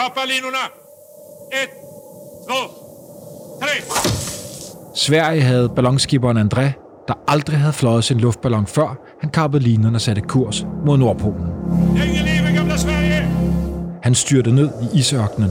Kapa 0.00 0.20
linorna! 0.26 0.64
Et, 1.52 1.70
två, 2.48 2.60
tre! 3.62 4.02
Sverige 4.94 5.42
havde 5.42 5.68
ballonskiberen 5.68 6.38
André, 6.38 6.62
der 7.08 7.14
aldrig 7.28 7.58
havde 7.58 7.72
fløjet 7.72 8.04
sin 8.04 8.20
luftballon 8.20 8.66
før, 8.66 8.98
han 9.20 9.30
kappede 9.30 9.62
linerne 9.62 9.96
og 9.96 10.00
satte 10.00 10.22
kurs 10.22 10.66
mod 10.86 10.96
Nordpolen. 10.98 11.46
Længe 11.96 12.22
leve 12.22 12.56
gamla 12.56 12.76
Sverige! 12.76 13.28
Han 14.02 14.14
styrte 14.14 14.52
ned 14.52 14.70
i 14.82 14.98
isørkenen. 14.98 15.50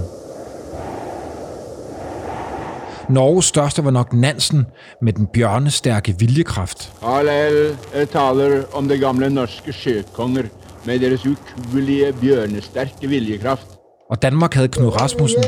Norges 3.09 3.45
største 3.45 3.83
var 3.83 3.91
nok 3.91 4.13
Nansen 4.13 4.65
med 5.01 5.13
den 5.13 5.27
bjørnestærke 5.27 6.15
viljekraft. 6.19 6.93
Hallel 7.03 7.77
taler 8.11 8.63
om 8.73 8.87
det 8.87 8.99
gamle 8.99 9.29
norske 9.29 9.73
sjøkonger 9.73 10.43
med 10.85 10.99
deres 10.99 11.25
ukuelige 11.25 12.13
bjørnestærke 12.13 13.07
viljekraft. 13.07 13.78
Og 14.09 14.21
Danmark 14.21 14.53
havde 14.53 14.67
Knud 14.67 15.01
Rasmussen, 15.01 15.43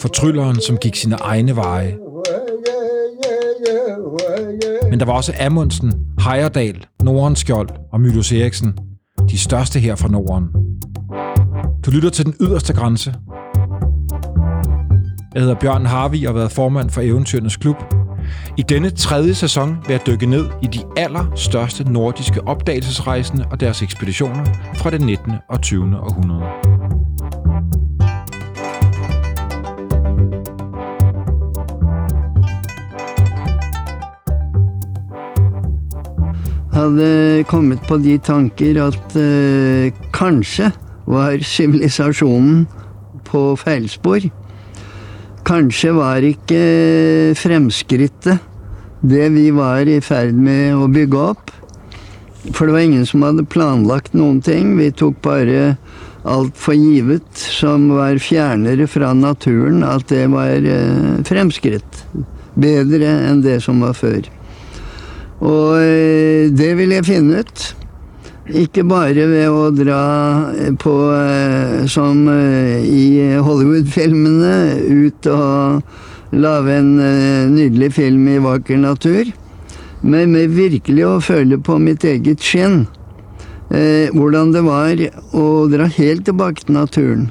fortrylleren, 0.00 0.60
som 0.60 0.76
gik 0.76 0.96
sine 0.96 1.16
egne 1.16 1.56
veje. 1.56 1.96
Men 4.90 5.00
der 5.00 5.06
var 5.06 5.12
også 5.12 5.32
Amundsen, 5.40 5.92
Heyerdahl, 6.20 6.86
Nordenskjold 7.02 7.68
og 7.92 8.00
Mylius 8.00 8.32
Eriksen, 8.32 8.78
de 9.30 9.38
største 9.38 9.80
her 9.80 9.94
fra 9.94 10.08
Norden. 10.08 10.48
Du 11.86 11.90
lytter 11.90 12.10
til 12.10 12.26
den 12.26 12.34
yderste 12.40 12.72
grænse. 12.72 13.14
Jeg 15.34 15.42
hedder 15.42 15.54
Bjørn 15.54 15.86
Harvi 15.86 16.24
og 16.24 16.32
har 16.32 16.38
været 16.38 16.52
formand 16.52 16.90
for 16.90 17.00
Eventyrenes 17.00 17.56
Klub. 17.56 17.76
I 18.56 18.62
denne 18.62 18.90
tredje 18.90 19.34
sæson 19.34 19.76
vil 19.86 19.92
jeg 19.92 20.06
dykke 20.06 20.26
ned 20.26 20.46
i 20.62 20.66
de 20.66 20.80
allerstørste 20.96 21.92
nordiske 21.92 22.48
opdagelsesrejsende 22.48 23.44
og 23.50 23.60
deres 23.60 23.82
ekspeditioner 23.82 24.44
fra 24.76 24.90
det 24.90 25.00
19. 25.00 25.32
og 25.48 25.62
20. 25.62 25.82
århundrede. 25.82 26.71
Hadde 36.72 37.44
kommet 37.50 37.82
på 37.88 37.98
de 38.02 38.16
tanker 38.22 38.78
at 38.86 39.16
eh, 39.18 39.92
kanskje 40.14 40.70
var 41.08 41.42
sivilisasjonen 41.44 42.64
på 43.28 43.52
feilspor. 43.60 44.28
Kanskje 45.46 45.92
var 45.96 46.24
ikke 46.24 46.62
fremskrittet 47.38 48.48
det 49.02 49.26
vi 49.34 49.48
var 49.50 49.88
i 49.90 49.98
ferd 50.04 50.36
med 50.38 50.76
å 50.78 50.86
bygge 50.92 51.24
opp. 51.32 51.50
For 52.54 52.66
det 52.66 52.74
var 52.74 52.86
ingen 52.86 53.06
som 53.06 53.24
hadde 53.26 53.46
planlagt 53.50 54.14
noen 54.18 54.40
ting. 54.42 54.76
Vi 54.78 54.90
tok 54.94 55.18
bare 55.22 55.74
alt 56.22 56.58
for 56.58 56.78
givet 56.78 57.26
som 57.34 57.88
var 57.96 58.20
fjernere 58.22 58.86
fra 58.90 59.10
naturen, 59.14 59.82
at 59.86 60.06
det 60.10 60.28
var 60.30 60.62
eh, 60.62 61.18
fremskritt. 61.26 62.04
Bedre 62.54 63.10
enn 63.28 63.42
det 63.42 63.58
som 63.64 63.82
var 63.82 63.98
før. 63.98 64.22
Og 65.42 65.78
eh, 65.82 66.50
det 66.54 66.72
vil 66.78 66.94
jeg 66.94 67.08
finne 67.08 67.42
ut. 67.42 67.64
Ikke 68.62 68.84
bare 68.86 69.26
ved 69.30 69.48
å 69.50 69.68
dra 69.74 70.02
eh, 70.54 70.72
på, 70.78 70.94
eh, 71.16 71.82
som 71.90 72.24
i 72.30 73.04
Hollywood-filmene, 73.42 74.54
ut 74.86 75.30
og 75.32 76.32
lage 76.32 76.78
en 76.78 76.94
nydelig 77.52 77.90
film 77.98 78.28
i 78.32 78.40
vakker 78.40 78.78
natur, 78.80 79.28
men 80.02 80.32
med 80.32 80.54
virkelig 80.56 81.04
å 81.04 81.20
føle 81.22 81.58
på 81.60 81.76
mitt 81.78 82.04
eget 82.08 82.42
skinn 82.42 82.84
hvordan 83.72 84.50
det 84.52 84.60
var 84.66 84.98
å 85.38 85.44
dra 85.72 85.86
helt 85.94 86.26
tilbake 86.26 86.66
til 86.66 86.74
naturen. 86.76 87.22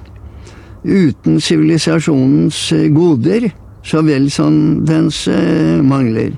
Uten 0.82 1.36
sivilisasjonens 1.44 2.62
goder, 2.95 3.52
så 3.86 4.02
vel 4.06 4.26
som 4.34 4.56
dens 4.89 5.28
mangler. 5.86 6.32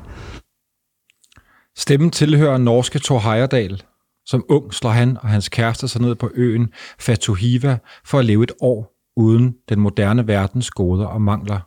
Stemmen 1.77 2.11
tilhører 2.11 2.57
norske 2.57 2.99
Thor 2.99 3.19
Heyerdahl. 3.19 3.83
Som 4.25 4.45
ung 4.49 4.73
slår 4.73 4.89
han 4.89 5.17
og 5.17 5.29
hans 5.29 5.49
kæreste 5.49 5.87
sig 5.87 6.01
ned 6.01 6.15
på 6.15 6.31
øen 6.33 6.73
Fatuhiva 6.99 7.77
for 8.05 8.19
at 8.19 8.25
leve 8.25 8.43
et 8.43 8.51
år 8.61 8.93
uden 9.15 9.55
den 9.69 9.79
moderne 9.79 10.27
verdens 10.27 10.71
goder 10.71 11.05
og 11.05 11.21
mangler. 11.21 11.59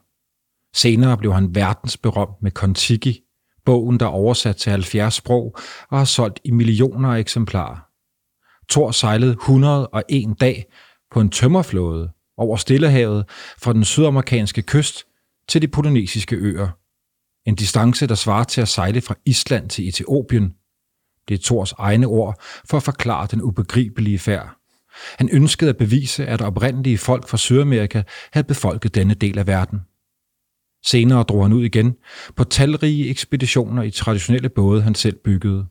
Senere 0.77 1.16
blev 1.16 1.33
han 1.33 1.55
verdensberømt 1.55 2.43
med 2.43 2.50
Kontiki, 2.50 3.21
bogen 3.65 4.00
der 4.00 4.06
er 4.06 4.11
oversat 4.11 4.56
til 4.56 4.71
70 4.71 5.15
sprog 5.15 5.56
og 5.91 5.99
har 5.99 6.05
solgt 6.05 6.41
i 6.45 6.50
millioner 6.50 7.09
af 7.09 7.19
eksemplarer. 7.19 7.77
Thor 8.71 8.91
sejlede 8.91 9.33
101 9.33 10.41
dag 10.41 10.65
på 11.11 11.21
en 11.21 11.31
tømmerflåde 11.31 12.11
over 12.37 12.56
Stillehavet 12.56 13.25
fra 13.62 13.72
den 13.72 13.84
sydamerikanske 13.84 14.62
kyst 14.62 15.05
til 15.49 15.62
de 15.62 15.69
polynesiske 15.69 16.37
øer. 16.37 16.69
En 17.47 17.55
distance, 17.55 18.07
der 18.07 18.15
svarer 18.15 18.45
til 18.45 18.61
at 18.61 18.69
sejle 18.69 19.01
fra 19.01 19.15
Island 19.25 19.71
til 19.71 19.89
Etiopien. 19.89 20.55
Det 21.29 21.34
er 21.34 21.43
Thors 21.45 21.73
egne 21.73 22.07
ord 22.07 22.43
for 22.65 22.77
at 22.77 22.83
forklare 22.83 23.29
den 23.31 23.43
ubegribelige 23.43 24.19
færd. 24.19 24.57
Han 25.19 25.29
ønskede 25.33 25.71
at 25.71 25.77
bevise, 25.77 26.27
at 26.27 26.43
oprindelige 26.43 26.99
folk 26.99 27.29
fra 27.29 27.37
Sydamerika 27.37 28.03
havde 28.33 28.47
befolket 28.47 28.95
denne 28.95 29.15
del 29.15 29.39
af 29.39 29.47
verden. 29.47 29.81
Senere 30.87 31.23
drog 31.23 31.45
han 31.45 31.53
ud 31.53 31.65
igen 31.65 31.95
på 32.37 32.45
talrige 32.45 33.09
ekspeditioner 33.09 33.83
i 33.83 33.91
traditionelle 33.91 34.49
både, 34.49 34.83
han 34.83 34.95
selv 34.95 35.17
byggede. 35.25 35.67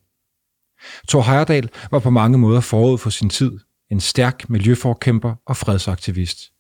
Thor 1.09 1.21
Heyerdahl 1.21 1.69
var 1.91 1.99
på 1.99 2.09
mange 2.09 2.37
måder 2.37 2.61
forud 2.61 2.97
for 2.97 3.09
sin 3.09 3.29
tid, 3.29 3.59
en 3.91 3.99
stærk 3.99 4.49
miljøforkæmper 4.49 5.35
og 5.45 5.57
fredsaktivist. 5.57 6.51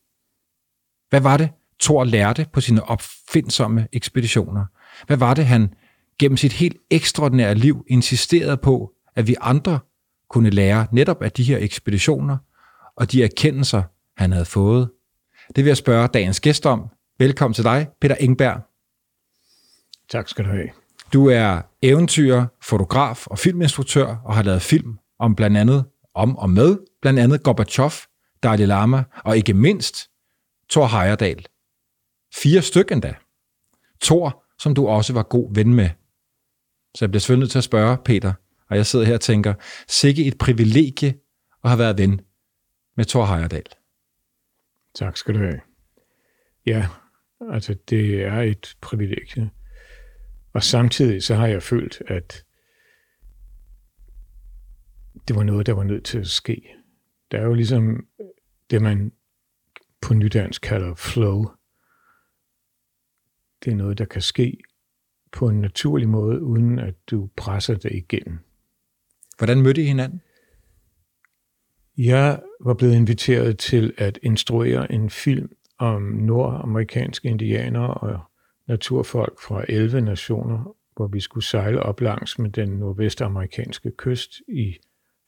Hvad 1.09 1.21
var 1.21 1.37
det, 1.37 1.49
Thor 1.81 2.03
lærte 2.03 2.45
på 2.53 2.61
sine 2.61 2.83
opfindsomme 2.83 3.87
ekspeditioner? 3.93 4.65
Hvad 5.07 5.17
var 5.17 5.33
det, 5.33 5.45
han 5.45 5.73
gennem 6.19 6.37
sit 6.37 6.53
helt 6.53 6.77
ekstraordinære 6.89 7.55
liv 7.55 7.85
insisterede 7.87 8.57
på, 8.57 8.91
at 9.15 9.27
vi 9.27 9.35
andre 9.41 9.79
kunne 10.29 10.49
lære 10.49 10.87
netop 10.91 11.21
af 11.21 11.31
de 11.31 11.43
her 11.43 11.57
ekspeditioner 11.57 12.37
og 12.95 13.11
de 13.11 13.23
erkendelser, 13.23 13.83
han 14.17 14.31
havde 14.31 14.45
fået? 14.45 14.89
Det 15.55 15.63
vil 15.63 15.69
jeg 15.69 15.77
spørge 15.77 16.07
dagens 16.07 16.39
gæst 16.39 16.65
om. 16.65 16.89
Velkommen 17.19 17.53
til 17.53 17.63
dig, 17.63 17.87
Peter 18.01 18.15
Engberg. 18.15 18.61
Tak 20.09 20.29
skal 20.29 20.45
du 20.45 20.49
have. 20.49 20.69
Du 21.13 21.27
er 21.27 21.61
eventyrer, 21.81 22.45
fotograf 22.63 23.27
og 23.27 23.39
filminstruktør 23.39 24.15
og 24.25 24.35
har 24.35 24.43
lavet 24.43 24.61
film 24.61 24.97
om 25.19 25.35
blandt 25.35 25.57
andet 25.57 25.85
om 26.13 26.37
og 26.37 26.49
med 26.49 26.77
blandt 27.01 27.19
andet 27.19 27.43
Gorbachev, 27.43 27.91
Dalai 28.43 28.65
Lama 28.65 29.03
og 29.23 29.37
ikke 29.37 29.53
mindst 29.53 30.09
Thor 30.69 30.87
Heyerdahl. 30.87 31.45
Fire 32.35 32.61
stykker 32.61 32.95
endda. 32.95 33.13
Thor 34.01 34.44
som 34.59 34.75
du 34.75 34.87
også 34.87 35.13
var 35.13 35.23
god 35.23 35.55
ven 35.55 35.73
med. 35.73 35.89
Så 36.95 37.05
jeg 37.05 37.09
bliver 37.09 37.19
selvfølgelig 37.19 37.41
nødt 37.41 37.51
til 37.51 37.57
at 37.57 37.63
spørge, 37.63 37.97
Peter, 38.05 38.33
og 38.69 38.77
jeg 38.77 38.85
sidder 38.85 39.05
her 39.05 39.13
og 39.13 39.21
tænker, 39.21 39.53
sikke 39.87 40.25
et 40.25 40.37
privilegie 40.37 41.13
at 41.63 41.69
have 41.69 41.79
været 41.79 41.97
ven 41.97 42.21
med 42.97 43.05
Thor 43.05 43.25
Heyerdahl. 43.25 43.65
Tak 44.95 45.17
skal 45.17 45.33
du 45.33 45.39
have. 45.39 45.59
Ja, 46.65 46.87
altså 47.51 47.75
det 47.89 48.23
er 48.23 48.41
et 48.41 48.77
privilegie. 48.81 49.49
Og 50.53 50.63
samtidig 50.63 51.23
så 51.23 51.35
har 51.35 51.47
jeg 51.47 51.63
følt, 51.63 52.01
at 52.07 52.45
det 55.27 55.35
var 55.35 55.43
noget, 55.43 55.65
der 55.65 55.73
var 55.73 55.83
nødt 55.83 56.05
til 56.05 56.19
at 56.19 56.27
ske. 56.27 56.61
Der 57.31 57.37
er 57.37 57.43
jo 57.43 57.53
ligesom 57.53 58.07
det, 58.69 58.81
man 58.81 59.11
på 60.01 60.13
nydansk 60.13 60.61
kalder 60.61 60.95
flow 60.95 61.45
det 63.65 63.71
er 63.71 63.75
noget, 63.75 63.97
der 63.97 64.05
kan 64.05 64.21
ske 64.21 64.57
på 65.31 65.49
en 65.49 65.61
naturlig 65.61 66.09
måde, 66.09 66.41
uden 66.41 66.79
at 66.79 66.95
du 67.11 67.29
presser 67.37 67.75
det 67.75 67.91
igennem. 67.91 68.39
Hvordan 69.37 69.61
mødte 69.61 69.81
I 69.81 69.85
hinanden? 69.85 70.21
Jeg 71.97 72.41
var 72.59 72.73
blevet 72.73 72.95
inviteret 72.95 73.59
til 73.59 73.93
at 73.97 74.19
instruere 74.23 74.91
en 74.91 75.09
film 75.09 75.49
om 75.77 76.01
nordamerikanske 76.01 77.27
indianere 77.27 77.93
og 77.93 78.19
naturfolk 78.67 79.41
fra 79.41 79.65
11 79.69 80.01
nationer, 80.01 80.75
hvor 80.95 81.07
vi 81.07 81.19
skulle 81.19 81.43
sejle 81.43 81.83
op 81.83 82.01
langs 82.01 82.39
med 82.39 82.49
den 82.49 82.69
nordvestamerikanske 82.69 83.91
kyst 83.91 84.41
i 84.47 84.77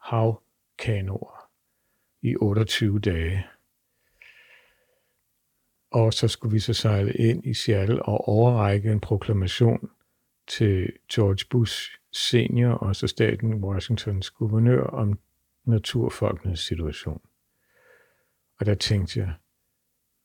havkanoer 0.02 1.50
i 2.22 2.36
28 2.36 3.00
dage. 3.00 3.46
Og 5.92 6.14
så 6.14 6.28
skulle 6.28 6.54
vi 6.54 6.60
så 6.60 6.74
sejle 6.74 7.14
ind 7.14 7.46
i 7.46 7.54
Seattle 7.54 8.04
og 8.04 8.28
overrække 8.28 8.92
en 8.92 9.00
proklamation 9.00 9.90
til 10.48 10.94
George 11.14 11.46
Bush 11.50 11.92
senior 12.12 12.74
og 12.74 12.96
så 12.96 13.08
staten 13.08 13.54
Washingtons 13.54 14.30
guvernør 14.30 14.84
om 14.84 15.20
naturfolkenes 15.66 16.60
situation. 16.60 17.22
Og 18.60 18.66
der 18.66 18.76
tænkte 18.76 19.20
jeg, 19.20 19.34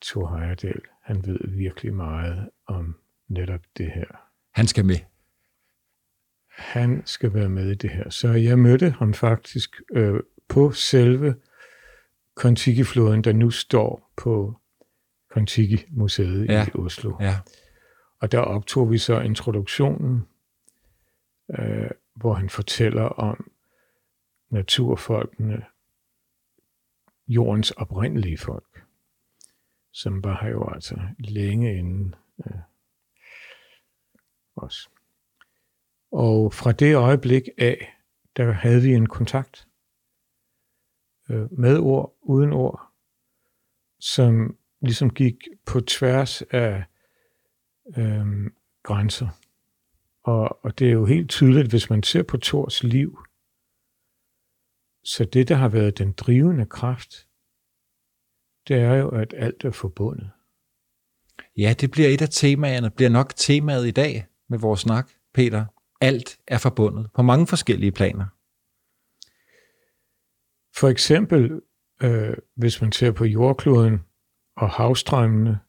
Thor 0.01 0.37
Heyerdahl, 0.37 0.81
han 1.01 1.25
ved 1.25 1.39
virkelig 1.47 1.93
meget 1.93 2.49
om 2.65 2.95
netop 3.27 3.61
det 3.77 3.91
her. 3.91 4.05
Han 4.51 4.67
skal 4.67 4.85
med. 4.85 4.95
Han 6.49 7.01
skal 7.05 7.33
være 7.33 7.49
med 7.49 7.71
i 7.71 7.75
det 7.75 7.89
her. 7.89 8.09
Så 8.09 8.27
jeg 8.27 8.59
mødte 8.59 8.89
ham 8.89 9.13
faktisk 9.13 9.81
øh, 9.91 10.19
på 10.47 10.71
selve 10.71 11.35
Kontiki-floden, 12.35 13.21
der 13.21 13.33
nu 13.33 13.49
står 13.49 14.11
på 14.17 14.59
Kontiki-museet 15.33 16.49
Ja. 16.49 16.65
i 16.67 16.69
Oslo. 16.77 17.17
Ja. 17.19 17.35
Og 18.19 18.31
der 18.31 18.39
optog 18.39 18.91
vi 18.91 18.97
så 18.97 19.19
introduktionen, 19.19 20.27
øh, 21.59 21.89
hvor 22.15 22.33
han 22.33 22.49
fortæller 22.49 23.03
om 23.03 23.51
naturfolkene, 24.49 25.65
jordens 27.27 27.71
oprindelige 27.71 28.37
folk, 28.37 28.83
som 29.91 30.23
var 30.23 30.39
her 30.41 30.49
jo 30.49 30.69
altså 30.69 31.01
længe 31.19 31.77
inden 31.77 32.15
øh, 32.45 32.59
os. 34.55 34.89
Og 36.11 36.53
fra 36.53 36.71
det 36.71 36.95
øjeblik 36.95 37.43
af, 37.57 37.95
der 38.37 38.51
havde 38.51 38.81
vi 38.81 38.93
en 38.93 39.07
kontakt 39.07 39.67
øh, 41.29 41.59
med 41.59 41.79
ord, 41.79 42.15
uden 42.21 42.53
ord, 42.53 42.91
som 43.99 44.57
ligesom 44.83 45.09
gik 45.09 45.35
på 45.65 45.81
tværs 45.81 46.41
af 46.41 46.83
øh, 47.97 48.25
grænser. 48.83 49.27
Og, 50.23 50.65
og 50.65 50.79
det 50.79 50.87
er 50.87 50.91
jo 50.91 51.05
helt 51.05 51.29
tydeligt, 51.29 51.69
hvis 51.69 51.89
man 51.89 52.03
ser 52.03 52.23
på 52.23 52.37
Thors 52.37 52.83
liv, 52.83 53.19
så 55.03 55.25
det, 55.25 55.47
der 55.47 55.55
har 55.55 55.69
været 55.69 55.97
den 55.97 56.11
drivende 56.11 56.65
kraft, 56.65 57.27
det 58.67 58.75
er 58.75 58.93
jo, 58.93 59.09
at 59.09 59.33
alt 59.37 59.65
er 59.65 59.71
forbundet. 59.71 60.31
ja, 61.57 61.75
det 61.81 61.91
bliver 61.91 62.09
et 62.09 62.21
af 62.21 62.29
temaerne, 62.29 62.91
bliver 62.91 63.09
nok 63.09 63.33
temaet 63.35 63.87
i 63.87 63.91
dag 63.91 64.27
med 64.49 64.59
vores 64.59 64.79
snak, 64.79 65.11
Peter. 65.33 65.65
Alt 66.01 66.39
er 66.47 66.57
forbundet 66.57 67.11
på 67.15 67.21
mange 67.21 67.47
forskellige 67.47 67.91
planer. 67.91 68.25
For 70.75 70.87
eksempel, 70.87 71.61
øh, 72.03 72.37
hvis 72.55 72.81
man 72.81 72.91
ser 72.91 73.11
på 73.11 73.25
jordkloden 73.25 73.99
og 74.55 74.69
havstrømmene 74.69 75.59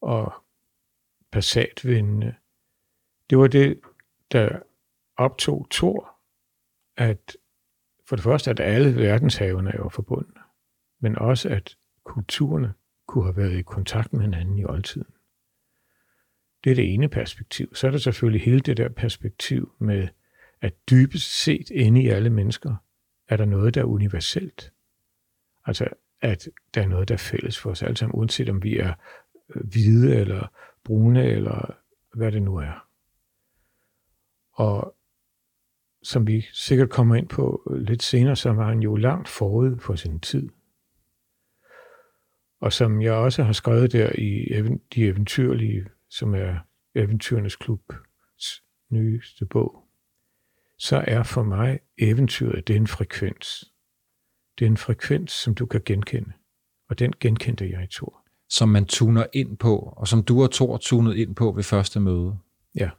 og 0.00 0.32
passatvindene, 1.32 2.36
det 3.30 3.38
var 3.38 3.46
det, 3.46 3.80
der 4.32 4.60
optog 5.16 5.66
Thor, 5.70 6.18
at 6.96 7.36
for 8.06 8.16
det 8.16 8.22
første, 8.22 8.50
at 8.50 8.60
alle 8.60 8.96
verdenshavene 8.96 9.70
er 9.70 9.76
jo 9.76 9.88
forbundne, 9.88 10.40
men 11.00 11.18
også, 11.18 11.48
at 11.48 11.76
kulturerne 12.04 12.74
kunne 13.06 13.24
have 13.24 13.36
været 13.36 13.58
i 13.58 13.62
kontakt 13.62 14.12
med 14.12 14.20
hinanden 14.20 14.58
i 14.58 14.64
oldtiden. 14.64 15.14
Det 16.64 16.70
er 16.70 16.74
det 16.74 16.94
ene 16.94 17.08
perspektiv. 17.08 17.74
Så 17.74 17.86
er 17.86 17.90
der 17.90 17.98
selvfølgelig 17.98 18.44
hele 18.44 18.60
det 18.60 18.76
der 18.76 18.88
perspektiv 18.88 19.74
med, 19.78 20.08
at 20.60 20.74
dybest 20.90 21.42
set 21.42 21.70
inde 21.70 22.02
i 22.02 22.08
alle 22.08 22.30
mennesker, 22.30 22.76
er 23.28 23.36
der 23.36 23.44
noget, 23.44 23.74
der 23.74 23.80
er 23.80 23.84
universelt. 23.84 24.72
Altså, 25.64 25.88
at 26.22 26.48
der 26.74 26.82
er 26.82 26.86
noget, 26.86 27.08
der 27.08 27.14
er 27.14 27.18
fælles 27.18 27.58
for 27.58 27.70
os 27.70 27.82
alle 27.82 27.96
sammen, 27.96 28.18
uanset 28.18 28.48
om 28.48 28.62
vi 28.62 28.78
er 28.78 28.94
øh, 29.54 29.62
hvide 29.66 30.16
eller 30.16 30.46
brune, 30.84 31.24
eller 31.24 31.76
hvad 32.14 32.32
det 32.32 32.42
nu 32.42 32.56
er. 32.56 32.88
Og 34.52 34.96
som 36.02 36.26
vi 36.26 36.46
sikkert 36.52 36.90
kommer 36.90 37.14
ind 37.14 37.28
på 37.28 37.62
øh, 37.70 37.78
lidt 37.80 38.02
senere, 38.02 38.36
så 38.36 38.52
var 38.52 38.68
han 38.68 38.80
jo 38.80 38.96
langt 38.96 39.28
forud 39.28 39.78
for 39.78 39.94
sin 39.94 40.20
tid. 40.20 40.48
Og 42.60 42.72
som 42.72 43.02
jeg 43.02 43.12
også 43.12 43.42
har 43.42 43.52
skrevet 43.52 43.92
der 43.92 44.12
i 44.18 44.62
De 44.94 45.04
Eventyrlige, 45.04 45.86
som 46.08 46.34
er 46.34 46.58
Eventyrenes 46.94 47.56
Klubs 47.56 48.62
nyeste 48.90 49.46
bog, 49.46 49.84
så 50.78 51.04
er 51.06 51.22
for 51.22 51.42
mig 51.42 51.80
eventyret, 51.98 52.68
det 52.68 52.76
er 52.76 52.80
en 52.80 52.86
frekvens. 52.86 53.71
Det 54.58 54.64
er 54.64 54.70
en 54.70 54.76
frekvens, 54.76 55.32
som 55.32 55.54
du 55.54 55.66
kan 55.66 55.80
genkende. 55.84 56.32
Og 56.88 56.98
den 56.98 57.12
genkendte 57.20 57.70
jeg 57.70 57.84
i 57.84 57.86
Thor. 57.92 58.18
som 58.50 58.68
man 58.68 58.84
tuner 58.84 59.26
ind 59.32 59.56
på, 59.58 59.94
og 59.96 60.08
som 60.08 60.22
du 60.22 60.42
og 60.42 60.50
Thor 60.50 60.76
tunede 60.76 61.18
ind 61.18 61.34
på 61.34 61.52
ved 61.52 61.62
første 61.62 62.00
møde. 62.00 62.38
Ja. 62.74 62.90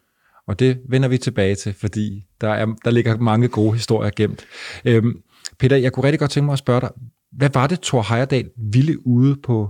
Og 0.47 0.59
det 0.59 0.81
vender 0.89 1.09
vi 1.09 1.17
tilbage 1.17 1.55
til, 1.55 1.73
fordi 1.73 2.25
der, 2.41 2.49
er, 2.49 2.65
der 2.65 2.91
ligger 2.91 3.17
mange 3.17 3.47
gode 3.47 3.73
historier 3.73 4.11
gemt. 4.15 4.45
Øhm, 4.85 5.23
Peter, 5.59 5.75
jeg 5.75 5.93
kunne 5.93 6.03
rigtig 6.03 6.19
godt 6.19 6.31
tænke 6.31 6.45
mig 6.45 6.53
at 6.53 6.59
spørge 6.59 6.81
dig, 6.81 6.91
hvad 7.31 7.49
var 7.53 7.67
det, 7.67 7.81
Thor 7.81 8.01
Heyerdahl 8.09 8.51
ville 8.57 9.07
ude 9.07 9.35
på 9.35 9.69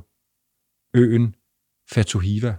øen 0.93 1.35
Fatuhiva? 1.91 2.55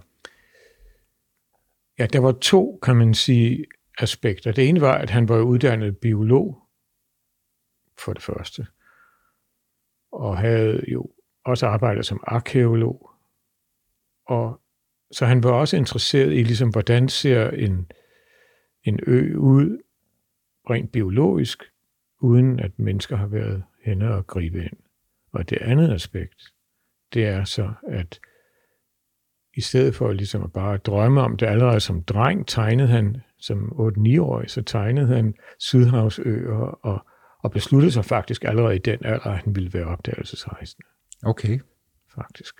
Ja, 1.99 2.05
der 2.05 2.19
var 2.19 2.31
to, 2.31 2.79
kan 2.83 2.95
man 2.95 3.13
sige, 3.13 3.65
aspekter. 3.97 4.51
Det 4.51 4.69
ene 4.69 4.81
var, 4.81 4.93
at 4.97 5.09
han 5.09 5.29
var 5.29 5.41
uddannet 5.41 5.97
biolog, 5.97 6.57
for 7.99 8.13
det 8.13 8.23
første, 8.23 8.67
og 10.15 10.37
havde 10.37 10.83
jo 10.87 11.11
også 11.45 11.67
arbejdet 11.67 12.05
som 12.05 12.23
arkeolog. 12.27 13.09
Og 14.27 14.61
så 15.11 15.25
han 15.25 15.43
var 15.43 15.51
også 15.51 15.77
interesseret 15.77 16.33
i, 16.33 16.43
ligesom, 16.43 16.69
hvordan 16.69 17.09
ser 17.09 17.49
en, 17.49 17.91
en 18.83 18.99
ø 19.07 19.37
ud, 19.37 19.81
rent 20.69 20.91
biologisk, 20.91 21.63
uden 22.21 22.59
at 22.59 22.79
mennesker 22.79 23.15
har 23.15 23.27
været 23.27 23.63
henne 23.83 24.13
og 24.13 24.27
gribe 24.27 24.63
ind. 24.63 24.77
Og 25.31 25.49
det 25.49 25.57
andet 25.57 25.93
aspekt, 25.93 26.41
det 27.13 27.25
er 27.25 27.43
så, 27.43 27.73
at 27.87 28.19
i 29.57 29.61
stedet 29.61 29.95
for 29.95 30.11
ligesom 30.11 30.43
at 30.43 30.53
bare 30.53 30.77
drømme 30.77 31.21
om 31.21 31.37
det 31.37 31.45
allerede 31.45 31.79
som 31.79 32.03
dreng, 32.03 32.47
tegnede 32.47 32.87
han 32.87 33.17
som 33.39 33.71
8-9-årig, 33.71 34.49
så 34.49 34.61
tegnede 34.61 35.07
han 35.07 35.33
Sydhavsøer 35.59 36.55
og, 36.55 37.05
og 37.45 37.51
besluttede 37.51 37.91
sig 37.91 38.05
faktisk 38.05 38.43
allerede 38.43 38.75
i 38.75 38.79
den 38.79 38.99
alder, 39.05 39.19
at 39.27 39.37
han 39.37 39.55
ville 39.55 39.73
være 39.73 39.85
opdagelsesrejsende, 39.85 40.87
Okay. 41.23 41.59
faktisk. 42.15 42.55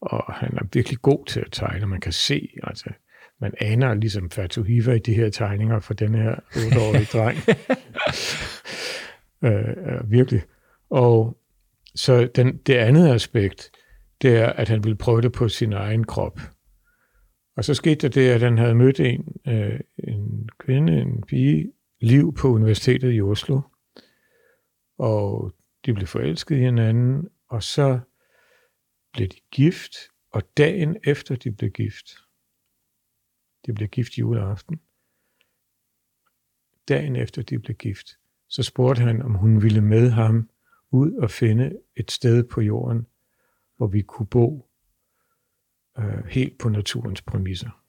Og 0.00 0.34
han 0.34 0.56
er 0.56 0.64
virkelig 0.72 0.98
god 1.02 1.26
til 1.26 1.40
at 1.40 1.48
tegne, 1.52 1.86
man 1.86 2.00
kan 2.00 2.12
se, 2.12 2.48
altså, 2.62 2.90
man 3.40 3.54
aner 3.60 3.94
ligesom 3.94 4.30
Fatuhiva 4.30 4.92
i 4.92 4.98
de 4.98 5.14
her 5.14 5.30
tegninger 5.30 5.80
for 5.80 5.94
den 5.94 6.14
her 6.14 6.34
8-årige 6.50 7.04
dreng. 7.18 7.38
øh, 9.44 9.94
øh, 9.94 10.10
virkelig. 10.10 10.42
Og 10.90 11.38
så 11.94 12.28
den, 12.34 12.56
det 12.56 12.74
andet 12.74 13.08
aspekt, 13.14 13.70
det 14.22 14.36
er, 14.36 14.46
at 14.46 14.68
han 14.68 14.84
ville 14.84 14.96
prøve 14.96 15.22
det 15.22 15.32
på 15.32 15.48
sin 15.48 15.72
egen 15.72 16.04
krop. 16.04 16.40
Og 17.56 17.64
så 17.64 17.74
skete 17.74 17.94
der 17.94 18.08
det, 18.08 18.28
at 18.30 18.40
han 18.40 18.58
havde 18.58 18.74
mødt 18.74 19.00
en, 19.00 19.36
øh, 19.48 19.80
en 19.98 20.48
kvinde, 20.58 21.00
en 21.00 21.22
pige, 21.28 21.72
liv 22.00 22.34
på 22.34 22.48
universitetet 22.48 23.14
i 23.14 23.20
Oslo. 23.20 23.60
Og 24.98 25.54
de 25.86 25.94
blev 25.94 26.06
forelsket 26.06 26.56
i 26.56 26.58
hinanden, 26.58 27.28
og 27.48 27.62
så 27.62 28.00
blev 29.12 29.28
de 29.28 29.40
gift, 29.50 29.94
og 30.30 30.42
dagen 30.56 30.96
efter 31.04 31.36
de 31.36 31.52
blev 31.52 31.70
gift, 31.70 32.06
de 33.66 33.72
blev 33.72 33.88
gift 33.88 34.18
juleaften, 34.18 34.80
dagen 36.88 37.16
efter 37.16 37.42
de 37.42 37.58
blev 37.58 37.76
gift, 37.76 38.18
så 38.48 38.62
spurgte 38.62 39.02
han, 39.02 39.22
om 39.22 39.34
hun 39.34 39.62
ville 39.62 39.80
med 39.80 40.10
ham 40.10 40.50
ud 40.90 41.12
og 41.12 41.30
finde 41.30 41.78
et 41.96 42.10
sted 42.10 42.44
på 42.44 42.60
jorden, 42.60 43.06
hvor 43.76 43.86
vi 43.86 44.02
kunne 44.02 44.26
bo 44.26 44.70
øh, 45.98 46.24
helt 46.24 46.58
på 46.58 46.68
naturens 46.68 47.22
præmisser, 47.22 47.84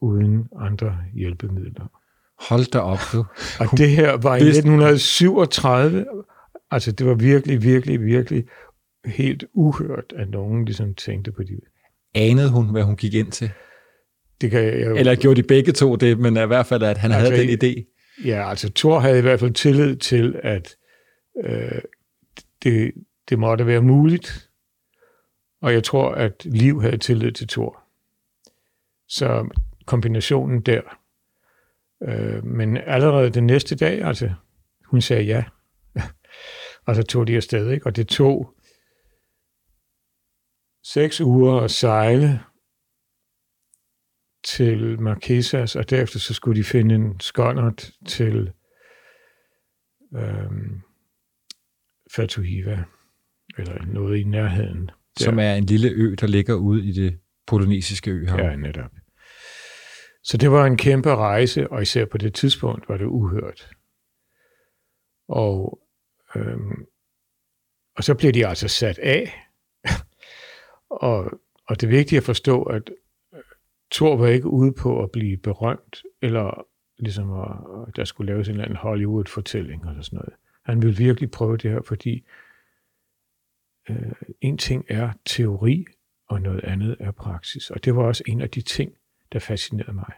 uden 0.00 0.48
andre 0.56 1.04
hjælpemidler. 1.14 2.02
Hold 2.38 2.70
da 2.70 2.78
op, 2.78 2.98
du. 3.12 3.24
Og 3.60 3.78
det 3.78 3.90
her 3.90 4.12
var 4.16 4.36
i 4.36 4.42
Hvis- 4.42 4.56
1937, 4.58 6.06
altså 6.70 6.92
det 6.92 7.06
var 7.06 7.14
virkelig, 7.14 7.62
virkelig, 7.62 8.04
virkelig 8.04 8.44
helt 9.04 9.44
uhørt, 9.54 10.12
at 10.16 10.28
nogen 10.30 10.64
ligesom 10.64 10.94
tænkte 10.94 11.32
på 11.32 11.42
det. 11.42 11.60
Anede 12.14 12.50
hun, 12.50 12.70
hvad 12.70 12.82
hun 12.82 12.96
gik 12.96 13.14
ind 13.14 13.32
til? 13.32 13.50
Det 14.40 14.50
kan 14.50 14.64
jeg 14.64 14.86
jo, 14.86 14.96
Eller 14.96 15.14
gjorde 15.14 15.42
de 15.42 15.46
begge 15.46 15.72
to 15.72 15.96
det, 15.96 16.18
men 16.18 16.36
i 16.36 16.46
hvert 16.46 16.66
fald, 16.66 16.82
at 16.82 16.98
han 16.98 17.12
Altså, 17.12 17.34
havde 17.34 17.56
den 17.56 17.58
idé. 17.76 17.92
Ja, 18.24 18.48
altså 18.50 18.70
Thor 18.74 18.98
havde 18.98 19.18
i 19.18 19.22
hvert 19.22 19.40
fald 19.40 19.52
tillid 19.52 19.96
til, 19.96 20.40
at 20.42 20.76
øh, 21.44 21.80
det, 22.62 22.92
det 23.28 23.38
måtte 23.38 23.66
være 23.66 23.82
muligt. 23.82 24.50
Og 25.62 25.72
jeg 25.72 25.84
tror, 25.84 26.10
at 26.10 26.32
Liv 26.44 26.80
havde 26.82 26.96
tillid 26.98 27.32
til 27.32 27.48
Thor. 27.48 27.82
Så 29.08 29.48
kombinationen 29.86 30.60
der. 30.60 30.80
Øh, 32.02 32.44
men 32.44 32.76
allerede 32.76 33.30
den 33.30 33.46
næste 33.46 33.76
dag, 33.76 34.02
altså, 34.02 34.30
hun 34.84 35.00
sagde 35.00 35.22
ja. 35.22 35.44
og 36.86 36.96
så 36.96 37.02
tog 37.02 37.26
de 37.26 37.36
afsted, 37.36 37.70
ikke? 37.70 37.86
Og 37.86 37.96
det 37.96 38.08
tog 38.08 38.54
seks 40.84 41.20
uger 41.20 41.60
at 41.60 41.70
sejle 41.70 42.40
til 44.44 45.00
Marquesas, 45.00 45.76
og 45.76 45.90
derefter 45.90 46.18
så 46.18 46.34
skulle 46.34 46.58
de 46.58 46.64
finde 46.64 46.94
en 46.94 47.20
skåndert 47.20 47.90
til 48.06 48.52
øhm, 50.16 50.80
Fatuhiva, 52.16 52.84
eller 53.58 53.86
noget 53.86 54.18
i 54.18 54.24
nærheden. 54.24 54.86
Der. 54.86 55.24
Som 55.24 55.38
er 55.38 55.54
en 55.54 55.64
lille 55.64 55.88
ø, 55.90 56.14
der 56.20 56.26
ligger 56.26 56.54
ude 56.54 56.84
i 56.84 56.92
det 56.92 57.18
polynesiske 57.46 58.10
øhav. 58.10 58.38
Ja, 58.38 58.56
netop. 58.56 58.90
Så 60.26 60.36
det 60.36 60.50
var 60.50 60.66
en 60.66 60.76
kæmpe 60.76 61.14
rejse, 61.14 61.70
og 61.70 61.82
især 61.82 62.04
på 62.04 62.18
det 62.18 62.34
tidspunkt 62.34 62.88
var 62.88 62.96
det 62.96 63.04
uhørt. 63.04 63.70
Og 65.28 65.80
øhm, 66.36 66.86
og 67.96 68.04
så 68.04 68.14
blev 68.14 68.32
de 68.32 68.46
altså 68.46 68.68
sat 68.68 68.98
af. 68.98 69.46
og, 70.90 71.40
og 71.66 71.80
det 71.80 71.86
er 71.86 71.90
vigtigt 71.90 72.18
at 72.18 72.24
forstå, 72.24 72.62
at 72.62 72.90
øh, 73.34 73.40
Thor 73.90 74.16
var 74.16 74.26
ikke 74.26 74.48
ude 74.48 74.72
på 74.72 75.02
at 75.02 75.10
blive 75.10 75.36
berømt, 75.36 76.02
eller 76.22 76.66
ligesom 76.98 77.40
at, 77.40 77.88
at 77.88 77.96
der 77.96 78.04
skulle 78.04 78.32
laves 78.32 78.48
en 78.48 78.52
eller 78.52 78.64
anden 78.64 78.78
Hollywood-fortælling 78.78 79.88
eller 79.88 80.02
sådan 80.02 80.16
noget. 80.16 80.34
Han 80.64 80.82
ville 80.82 80.96
virkelig 80.96 81.30
prøve 81.30 81.56
det 81.56 81.70
her, 81.70 81.82
fordi 81.82 82.24
øh, 83.90 84.12
en 84.40 84.58
ting 84.58 84.84
er 84.88 85.12
teori, 85.24 85.84
og 86.28 86.42
noget 86.42 86.64
andet 86.64 86.96
er 87.00 87.10
praksis. 87.10 87.70
Og 87.70 87.84
det 87.84 87.96
var 87.96 88.02
også 88.02 88.22
en 88.26 88.40
af 88.40 88.50
de 88.50 88.60
ting, 88.60 88.92
der 89.36 89.40
fascinerede 89.40 89.92
mig. 89.92 90.12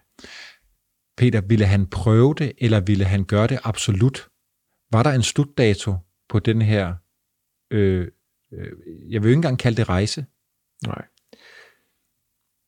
Peter, 1.16 1.40
ville 1.40 1.66
han 1.66 1.86
prøve 1.86 2.34
det, 2.34 2.52
eller 2.58 2.80
ville 2.80 3.04
han 3.04 3.24
gøre 3.24 3.46
det 3.46 3.58
absolut? 3.64 4.28
Var 4.92 5.02
der 5.02 5.10
en 5.10 5.22
slutdato 5.22 5.94
på 6.28 6.38
den 6.38 6.62
her, 6.62 6.96
øh, 7.70 8.08
øh, 8.52 8.72
jeg 9.12 9.22
vil 9.22 9.28
jo 9.28 9.30
ikke 9.30 9.38
engang 9.38 9.58
kalde 9.58 9.76
det 9.76 9.88
rejse? 9.88 10.26
Nej. 10.86 11.06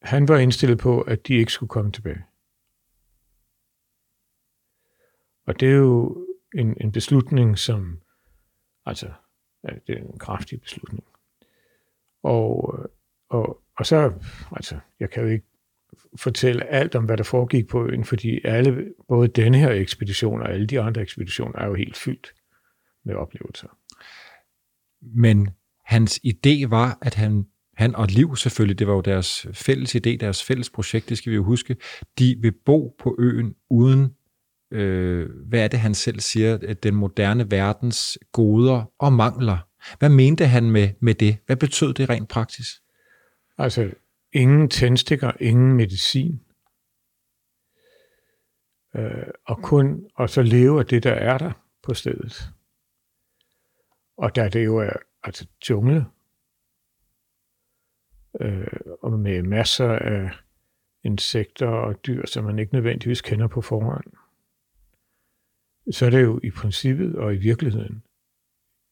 Han 0.02 0.28
var 0.28 0.38
indstillet 0.38 0.78
på, 0.78 1.00
at 1.00 1.26
de 1.26 1.35
ikke 1.35 1.52
skulle 1.52 1.71
komme 1.71 1.92
tilbage. 1.92 2.25
Og 5.47 5.61
det 5.61 5.69
er 5.69 5.76
jo 5.76 6.26
en, 6.54 6.76
en 6.80 6.92
beslutning, 6.92 7.59
som, 7.59 8.00
altså, 8.87 9.12
det 9.62 9.99
er 9.99 10.02
en 10.02 10.19
kraftig 10.19 10.61
beslutning. 10.61 11.04
Og, 12.23 12.78
og, 13.28 13.62
og 13.76 13.87
så, 13.87 14.12
altså, 14.52 14.78
jeg 15.00 15.11
kan 15.11 15.23
jo 15.23 15.28
ikke 15.28 15.50
fortælle 16.16 16.66
alt 16.66 16.94
om, 16.94 17.04
hvad 17.04 17.16
der 17.16 17.23
foregik 17.25 17.68
på 17.68 17.87
øen, 17.87 18.04
fordi 18.04 18.40
alle, 18.44 18.85
både 19.09 19.28
denne 19.28 19.59
her 19.59 19.70
ekspedition 19.70 20.40
og 20.42 20.52
alle 20.52 20.66
de 20.66 20.80
andre 20.80 21.02
ekspeditioner 21.02 21.59
er 21.59 21.66
jo 21.66 21.75
helt 21.75 21.97
fyldt 21.97 22.32
med 23.04 23.14
oplevelser. 23.14 23.68
Men 25.02 25.49
hans 25.85 26.20
idé 26.26 26.68
var, 26.68 26.99
at 27.02 27.14
han, 27.14 27.47
han 27.76 27.94
og 27.94 28.06
Liv 28.06 28.37
selvfølgelig, 28.37 28.78
det 28.78 28.87
var 28.87 28.94
jo 28.94 29.00
deres 29.00 29.47
fælles 29.52 29.97
idé, 29.97 30.16
deres 30.16 30.44
fælles 30.44 30.70
projekt, 30.70 31.09
det 31.09 31.18
skal 31.18 31.30
vi 31.30 31.37
jo 31.37 31.44
huske, 31.44 31.76
de 32.18 32.37
vil 32.40 32.52
bo 32.64 32.97
på 32.99 33.16
øen 33.18 33.54
uden, 33.70 34.14
øh, 34.70 35.28
hvad 35.49 35.61
er 35.61 35.68
det 35.68 35.80
han 35.80 35.94
selv 35.94 36.20
siger, 36.20 36.59
at 36.68 36.82
den 36.82 36.94
moderne 36.94 37.50
verdens 37.50 38.18
goder 38.32 38.92
og 38.99 39.12
mangler. 39.12 39.59
Hvad 39.99 40.09
mente 40.09 40.47
han 40.47 40.70
med, 40.70 40.88
med 41.00 41.14
det? 41.14 41.37
Hvad 41.47 41.56
betød 41.56 41.94
det 41.94 42.11
rent 42.11 42.28
praktisk? 42.28 42.76
Altså, 43.59 43.90
ingen 44.32 44.68
tændstikker, 44.68 45.32
ingen 45.40 45.72
medicin. 45.72 46.40
Øh, 48.96 49.26
og 49.44 49.62
kun 49.62 50.10
og 50.14 50.30
så 50.30 50.42
leve 50.42 50.78
af 50.78 50.87
det, 50.87 51.02
der 51.02 51.12
er 51.12 51.38
der 51.38 51.52
på 51.82 51.94
stedet. 51.94 52.52
Og 54.16 54.34
der 54.37 54.49
det 54.49 54.64
jo 54.64 54.78
er 54.78 54.92
altså 55.22 55.46
jungle, 55.70 56.06
øh, 58.40 58.66
og 59.02 59.12
med 59.12 59.42
masser 59.42 59.92
af 59.92 60.30
insekter 61.04 61.66
og 61.66 62.06
dyr, 62.06 62.26
som 62.26 62.44
man 62.44 62.58
ikke 62.58 62.75
nødvendigvis 62.75 63.20
kender 63.20 63.46
på 63.49 63.60
forhånd, 63.60 64.04
så 65.90 66.06
er 66.06 66.10
det 66.10 66.22
jo 66.22 66.40
i 66.42 66.50
princippet 66.50 67.16
og 67.16 67.34
i 67.34 67.38
virkeligheden 67.38 68.02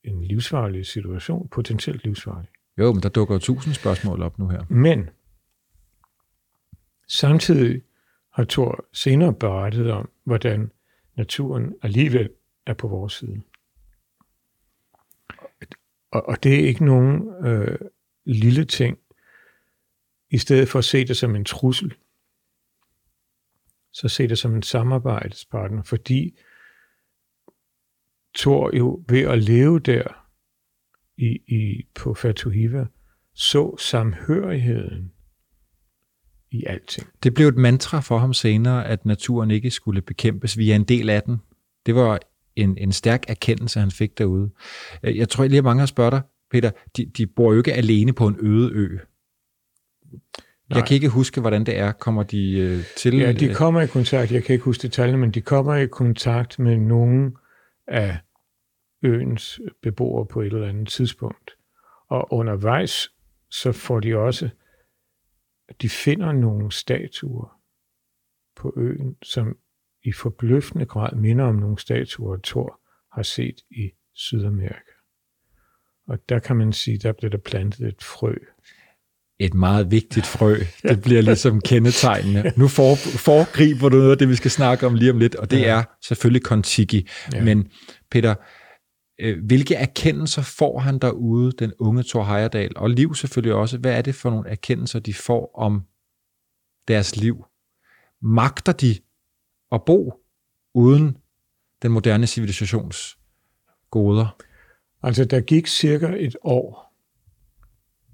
en 0.05 0.25
livsfarlig 0.25 0.87
situation, 0.87 1.49
potentielt 1.49 2.05
livsfarlig. 2.05 2.49
Jo, 2.79 2.93
men 2.93 3.03
der 3.03 3.09
dukker 3.09 3.35
jo 3.35 3.39
tusind 3.39 3.75
spørgsmål 3.75 4.23
op 4.23 4.39
nu 4.39 4.49
her. 4.49 4.65
Men 4.69 5.11
samtidig 7.09 7.83
har 8.33 8.45
Thor 8.45 8.85
senere 8.93 9.35
berettet 9.35 9.91
om, 9.91 10.11
hvordan 10.25 10.73
naturen 11.17 11.75
alligevel 11.83 12.31
er 12.67 12.75
på 12.75 12.89
vores 12.89 13.13
side. 13.13 13.43
Og, 16.11 16.29
og 16.29 16.43
det 16.43 16.55
er 16.55 16.69
ikke 16.69 16.85
nogen 16.85 17.47
øh, 17.47 17.79
lille 18.25 18.65
ting. 18.65 18.99
I 20.31 20.39
stedet 20.39 20.69
for 20.69 20.79
at 20.79 20.85
se 20.85 21.05
det 21.05 21.17
som 21.17 21.37
en 21.37 21.45
trussel, 21.45 21.95
så 23.93 24.09
se 24.09 24.29
det 24.29 24.39
som 24.39 24.55
en 24.55 24.63
samarbejdspartner, 24.63 25.83
fordi 25.83 26.39
Thor 28.35 28.77
jo 28.77 29.05
ved 29.09 29.21
at 29.21 29.43
leve 29.43 29.79
der 29.79 30.27
i, 31.17 31.41
i, 31.47 31.87
på 31.95 32.15
Fatuhiva, 32.15 32.87
så 33.35 33.77
samhørigheden 33.77 35.13
i 36.51 36.65
alting. 36.67 37.07
Det 37.23 37.35
blev 37.35 37.49
et 37.49 37.57
mantra 37.57 38.01
for 38.01 38.19
ham 38.19 38.33
senere, 38.33 38.87
at 38.87 39.07
naturen 39.07 39.51
ikke 39.51 39.71
skulle 39.71 40.03
bekæmpes. 40.03 40.59
Vi 40.59 40.71
er 40.71 40.77
en 40.77 40.85
del 40.85 41.11
af 41.11 41.23
den. 41.23 41.37
Det 41.87 41.95
var 41.95 42.19
en, 42.57 42.79
en 42.79 42.93
stærk 42.93 43.25
erkendelse, 43.29 43.81
han 43.81 43.91
fik 43.91 44.19
derude. 44.19 44.51
Øh, 45.03 45.17
jeg 45.17 45.29
tror 45.29 45.45
lige, 45.45 45.59
at 45.59 45.65
mange 45.65 45.81
har 45.81 45.87
spørget 45.87 46.13
dig, 46.13 46.23
Peter, 46.51 46.71
de, 46.97 47.07
de 47.17 47.27
bor 47.27 47.53
jo 47.53 47.59
ikke 47.59 47.75
alene 47.75 48.13
på 48.13 48.27
en 48.27 48.37
øde 48.41 48.71
ø. 48.73 48.89
Nej. 50.71 50.79
Jeg 50.79 50.87
kan 50.89 50.95
ikke 50.95 51.09
huske, 51.09 51.41
hvordan 51.41 51.65
det 51.65 51.79
er. 51.79 51.93
Kommer 51.93 52.23
de 52.23 52.59
øh, 52.59 52.85
til... 52.97 53.17
Ja, 53.17 53.33
de 53.33 53.55
kommer 53.55 53.81
i 53.81 53.87
kontakt, 53.87 54.33
jeg 54.33 54.45
kan 54.45 54.53
ikke 54.53 54.65
huske 54.65 54.83
detaljerne, 54.83 55.21
men 55.21 55.31
de 55.31 55.41
kommer 55.41 55.75
i 55.75 55.87
kontakt 55.87 56.59
med 56.59 56.77
nogen 56.77 57.37
af 57.87 58.19
øens 59.03 59.61
beboere 59.83 60.27
på 60.27 60.41
et 60.41 60.53
eller 60.53 60.69
andet 60.69 60.89
tidspunkt. 60.89 61.51
Og 62.11 62.33
undervejs, 62.33 63.11
så 63.51 63.73
får 63.73 64.01
de 64.01 64.17
også, 64.17 64.49
de 65.83 65.89
finder 65.89 66.33
nogle 66.33 66.73
statuer 66.73 67.61
på 68.57 68.75
øen, 68.77 69.17
som 69.23 69.57
i 70.05 70.13
forbløffende 70.13 70.87
grad 70.87 71.17
minder 71.17 71.45
om 71.45 71.55
nogle 71.55 71.79
statuer, 71.79 72.37
Thor 72.45 72.81
har 73.13 73.23
set 73.23 73.57
i 73.71 73.91
Sydamerika. 74.15 74.93
Og 76.09 76.19
der 76.29 76.39
kan 76.39 76.57
man 76.57 76.73
sige, 76.73 76.99
der 76.99 77.13
blev 77.13 77.31
der 77.31 77.39
plantet 77.39 77.89
et 77.89 78.03
frø. 78.03 78.35
Et 79.39 79.55
meget 79.55 79.91
vigtigt 79.91 80.27
frø. 80.27 80.57
Det 80.89 81.03
bliver 81.03 81.23
ligesom 81.23 81.61
kendetegnende. 81.61 82.53
Nu 82.57 82.69
for, 82.69 82.95
foregriber 82.95 83.89
du 83.89 83.97
noget 83.97 84.11
af 84.11 84.19
det, 84.19 84.29
vi 84.29 84.35
skal 84.35 84.51
snakke 84.51 84.87
om 84.87 84.95
lige 84.95 85.11
om 85.11 85.19
lidt, 85.19 85.35
og 85.35 85.51
det 85.51 85.61
ja. 85.61 85.79
er 85.79 85.83
selvfølgelig 86.03 86.43
Kontiki. 86.43 87.09
Ja. 87.33 87.45
Men 87.45 87.71
Peter, 88.11 88.35
Øh, 89.19 89.45
hvilke 89.45 89.75
erkendelser 89.75 90.43
får 90.43 90.79
han 90.79 90.99
derude, 90.99 91.53
den 91.53 91.73
unge 91.79 92.03
Thor 92.03 92.25
Heyerdahl, 92.25 92.73
og 92.77 92.91
liv 92.91 93.15
selvfølgelig 93.15 93.55
også. 93.55 93.79
Hvad 93.79 93.99
er 93.99 94.03
det 94.03 94.15
for 94.15 94.31
nogle 94.31 94.49
erkendelser, 94.49 94.99
de 94.99 95.15
får 95.15 95.51
om 95.55 95.83
deres 96.89 97.17
liv? 97.17 97.45
Magter 98.21 98.73
de 98.73 98.97
at 99.73 99.85
bo 99.85 100.25
uden 100.75 101.17
den 101.83 101.93
moderne 101.93 102.27
civilisations 102.27 103.19
goder? 103.91 104.37
Altså, 105.03 105.25
der 105.25 105.41
gik 105.41 105.67
cirka 105.67 106.15
et 106.19 106.37
år, 106.43 106.95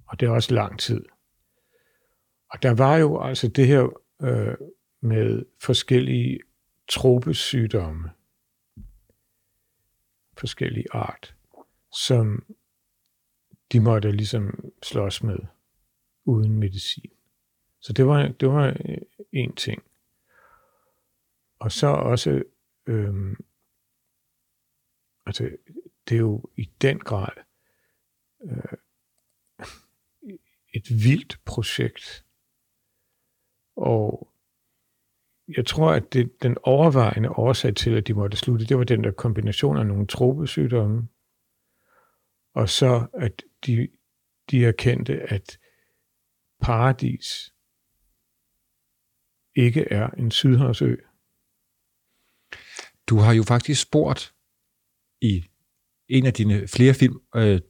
og 0.06 0.20
det 0.20 0.26
er 0.26 0.30
også 0.30 0.54
lang 0.54 0.78
tid. 0.78 1.04
Og 2.50 2.62
der 2.62 2.74
var 2.74 2.96
jo 2.96 3.22
altså 3.22 3.48
det 3.48 3.66
her 3.66 3.88
øh, 4.22 4.54
med 5.00 5.42
forskellige 5.62 6.40
tropesygdomme, 6.88 8.10
forskellige 10.38 10.86
art, 10.92 11.36
som 11.92 12.56
de 13.72 13.80
måtte 13.80 14.12
ligesom 14.12 14.72
slås 14.82 15.22
med 15.22 15.38
uden 16.24 16.58
medicin. 16.58 17.10
Så 17.80 17.92
det 17.92 18.06
var, 18.06 18.28
det 18.28 18.48
var 18.48 18.66
øh, 18.66 18.98
en 19.32 19.54
ting. 19.54 19.82
Og 21.58 21.72
så 21.72 21.86
også, 21.86 22.42
øhm, 22.86 23.44
altså 25.26 25.50
det 26.08 26.14
er 26.14 26.18
jo 26.18 26.50
i 26.56 26.70
den 26.82 26.98
grad 26.98 27.36
øh, 28.44 28.78
et 30.74 30.90
vildt 30.90 31.40
projekt. 31.44 32.24
Og 33.76 34.33
jeg 35.48 35.66
tror, 35.66 35.92
at 35.92 36.12
det, 36.12 36.42
den 36.42 36.56
overvejende 36.62 37.30
årsag 37.30 37.74
til, 37.74 37.90
at 37.90 38.06
de 38.06 38.14
måtte 38.14 38.36
slutte, 38.36 38.66
det 38.66 38.78
var 38.78 38.84
den 38.84 39.04
der 39.04 39.10
kombination 39.10 39.78
af 39.78 39.86
nogle 39.86 40.06
tropesygdomme, 40.06 41.08
og 42.54 42.68
så 42.68 43.06
at 43.12 43.42
de, 43.66 43.88
de 44.50 44.64
erkendte, 44.64 45.20
at 45.20 45.58
paradis 46.60 47.54
ikke 49.56 49.88
er 49.90 50.08
en 50.08 50.30
sydhavsø. 50.30 50.96
Du 53.06 53.18
har 53.18 53.32
jo 53.32 53.42
faktisk 53.42 53.82
spurgt 53.82 54.34
i 55.20 55.44
en 56.08 56.26
af 56.26 56.32
dine 56.32 56.68
flere 56.68 56.94
film 56.94 57.20
øh, 57.36 57.60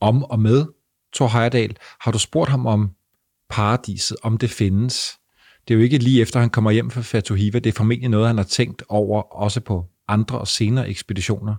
om 0.00 0.24
og 0.24 0.40
med 0.40 0.66
Thor 1.14 1.28
Heyerdahl, 1.28 1.76
har 2.00 2.12
du 2.12 2.18
spurgt 2.18 2.50
ham 2.50 2.66
om 2.66 2.94
paradiset, 3.48 4.16
om 4.22 4.38
det 4.38 4.50
findes. 4.50 5.20
Det 5.68 5.74
er 5.74 5.78
jo 5.78 5.84
ikke 5.84 5.98
lige 5.98 6.22
efter, 6.22 6.40
han 6.40 6.50
kommer 6.50 6.70
hjem 6.70 6.90
fra 6.90 7.00
Fatuhiva. 7.00 7.58
Det 7.58 7.70
er 7.70 7.76
formentlig 7.76 8.10
noget, 8.10 8.26
han 8.26 8.36
har 8.36 8.44
tænkt 8.44 8.82
over, 8.88 9.22
også 9.22 9.60
på 9.60 9.84
andre 10.08 10.38
og 10.38 10.48
senere 10.48 10.88
ekspeditioner. 10.88 11.54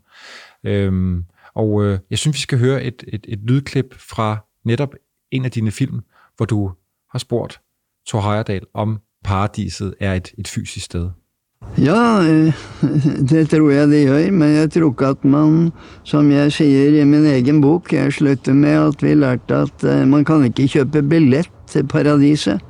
Øhm, 0.64 1.24
og 1.56 1.84
øh, 1.84 2.00
jeg 2.10 2.18
synes, 2.18 2.36
vi 2.36 2.40
skal 2.40 2.60
høre 2.60 2.84
et, 2.84 3.04
et, 3.08 3.26
et 3.28 3.40
lydklip 3.40 3.96
fra 4.10 4.38
netop 4.66 4.96
en 5.32 5.46
af 5.46 5.52
dine 5.52 5.72
film, 5.72 6.00
hvor 6.38 6.46
du 6.46 6.72
har 7.12 7.20
spurgt 7.20 7.60
Thor 8.08 8.22
Heyerdahl, 8.22 8.66
om 8.74 9.00
paradiset 9.24 9.94
er 10.00 10.14
et, 10.14 10.34
et 10.38 10.48
fysisk 10.48 10.86
sted. 10.86 11.10
Ja, 11.78 12.22
øh, 12.24 12.54
det 13.30 13.50
tror 13.50 13.70
jeg 13.70 13.88
det 13.88 14.08
gjør, 14.08 14.32
men 14.32 14.50
jeg 14.56 14.72
tror 14.72 14.90
ikke 14.90 15.06
at 15.06 15.26
man, 15.26 15.72
som 16.04 16.32
jeg 16.32 16.52
sier 16.52 17.02
i 17.02 17.04
min 17.04 17.26
egen 17.26 17.62
bok, 17.62 17.94
jeg 17.94 18.14
slutter 18.14 18.54
med 18.54 18.70
at 18.70 19.04
vi 19.04 19.14
lærte 19.14 19.56
at 19.56 19.84
øh, 19.84 20.08
man 20.08 20.26
kan 20.26 20.44
ikke 20.44 20.68
kjøpe 20.68 21.02
billett 21.02 21.52
til 21.68 21.88
paradiset. 21.88 22.62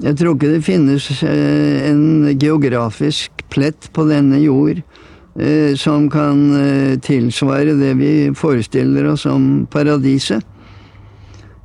Jeg 0.00 0.16
tror 0.16 0.36
ikke 0.36 0.54
det 0.54 0.64
finnes 0.64 1.06
eh, 1.28 1.90
en 1.90 2.30
geografisk 2.40 3.42
plett 3.52 3.90
på 3.92 4.06
denne 4.08 4.38
jord 4.40 4.78
eh, 4.80 5.74
som 5.76 6.06
kan 6.12 6.40
eh, 6.56 6.94
tilsvare 7.04 7.76
det 7.76 7.92
vi 7.98 8.12
forestiller 8.36 9.10
oss 9.12 9.26
som 9.28 9.66
paradiset. 9.70 10.46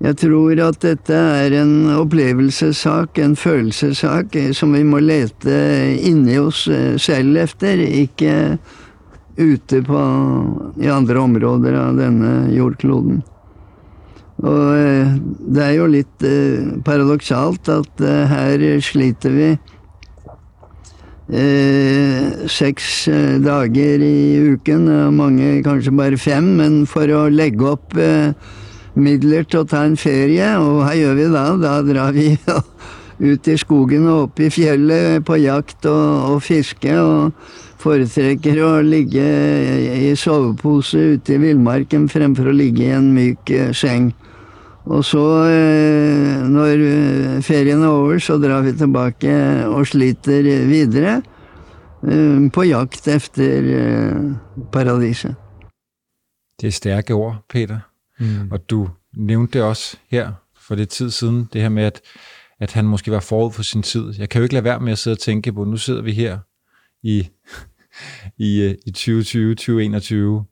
Jeg 0.04 0.18
tror 0.20 0.60
at 0.60 0.82
dette 0.84 1.16
er 1.16 1.54
en 1.62 1.94
opplevelsessak, 1.96 3.16
en 3.24 3.38
følelsessak, 3.40 4.36
som 4.52 4.76
vi 4.76 4.84
må 4.84 5.00
lete 5.00 5.56
inni 6.04 6.36
oss 6.42 6.66
eh, 6.68 6.98
selv 7.00 7.40
efter, 7.40 7.80
ikke 7.80 8.58
ute 9.40 9.80
på, 9.88 10.04
i 10.84 10.92
andre 10.92 11.24
områder 11.24 11.80
av 11.80 11.96
denne 12.04 12.36
jordkloden. 12.52 13.24
Og 14.44 14.76
eh, 14.76 15.16
det 15.56 15.64
er 15.64 15.74
jo 15.78 15.88
litt 15.88 16.26
eh, 16.28 16.76
paradoksalt 16.84 17.70
at 17.72 18.04
eh, 18.04 18.26
her 18.28 18.66
sliter 18.84 19.32
vi 19.32 19.48
eh, 21.32 22.44
seks 22.52 23.08
eh, 23.08 23.38
dager 23.40 24.04
i 24.04 24.36
uken, 24.52 24.90
og 24.92 25.16
mange 25.16 25.64
kanskje 25.64 25.96
bare 25.96 26.20
fem, 26.20 26.56
men 26.60 26.84
for 26.90 27.08
å 27.16 27.30
legge 27.32 27.72
opp 27.72 27.96
eh, 27.96 28.36
midler 28.96 29.48
til 29.48 29.64
å 29.64 29.70
ta 29.70 29.86
en 29.88 29.96
ferie, 30.00 30.52
og 30.60 30.84
hva 30.84 30.92
gjør 31.00 31.16
vi 31.20 31.30
da? 31.32 31.46
Da 31.62 31.78
drar 31.88 32.12
vi 32.16 32.34
ut 33.32 33.48
i 33.48 33.56
skogen 33.60 34.10
og 34.10 34.28
opp 34.28 34.44
i 34.44 34.52
fjellet 34.52 35.24
på 35.26 35.40
jakt 35.40 35.88
og, 35.88 36.36
og 36.36 36.44
fiske, 36.44 36.92
og 37.00 37.32
foretrekker 37.86 38.60
å 38.66 38.72
ligge 38.82 39.24
i 40.10 40.12
sovepose 40.18 41.16
ute 41.16 41.36
i 41.36 41.42
villmarken 41.42 42.08
fremfor 42.10 42.50
å 42.50 42.56
ligge 42.56 42.88
i 42.88 42.94
en 42.98 43.12
myk 43.16 43.52
eh, 43.54 43.72
seng. 43.78 44.12
Og 44.86 45.06
så, 45.06 45.24
eh, 45.50 46.46
når 46.50 46.66
eh, 46.86 47.44
ferien 47.44 47.82
er 47.84 47.88
over, 47.88 48.20
så 48.22 48.38
drar 48.38 48.62
vi 48.62 48.74
tilbake 48.78 49.34
og 49.66 49.88
sliter 49.88 50.46
videre 50.70 51.22
eh, 52.06 52.52
på 52.54 52.64
jakt 52.64 53.08
efter 53.08 53.70
eh, 53.78 54.22
paradiset. 54.72 55.36
Det 56.62 56.68
er 56.68 56.72
stærke 56.72 57.14
ord, 57.14 57.46
Peter. 57.50 57.80
Mm. 58.20 58.52
Og 58.52 58.70
du 58.70 58.90
nævnte 59.18 59.54
det 59.54 59.68
også 59.68 59.98
her 60.10 60.32
for 60.68 60.76
lidt 60.76 60.90
tid 60.90 61.10
siden, 61.10 61.50
det 61.54 61.62
her 61.62 61.70
med, 61.70 61.84
at, 61.84 62.02
at 62.60 62.74
han 62.74 62.86
måske 62.86 63.12
var 63.12 63.20
forud 63.20 63.52
for 63.52 63.64
sin 63.64 63.84
tid. 63.84 64.14
Jeg 64.18 64.30
kan 64.30 64.40
jo 64.40 64.44
ikke 64.44 64.54
lade 64.54 64.64
være 64.64 64.80
med 64.80 64.92
at 64.92 64.98
sidde 64.98 65.14
og 65.16 65.20
tænke 65.20 65.54
på, 65.54 65.64
nu 65.64 65.78
sidder 65.78 66.02
vi 66.02 66.12
her 66.12 66.40
i, 67.04 67.28
i, 68.48 68.76
i 68.86 68.92
2020, 68.92 69.56
2021. 69.56 70.46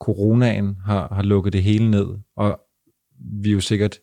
Coronaen 0.00 0.76
har, 0.86 1.14
har 1.14 1.22
lukket 1.22 1.52
det 1.52 1.62
hele 1.62 1.90
ned, 1.90 2.06
og 2.36 2.60
vi 3.18 3.48
er 3.48 3.52
jo 3.52 3.60
sikkert 3.60 3.98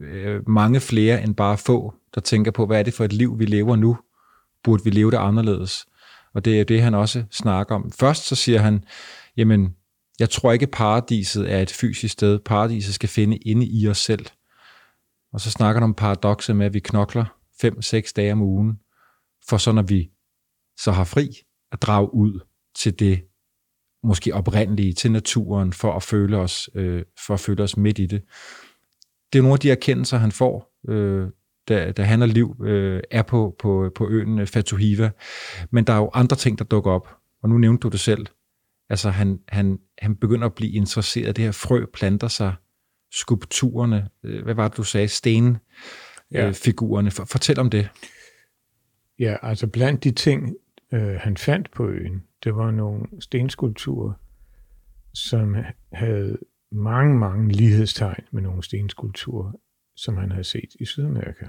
øh, 0.00 0.48
mange 0.48 0.80
flere 0.80 1.22
end 1.22 1.34
bare 1.34 1.58
få, 1.58 1.94
der 2.14 2.20
tænker 2.20 2.50
på, 2.50 2.66
hvad 2.66 2.78
er 2.78 2.82
det 2.82 2.94
for 2.94 3.04
et 3.04 3.12
liv, 3.12 3.38
vi 3.38 3.44
lever 3.44 3.76
nu? 3.76 3.98
Burde 4.64 4.84
vi 4.84 4.90
leve 4.90 5.10
det 5.10 5.16
anderledes? 5.16 5.86
Og 6.34 6.44
det 6.44 6.60
er 6.60 6.64
det, 6.64 6.82
han 6.82 6.94
også 6.94 7.24
snakker 7.30 7.74
om. 7.74 7.92
Først 7.92 8.24
så 8.24 8.34
siger 8.34 8.58
han, 8.58 8.84
jamen, 9.36 9.74
jeg 10.18 10.30
tror 10.30 10.52
ikke, 10.52 10.66
paradiset 10.66 11.52
er 11.52 11.62
et 11.62 11.70
fysisk 11.70 12.12
sted. 12.12 12.38
Paradiset 12.38 12.94
skal 12.94 13.08
finde 13.08 13.36
inde 13.36 13.66
i 13.66 13.88
os 13.88 13.98
selv. 13.98 14.26
Og 15.32 15.40
så 15.40 15.50
snakker 15.50 15.80
han 15.80 15.88
om 15.88 15.94
paradokset 15.94 16.56
med, 16.56 16.66
at 16.66 16.74
vi 16.74 16.80
knokler 16.80 17.24
5-6 17.64 18.12
dage 18.16 18.32
om 18.32 18.42
ugen, 18.42 18.78
for 19.48 19.56
så 19.56 19.72
når 19.72 19.82
vi 19.82 20.10
så 20.78 20.92
har 20.92 21.04
fri, 21.04 21.30
at 21.72 21.82
drage 21.82 22.14
ud 22.14 22.40
til 22.76 22.98
det 22.98 23.27
måske 24.08 24.34
oprindelige, 24.34 24.92
til 24.92 25.12
naturen, 25.12 25.72
for 25.72 25.92
at 25.92 26.02
føle 26.02 26.36
os, 26.36 26.70
øh, 26.74 27.02
for 27.26 27.34
at 27.34 27.40
føle 27.40 27.62
os 27.62 27.76
midt 27.76 27.98
i 27.98 28.06
det. 28.06 28.22
Det 29.32 29.38
er 29.38 29.42
nogle 29.42 29.54
af 29.54 29.60
de 29.60 29.70
erkendelser, 29.70 30.18
han 30.18 30.32
får, 30.32 30.72
øh, 30.88 31.28
da, 31.68 31.92
da 31.92 32.02
han 32.02 32.22
og 32.22 32.28
Liv 32.28 32.56
øh, 32.64 33.00
er 33.10 33.22
på, 33.22 33.56
på, 33.58 33.90
på 33.94 34.08
øen 34.08 34.38
øh, 34.38 34.46
Fatuhiva. 34.46 35.10
Men 35.70 35.84
der 35.84 35.92
er 35.92 35.96
jo 35.96 36.10
andre 36.14 36.36
ting, 36.36 36.58
der 36.58 36.64
dukker 36.64 36.90
op. 36.90 37.08
Og 37.42 37.48
nu 37.48 37.58
nævnte 37.58 37.80
du 37.80 37.88
det 37.88 38.00
selv. 38.00 38.26
Altså, 38.90 39.10
han, 39.10 39.38
han, 39.48 39.78
han 39.98 40.16
begynder 40.16 40.46
at 40.46 40.54
blive 40.54 40.72
interesseret. 40.72 41.36
Det 41.36 41.44
her 41.44 41.52
frø 41.52 41.84
planter 41.94 42.28
sig. 42.28 42.54
Skulpturerne. 43.12 44.08
øh, 44.24 44.44
Hvad 44.44 44.54
var 44.54 44.68
det, 44.68 44.76
du 44.76 44.82
sagde? 44.82 45.08
Stenfigurerne. 45.08 47.10
Ja. 47.16 47.22
Øh, 47.22 47.26
fortæl 47.26 47.58
om 47.58 47.70
det. 47.70 47.88
Ja, 49.18 49.36
altså 49.42 49.66
blandt 49.66 50.04
de 50.04 50.10
ting, 50.10 50.54
øh, 50.92 51.14
han 51.14 51.36
fandt 51.36 51.70
på 51.70 51.88
øen, 51.88 52.22
det 52.44 52.56
var 52.56 52.70
nogle 52.70 53.06
stenskulpturer, 53.20 54.12
som 55.14 55.56
havde 55.92 56.38
mange, 56.70 57.18
mange 57.18 57.52
lighedstegn 57.52 58.24
med 58.30 58.42
nogle 58.42 58.62
stenskulpturer, 58.62 59.52
som 59.96 60.16
han 60.16 60.30
havde 60.30 60.44
set 60.44 60.74
i 60.80 60.84
Sydamerika. 60.84 61.48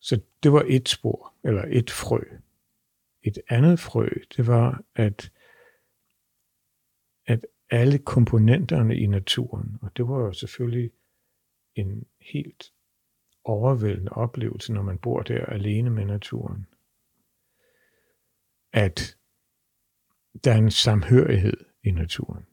Så 0.00 0.20
det 0.42 0.52
var 0.52 0.64
et 0.66 0.88
spor, 0.88 1.34
eller 1.44 1.64
et 1.68 1.90
frø. 1.90 2.20
Et 3.22 3.38
andet 3.48 3.80
frø, 3.80 4.08
det 4.36 4.46
var, 4.46 4.82
at, 4.94 5.32
at 7.26 7.46
alle 7.70 7.98
komponenterne 7.98 8.96
i 8.96 9.06
naturen, 9.06 9.78
og 9.82 9.96
det 9.96 10.08
var 10.08 10.18
jo 10.18 10.32
selvfølgelig 10.32 10.90
en 11.74 12.04
helt 12.20 12.72
overvældende 13.44 14.12
oplevelse, 14.12 14.72
når 14.72 14.82
man 14.82 14.98
bor 14.98 15.22
der 15.22 15.46
alene 15.46 15.90
med 15.90 16.04
naturen. 16.04 16.66
At 18.74 19.16
der 20.44 20.52
er 20.52 20.56
en 20.56 20.70
samhørighed 20.70 21.56
i 21.84 21.90
naturen. 21.90 22.46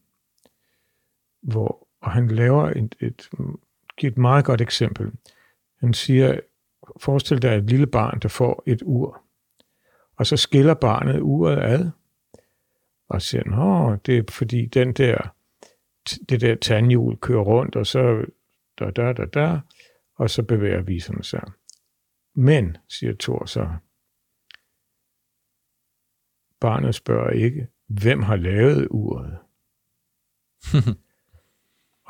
Hvor, 1.42 1.88
og 2.02 2.12
han 2.12 2.28
laver 2.28 2.70
et, 2.70 2.96
et, 3.00 3.30
giver 3.98 4.12
et 4.12 4.18
meget 4.18 4.46
godt 4.46 4.62
eksempel. 4.62 5.12
Han 5.80 5.94
siger, 5.94 6.40
forestil 7.00 7.42
dig 7.42 7.56
et 7.56 7.64
lille 7.64 7.88
barn, 7.88 8.20
der 8.20 8.30
får 8.30 8.64
et 8.66 8.82
ur, 8.86 9.22
og 10.16 10.28
så 10.28 10.38
skiller 10.38 10.74
barnet 10.74 11.20
uret 11.22 11.58
ad, 11.58 11.90
og 13.10 13.22
siger, 13.22 13.44
nå, 13.44 13.96
det 13.96 14.18
er 14.18 14.24
fordi 14.30 14.66
den 14.66 14.94
der, 14.94 15.36
det 16.30 16.42
der 16.42 16.56
tandhjul 16.56 17.18
kører 17.18 17.44
rundt, 17.44 17.76
og 17.76 17.88
så 17.88 18.26
da, 18.80 18.92
da, 18.92 19.14
da, 19.14 19.26
da, 19.26 19.60
og 20.16 20.30
så 20.30 20.44
bevæger 20.44 20.82
viserne 20.82 21.24
sig. 21.24 21.44
Men, 22.36 22.78
siger 22.90 23.14
Thor 23.20 23.46
så, 23.46 23.70
barnet 26.62 26.96
spørger 26.96 27.30
ikke, 27.30 27.68
hvem 27.88 28.22
har 28.22 28.36
lavet 28.36 28.88
uret? 28.92 29.38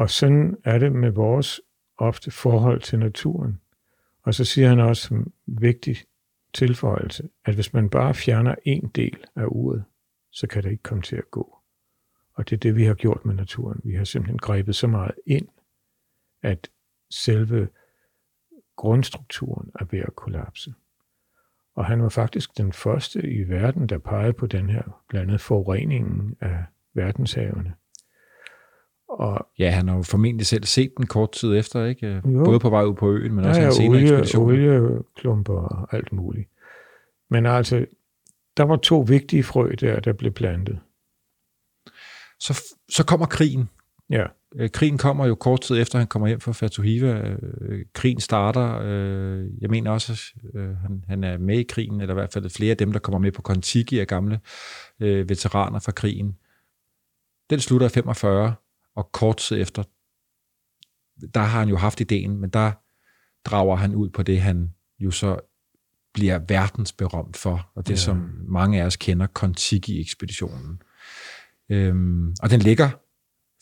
og 0.02 0.10
sådan 0.10 0.58
er 0.64 0.78
det 0.78 0.92
med 0.92 1.12
vores 1.12 1.62
ofte 1.98 2.32
forhold 2.32 2.82
til 2.82 3.00
naturen. 3.00 3.62
Og 4.24 4.34
så 4.34 4.46
siger 4.46 4.70
han 4.70 4.80
også 4.80 5.14
en 5.14 5.34
vigtig 5.46 5.98
tilføjelse, 6.54 7.30
at 7.46 7.56
hvis 7.56 7.74
man 7.74 7.90
bare 7.90 8.14
fjerner 8.14 8.56
en 8.66 8.88
del 8.88 9.26
af 9.36 9.46
uret, 9.48 9.84
så 10.32 10.48
kan 10.48 10.64
det 10.64 10.72
ikke 10.72 10.84
komme 10.84 11.04
til 11.04 11.16
at 11.16 11.32
gå. 11.32 11.58
Og 12.34 12.50
det 12.50 12.56
er 12.56 12.60
det, 12.60 12.76
vi 12.76 12.84
har 12.84 12.94
gjort 12.94 13.26
med 13.26 13.36
naturen. 13.36 13.82
Vi 13.84 13.96
har 13.96 14.04
simpelthen 14.04 14.38
grebet 14.38 14.76
så 14.76 14.88
meget 14.88 15.16
ind, 15.26 15.48
at 16.42 16.70
selve 17.10 17.70
grundstrukturen 18.76 19.72
er 19.80 19.86
ved 19.86 20.00
at 20.00 20.16
kollapse. 20.16 20.74
Og 21.76 21.86
han 21.86 22.04
var 22.04 22.10
faktisk 22.10 22.58
den 22.58 22.74
første 22.74 23.30
i 23.32 23.50
verden, 23.50 23.90
der 23.90 23.98
pegede 23.98 24.34
på 24.34 24.48
den 24.48 24.70
her 24.70 24.82
blandt 25.10 25.30
andet 25.30 25.42
forureningen 25.42 26.36
af 26.42 26.66
verdenshavene. 26.94 27.74
Og 29.10 29.48
Ja, 29.60 29.70
han 29.70 29.88
har 29.88 29.96
jo 29.96 30.02
formentlig 30.04 30.46
selv 30.46 30.64
set 30.64 30.92
den 30.98 31.08
kort 31.08 31.32
tid 31.32 31.58
efter, 31.58 31.86
ikke? 31.86 32.22
Jo. 32.26 32.44
Både 32.44 32.60
på 32.60 32.70
vej 32.70 32.84
ud 32.84 32.96
på 32.96 33.12
øen, 33.12 33.34
men 33.34 33.46
også 33.46 33.62
der 33.62 33.68
en 33.68 33.72
er 33.72 33.76
senere 33.76 33.90
olie, 33.90 34.02
ekspedition. 34.04 34.46
olieklumper 34.46 35.54
og 35.54 35.94
alt 35.94 36.12
muligt. 36.12 36.50
Men 37.30 37.46
altså, 37.46 37.86
der 38.58 38.64
var 38.64 38.76
to 38.76 39.00
vigtige 39.00 39.44
frø 39.44 39.72
der, 39.80 40.00
der 40.00 40.14
blev 40.14 40.32
plantet. 40.32 40.80
Så, 42.40 42.64
så 42.90 43.06
kommer 43.06 43.26
krigen. 43.26 43.70
Ja, 44.12 44.26
Øh, 44.56 44.70
Krigen 44.70 44.98
kommer 44.98 45.26
jo 45.26 45.36
kort 45.36 45.62
tid 45.62 45.78
efter, 45.82 45.98
han 45.98 46.08
kommer 46.08 46.28
hjem 46.28 46.40
fra 46.40 46.52
Fatuhiva. 46.52 47.38
Øh, 47.62 47.86
Krigen 47.94 48.20
starter. 48.20 48.80
øh, 48.84 49.62
Jeg 49.62 49.70
mener 49.70 49.92
også, 49.92 50.12
at 50.12 50.60
øh, 50.60 50.78
han, 50.78 51.06
han 51.08 51.24
er 51.24 51.38
med 51.38 51.60
i 51.60 51.64
krigen, 51.64 52.02
eller 52.02 52.14
i 52.14 52.20
hvert 52.20 52.34
fald 52.34 52.50
flere 52.50 52.72
af 52.72 52.78
dem, 52.78 52.92
der 52.92 53.00
kommer 53.00 53.20
med 53.20 53.32
på 53.32 53.42
Kontiki, 53.42 54.00
er 54.00 54.06
gamle 54.06 54.40
øh, 55.00 55.30
veteraner 55.30 55.80
fra 55.80 55.92
krigen. 55.92 56.38
Den 57.50 57.60
slutter 57.60 57.88
i 57.88 57.90
45, 57.90 58.54
og 58.96 59.12
kort 59.12 59.38
tid 59.38 59.62
efter, 59.62 59.84
der 61.34 61.40
har 61.40 61.60
han 61.60 61.70
jo 61.70 61.78
haft 61.78 62.02
ideen, 62.02 62.38
men 62.38 62.50
der 62.50 62.72
drager 63.46 63.76
han 63.76 63.96
ud 63.96 64.10
på 64.10 64.24
det, 64.24 64.42
han 64.42 64.74
jo 65.00 65.12
så 65.12 65.40
bliver 66.14 66.40
verdensberømt 66.48 67.38
for, 67.38 67.72
og 67.76 67.88
det 67.88 67.94
ja. 67.94 67.98
som 67.98 68.30
mange 68.48 68.82
af 68.82 68.86
os 68.86 68.96
kender, 68.96 69.28
Kontiki-ekspeditionen. 69.28 70.82
Øhm, 71.70 72.36
og 72.42 72.50
den 72.50 72.60
ligger 72.60 72.90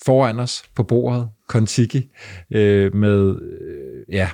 foran 0.05 0.39
os 0.39 0.63
på 0.75 0.83
bordet, 0.83 1.29
Kontiki, 1.47 2.11
øh, 2.51 2.95
med 2.95 3.41
øh, 3.41 4.15
ja, 4.15 4.29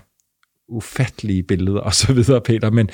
ufattelige 0.67 1.43
billeder 1.43 1.79
og 1.79 1.93
så 1.93 2.13
videre, 2.13 2.41
Peter. 2.41 2.71
Men 2.71 2.89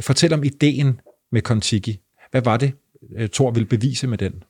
fortæl 0.00 0.32
om 0.32 0.44
ideen 0.44 1.00
med 1.32 1.42
Kontiki. 1.42 2.00
Hvad 2.30 2.42
var 2.42 2.56
det, 2.56 2.72
øh, 3.16 3.28
Thor 3.28 3.50
ville 3.50 3.66
bevise 3.66 4.06
med 4.06 4.18
den? 4.18 4.42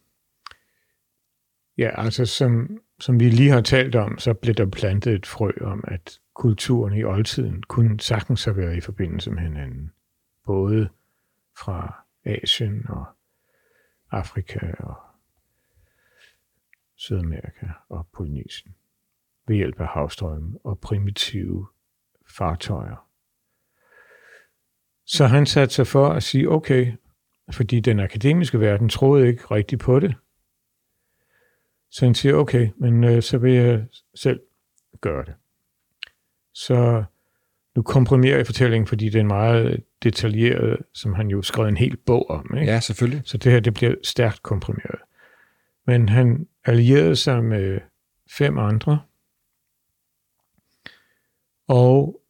Ja, 1.78 1.90
altså 2.02 2.26
som, 2.26 2.78
som 3.00 3.20
vi 3.20 3.30
lige 3.30 3.50
har 3.50 3.61
talt 3.61 3.94
om, 3.94 4.18
så 4.18 4.35
blev 4.35 4.54
der 4.54 4.66
plantet 4.66 5.12
et 5.12 5.26
frø 5.26 5.50
om, 5.61 5.85
at 5.88 6.18
kulturen 6.35 6.94
i 6.94 7.04
oldtiden 7.04 7.62
kunne 7.62 8.00
sagtens 8.00 8.44
have 8.44 8.56
været 8.56 8.76
i 8.76 8.80
forbindelse 8.80 9.30
med 9.30 9.42
hinanden. 9.42 9.92
Både 10.46 10.88
fra 11.59 12.04
Asien 12.24 12.87
og 12.88 13.04
Afrika 14.11 14.59
og 14.78 14.94
Sydamerika 17.00 17.66
og 17.88 18.06
Polynesien 18.12 18.74
ved 19.48 19.56
hjælp 19.56 19.80
af 19.80 19.86
havstrømme 19.86 20.58
og 20.64 20.78
primitive 20.78 21.66
fartøjer. 22.28 23.08
Så 25.06 25.26
han 25.26 25.46
satte 25.46 25.74
sig 25.74 25.86
for 25.86 26.08
at 26.08 26.22
sige, 26.22 26.50
okay, 26.50 26.92
fordi 27.52 27.80
den 27.80 28.00
akademiske 28.00 28.60
verden 28.60 28.88
troede 28.88 29.28
ikke 29.28 29.44
rigtigt 29.44 29.80
på 29.80 30.00
det. 30.00 30.14
Så 31.90 32.04
han 32.04 32.14
siger, 32.14 32.34
okay, 32.34 32.68
men 32.76 33.04
øh, 33.04 33.22
så 33.22 33.38
vil 33.38 33.52
jeg 33.52 33.86
selv 34.14 34.40
gøre 35.00 35.24
det. 35.24 35.34
Så 36.54 37.04
nu 37.76 37.82
komprimerer 37.82 38.36
jeg 38.36 38.46
fortællingen, 38.46 38.86
fordi 38.86 39.08
det 39.08 39.20
er 39.20 39.24
meget 39.24 39.84
detaljeret, 40.02 40.82
som 40.92 41.14
han 41.14 41.28
jo 41.28 41.42
skrev 41.42 41.66
en 41.66 41.76
hel 41.76 41.96
bog 41.96 42.30
om. 42.30 42.54
Ikke? 42.54 42.72
Ja, 42.72 42.80
selvfølgelig. 42.80 43.22
Så 43.24 43.38
det 43.38 43.52
her 43.52 43.60
det 43.60 43.74
bliver 43.74 43.94
stærkt 44.02 44.42
komprimeret. 44.42 45.00
Men 45.90 46.09
han 46.09 46.48
allierede 46.64 47.16
sig 47.16 47.44
med 47.44 47.81
fem 48.29 48.59
andre, 48.59 49.03
og 51.68 52.22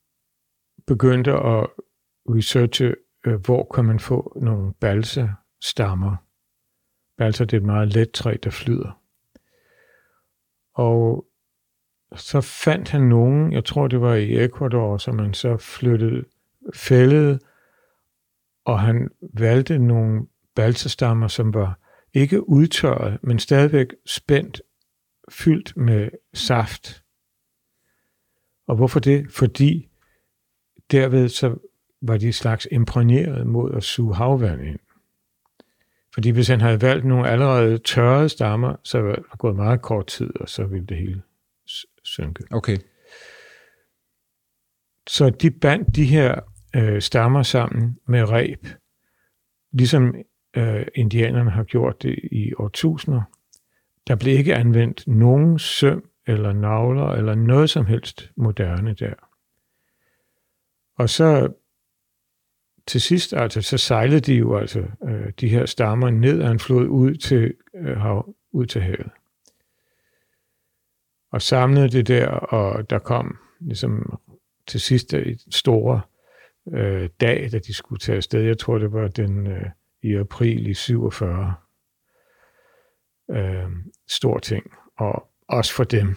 begyndte 0.87 1.33
at 1.33 1.66
researche, 2.29 2.94
øh, 3.27 3.35
hvor 3.35 3.70
kan 3.75 3.85
man 3.85 4.01
få 4.01 4.38
nogle 4.42 4.75
balsa-stammer. 4.75 6.16
Balsa 7.18 7.44
det 7.44 7.53
er 7.53 7.61
et 7.61 7.66
meget 7.66 7.94
let 7.94 8.11
træ, 8.11 8.37
der 8.42 8.51
flyder. 8.51 9.03
Og 10.75 11.27
så 12.16 12.40
fandt 12.40 12.88
han 12.90 13.03
nogen, 13.03 13.53
jeg 13.53 13.64
tror 13.64 13.88
det 13.88 14.01
var 14.01 14.14
i 14.14 14.44
Ecuador, 14.44 14.99
som 14.99 15.14
man 15.14 15.35
så 15.35 15.57
flyttede, 15.57 16.25
fældede, 16.75 17.38
og 18.64 18.81
han 18.81 19.11
valgte 19.35 19.79
nogle 19.79 20.27
balsastammer, 20.55 21.29
som 21.29 21.55
var 21.55 21.80
ikke 22.14 22.49
udtørret, 22.49 23.18
men 23.23 23.38
stadigvæk 23.38 23.87
spændt, 24.07 24.62
fyldt 25.31 25.77
med 25.77 26.11
saft. 26.35 27.05
Og 28.66 28.77
hvorfor 28.77 29.01
det? 29.01 29.33
Fordi 29.33 29.88
derved 30.90 31.29
så 31.29 31.57
var 32.03 32.16
de 32.16 32.33
slags 32.33 32.68
imprægneret 32.70 33.46
mod 33.46 33.75
at 33.75 33.83
suge 33.83 34.14
havvand 34.14 34.62
ind. 34.62 34.79
Fordi 36.14 36.31
hvis 36.31 36.49
han 36.49 36.61
havde 36.61 36.83
valgt 36.83 37.05
nogle 37.05 37.29
allerede 37.29 37.79
tørrede 37.79 38.29
stammer, 38.29 38.77
så 38.85 39.01
var 39.01 39.14
der 39.14 39.37
gået 39.37 39.57
meget 39.57 39.83
kort 39.83 40.07
tid, 40.07 40.40
og 40.40 40.49
så 40.49 40.64
ville 40.64 40.87
det 40.87 40.96
hele 40.96 41.23
synke. 42.03 42.44
Okay. 42.51 42.77
Så 45.09 45.31
de 45.31 45.51
bandt 45.51 45.96
de 45.96 46.05
her 46.05 46.40
øh, 46.77 47.03
stammer 47.03 47.42
sammen 47.42 47.99
med 48.07 48.31
reb, 48.31 48.66
ligesom 49.73 50.14
øh, 50.57 50.87
indianerne 50.95 51.51
har 51.51 51.65
gjort 51.65 52.03
det 52.03 52.19
i 52.33 52.55
årtusinder. 52.55 53.23
Der 54.09 54.17
blev 54.17 54.39
ikke 54.39 54.55
anvendt 54.55 55.07
nogen 55.07 55.59
søm 55.59 56.11
eller 56.27 56.53
navler 56.53 57.09
eller 57.09 57.35
noget 57.35 57.71
som 57.71 57.87
helst 57.87 58.31
moderne 58.37 58.95
der. 58.95 59.15
Og 60.97 61.11
så 61.11 61.53
til 62.87 63.01
sidst, 63.01 63.33
altså, 63.33 63.63
så 63.63 63.79
sejlede 63.79 64.21
de 64.21 64.35
jo 64.35 64.57
altså 64.57 64.85
øh, 65.09 65.33
de 65.41 65.49
her 65.49 65.67
stammer 65.67 66.11
ned 66.11 66.43
ad 66.43 66.51
en 66.51 66.59
flod 66.59 66.87
ud 66.87 67.15
til, 67.15 67.55
øh, 67.75 67.97
hav, 67.97 68.35
ud 68.53 68.67
til 68.67 68.81
havet. 68.81 69.11
Og 71.33 71.43
samlede 71.43 71.89
det 71.89 72.09
der, 72.09 72.29
og 72.29 72.91
der 72.91 72.99
kom 72.99 73.39
ligesom 73.61 74.19
til 74.67 74.81
sidst 74.81 75.15
et 75.15 75.45
store 75.51 76.01
øh, 76.73 77.09
dag, 77.21 77.49
da 77.53 77.59
de 77.59 77.75
skulle 77.75 77.99
tage 77.99 78.17
afsted. 78.17 78.43
Jeg 78.43 78.59
tror, 78.59 78.79
det 78.79 78.93
var 78.93 79.09
den 79.09 79.47
øh, 79.47 79.67
i 80.03 80.15
april 80.15 80.67
i 80.67 80.75
47. 80.75 81.55
Øh, 83.31 83.69
stor 84.09 84.39
ting. 84.39 84.65
Og 84.99 85.29
også 85.49 85.75
for 85.75 85.85
dem, 85.85 86.17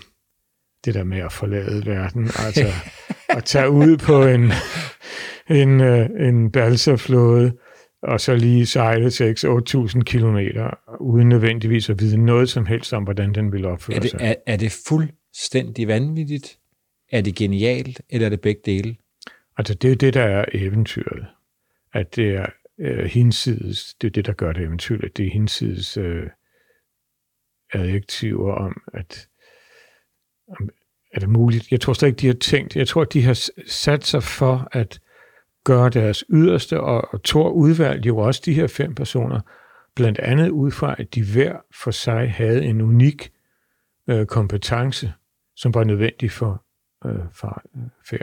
det 0.85 0.93
der 0.93 1.03
med 1.03 1.17
at 1.17 1.31
forlade 1.31 1.85
verden, 1.85 2.23
altså 2.45 2.67
at 3.29 3.43
tage 3.43 3.69
ud 3.69 3.97
på 3.97 4.23
en, 4.23 4.51
en, 5.59 5.81
øh, 5.81 6.09
en 6.27 6.51
balsaflåde, 6.51 7.57
og 8.01 8.21
så 8.21 8.35
lige 8.35 8.65
sejle 8.65 9.07
6-8.000 9.07 10.01
kilometer, 10.01 10.69
uden 11.01 11.29
nødvendigvis 11.29 11.89
at 11.89 11.99
vide 11.99 12.17
noget 12.25 12.49
som 12.49 12.65
helst 12.65 12.93
om, 12.93 13.03
hvordan 13.03 13.33
den 13.33 13.51
ville 13.51 13.67
opføre 13.67 13.95
Er 13.95 13.99
det, 13.99 14.09
sig. 14.09 14.19
er, 14.21 14.35
er 14.47 14.57
det 14.57 14.83
fuldstændig 14.87 15.87
vanvittigt? 15.87 16.59
Er 17.11 17.21
det 17.21 17.35
genialt, 17.35 18.01
eller 18.09 18.25
er 18.25 18.29
det 18.29 18.41
begge 18.41 18.61
dele? 18.65 18.95
Altså, 19.57 19.73
det 19.73 19.87
er 19.87 19.89
jo 19.89 19.95
det, 19.95 20.13
der 20.13 20.23
er 20.23 20.45
eventyret. 20.53 21.25
At 21.93 22.15
det 22.15 22.35
er 22.35 22.45
øh, 22.79 23.05
hinsides, 23.05 23.93
det 23.93 24.07
er 24.07 24.11
det, 24.11 24.25
der 24.25 24.33
gør 24.33 24.53
det 24.53 24.63
eventuelt, 24.63 25.17
Det 25.17 25.25
er 25.27 25.31
hinsides 25.31 25.97
øh, 25.97 26.29
adjektiver 27.73 28.53
om, 28.53 28.81
at 28.93 29.27
om, 30.47 30.69
er 31.13 31.19
det 31.19 31.29
muligt. 31.29 31.71
Jeg 31.71 31.81
tror 31.81 31.93
slet 31.93 32.07
ikke, 32.07 32.19
de 32.19 32.27
har 32.27 32.33
tænkt. 32.33 32.75
Jeg 32.75 32.87
tror, 32.87 33.03
de 33.03 33.23
har 33.23 33.49
sat 33.67 34.05
sig 34.05 34.23
for 34.23 34.67
at 34.71 34.99
gøre 35.63 35.89
deres 35.89 36.23
yderste, 36.29 36.79
og, 36.79 37.13
og 37.13 37.23
Thor 37.23 37.49
udvalgte 37.49 38.07
jo 38.07 38.17
også 38.17 38.41
de 38.45 38.53
her 38.53 38.67
fem 38.67 38.95
personer, 38.95 39.39
blandt 39.95 40.19
andet 40.19 40.49
ud 40.49 40.71
fra, 40.71 40.95
at 40.97 41.15
de 41.15 41.23
hver 41.33 41.57
for 41.83 41.91
sig 41.91 42.31
havde 42.31 42.65
en 42.65 42.81
unik 42.81 43.31
øh, 44.09 44.25
kompetence, 44.25 45.13
som 45.55 45.73
var 45.73 45.83
nødvendig 45.83 46.31
for, 46.31 46.65
øh, 47.05 47.25
for 47.33 47.61
øh. 48.13 48.19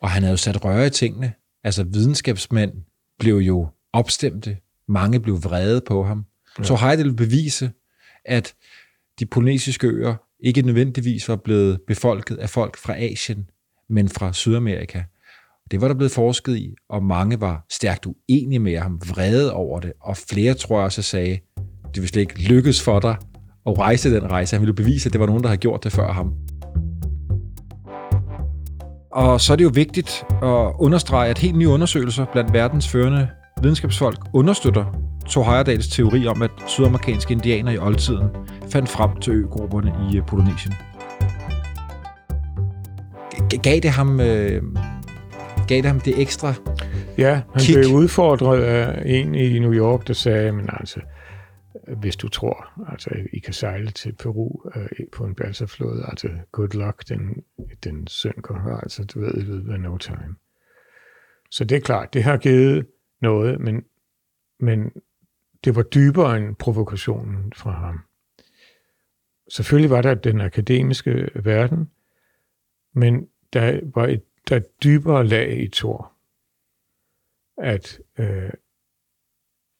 Og 0.00 0.10
han 0.10 0.22
havde 0.22 0.32
jo 0.32 0.36
sat 0.36 0.64
røre 0.64 0.86
i 0.86 0.90
tingene. 0.90 1.32
Altså 1.64 1.84
videnskabsmænd 1.84 2.72
blev 3.18 3.36
jo 3.36 3.68
opstemte. 3.92 4.56
Mange 4.88 5.20
blev 5.20 5.44
vrede 5.44 5.80
på 5.86 6.04
ham. 6.04 6.24
Ja. 6.58 6.64
Så 6.64 6.94
ville 6.96 7.16
bevise, 7.16 7.70
at 8.24 8.54
de 9.18 9.26
polynesiske 9.26 9.86
øer 9.86 10.14
ikke 10.40 10.62
nødvendigvis 10.62 11.28
var 11.28 11.36
blevet 11.36 11.80
befolket 11.86 12.36
af 12.36 12.50
folk 12.50 12.76
fra 12.76 12.96
Asien, 12.96 13.50
men 13.88 14.08
fra 14.08 14.32
Sydamerika. 14.32 15.02
Det 15.70 15.80
var 15.80 15.88
der 15.88 15.94
blevet 15.94 16.12
forsket 16.12 16.56
i, 16.56 16.74
og 16.88 17.02
mange 17.02 17.40
var 17.40 17.66
stærkt 17.70 18.06
uenige 18.06 18.58
med 18.58 18.78
ham, 18.78 19.00
vrede 19.08 19.52
over 19.52 19.80
det, 19.80 19.92
og 20.00 20.16
flere 20.16 20.54
tror 20.54 20.76
jeg 20.76 20.84
også 20.84 21.02
sagde, 21.02 21.38
det 21.94 22.02
vil 22.02 22.08
slet 22.08 22.20
ikke 22.20 22.42
lykkes 22.42 22.82
for 22.82 23.00
dig 23.00 23.16
at 23.66 23.78
rejse 23.78 24.14
den 24.14 24.30
rejse. 24.30 24.56
Han 24.56 24.60
ville 24.60 24.74
bevise, 24.74 25.08
at 25.08 25.12
det 25.12 25.20
var 25.20 25.26
nogen, 25.26 25.42
der 25.42 25.48
havde 25.48 25.60
gjort 25.60 25.84
det 25.84 25.92
før 25.92 26.12
ham. 26.12 26.34
Og 29.10 29.40
så 29.40 29.52
er 29.52 29.56
det 29.56 29.64
jo 29.64 29.70
vigtigt 29.74 30.24
at 30.42 30.72
understrege, 30.78 31.30
at 31.30 31.38
helt 31.38 31.56
nye 31.56 31.68
undersøgelser 31.68 32.24
blandt 32.24 32.52
verdens 32.52 32.88
førende 32.88 33.28
videnskabsfolk 33.62 34.18
understøtter 34.32 34.84
Thor 35.28 35.44
Heyerdahls 35.44 35.88
teori 35.88 36.26
om, 36.26 36.42
at 36.42 36.50
sydamerikanske 36.66 37.32
indianere 37.32 37.74
i 37.74 37.78
oldtiden 37.78 38.28
fandt 38.70 38.88
frem 38.88 39.16
til 39.20 39.32
øgrupperne 39.32 39.92
i 40.10 40.16
øh, 40.16 40.26
Polynesien. 40.26 40.74
Gav 43.62 43.80
det 43.80 43.90
ham, 43.90 44.20
øh, 44.20 44.62
gav 45.68 45.76
det 45.76 45.86
ham 45.86 46.00
det 46.00 46.20
ekstra? 46.20 46.54
Ja, 47.18 47.32
han 47.32 47.62
Kig. 47.62 47.74
blev 47.74 47.90
udfordret 47.90 48.62
af 48.62 49.02
en 49.06 49.34
i 49.34 49.58
New 49.58 49.72
York, 49.72 50.08
der 50.08 50.14
sagde, 50.14 50.52
men 50.52 50.70
altså, 50.72 51.00
hvis 51.96 52.16
du 52.16 52.28
tror, 52.28 52.82
altså, 52.90 53.10
I 53.32 53.38
kan 53.38 53.54
sejle 53.54 53.90
til 53.90 54.12
Peru 54.12 54.70
øh, 54.76 54.88
på 55.12 55.24
en 55.24 55.34
balsaflåde, 55.34 56.04
altså, 56.08 56.28
good 56.52 56.68
luck, 56.68 57.08
den, 57.08 57.44
den 57.84 58.06
synker, 58.06 58.54
altså, 58.54 59.04
du 59.04 59.20
ved, 59.20 59.34
i 59.34 59.40
løbet 59.40 59.72
af 59.72 59.80
no 59.80 59.96
time. 59.96 60.36
Så 61.50 61.64
det 61.64 61.76
er 61.76 61.80
klart, 61.80 62.14
det 62.14 62.22
har 62.22 62.36
givet 62.36 62.86
noget, 63.20 63.60
men, 63.60 63.84
men 64.60 64.92
det 65.64 65.76
var 65.76 65.82
dybere 65.82 66.36
end 66.36 66.56
provokationen 66.56 67.52
fra 67.56 67.70
ham. 67.70 68.00
Selvfølgelig 69.48 69.90
var 69.90 70.02
der 70.02 70.14
den 70.14 70.40
akademiske 70.40 71.30
verden, 71.34 71.90
men 72.92 73.28
der 73.52 73.80
var 73.94 74.06
et, 74.06 74.22
der 74.48 74.56
er 74.56 74.60
et 74.60 74.82
dybere 74.82 75.26
lag 75.26 75.60
i 75.60 75.68
Thor 75.68 76.12
at, 77.58 78.00
øh, 78.18 78.50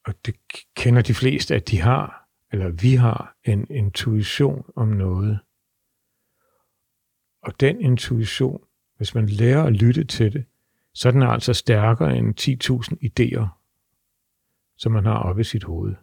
og 0.09 0.15
det 0.25 0.35
kender 0.75 1.01
de 1.01 1.13
fleste, 1.13 1.55
at 1.55 1.69
de 1.69 1.81
har, 1.81 2.27
eller 2.51 2.69
vi 2.69 2.95
har, 2.95 3.35
en 3.45 3.67
intuition 3.69 4.65
om 4.75 4.87
noget. 4.87 5.39
Og 7.41 7.59
den 7.59 7.81
intuition, 7.81 8.61
hvis 8.97 9.15
man 9.15 9.25
lærer 9.25 9.63
at 9.63 9.73
lytte 9.73 10.03
til 10.03 10.33
det, 10.33 10.45
så 10.93 11.07
er 11.07 11.11
den 11.11 11.23
altså 11.23 11.53
stærkere 11.53 12.17
end 12.17 12.39
10.000 12.39 13.09
idéer, 13.09 13.47
som 14.77 14.91
man 14.91 15.05
har 15.05 15.19
oppe 15.19 15.41
i 15.41 15.43
sit 15.43 15.63
hoved. 15.63 15.95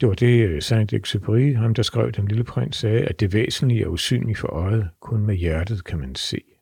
Det 0.00 0.08
var 0.08 0.14
det, 0.14 0.48
øh, 0.48 0.62
Saint-Exupéry, 0.62 1.56
ham 1.56 1.74
der 1.74 1.82
skrev 1.82 2.12
Den 2.12 2.28
Lille 2.28 2.44
Prins, 2.44 2.76
sagde, 2.76 3.04
at 3.04 3.20
det 3.20 3.32
væsentlige 3.32 3.82
er 3.82 3.88
usynligt 3.88 4.38
for 4.38 4.48
øjet, 4.48 4.90
kun 5.00 5.26
med 5.26 5.34
hjertet 5.34 5.84
kan 5.84 5.98
man 5.98 6.14
se. 6.14 6.55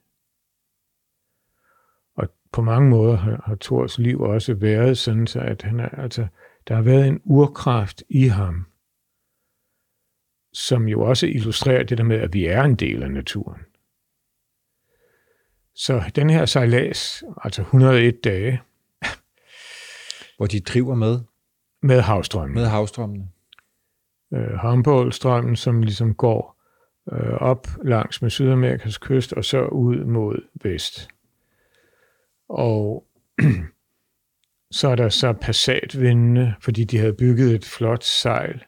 På 2.55 2.61
mange 2.61 2.89
måder 2.89 3.17
har, 3.17 3.43
har 3.45 3.57
Thors 3.61 3.97
liv 3.97 4.21
også 4.21 4.53
været 4.53 4.97
sådan, 4.97 5.27
så 5.27 5.39
at 5.39 5.61
han 5.61 5.79
er, 5.79 5.89
altså, 5.89 6.27
der 6.67 6.75
har 6.75 6.81
været 6.81 7.07
en 7.07 7.21
urkraft 7.23 8.03
i 8.09 8.27
ham, 8.27 8.65
som 10.53 10.87
jo 10.87 11.01
også 11.01 11.27
illustrerer 11.27 11.83
det 11.83 11.97
der 11.97 12.03
med, 12.03 12.17
at 12.17 12.33
vi 12.33 12.45
er 12.45 12.63
en 12.63 12.75
del 12.75 13.03
af 13.03 13.11
naturen. 13.11 13.61
Så 15.75 16.11
den 16.15 16.29
her 16.29 16.45
sejlads, 16.45 17.23
altså 17.43 17.61
101 17.61 18.23
dage, 18.23 18.61
Hvor 20.37 20.45
de 20.45 20.59
driver 20.59 20.95
med, 20.95 21.19
med 21.81 22.01
havstrømmen, 22.01 22.55
med 22.55 22.65
havstrømmene. 22.65 23.29
øh, 24.33 24.53
Humboldt-strømmen, 24.61 25.55
som 25.55 25.81
ligesom 25.81 26.15
går 26.15 26.61
øh, 27.11 27.33
op 27.33 27.67
langs 27.83 28.21
med 28.21 28.29
Sydamerikas 28.29 28.97
kyst 28.97 29.33
og 29.33 29.45
så 29.45 29.65
ud 29.65 30.05
mod 30.05 30.41
vest. 30.63 31.14
Og 32.49 33.07
så 34.77 34.87
er 34.87 34.95
der 34.95 35.09
så 35.09 35.33
passatvindene, 35.33 36.55
fordi 36.61 36.83
de 36.83 36.97
havde 36.97 37.13
bygget 37.13 37.55
et 37.55 37.65
flot 37.65 38.03
sejl, 38.03 38.63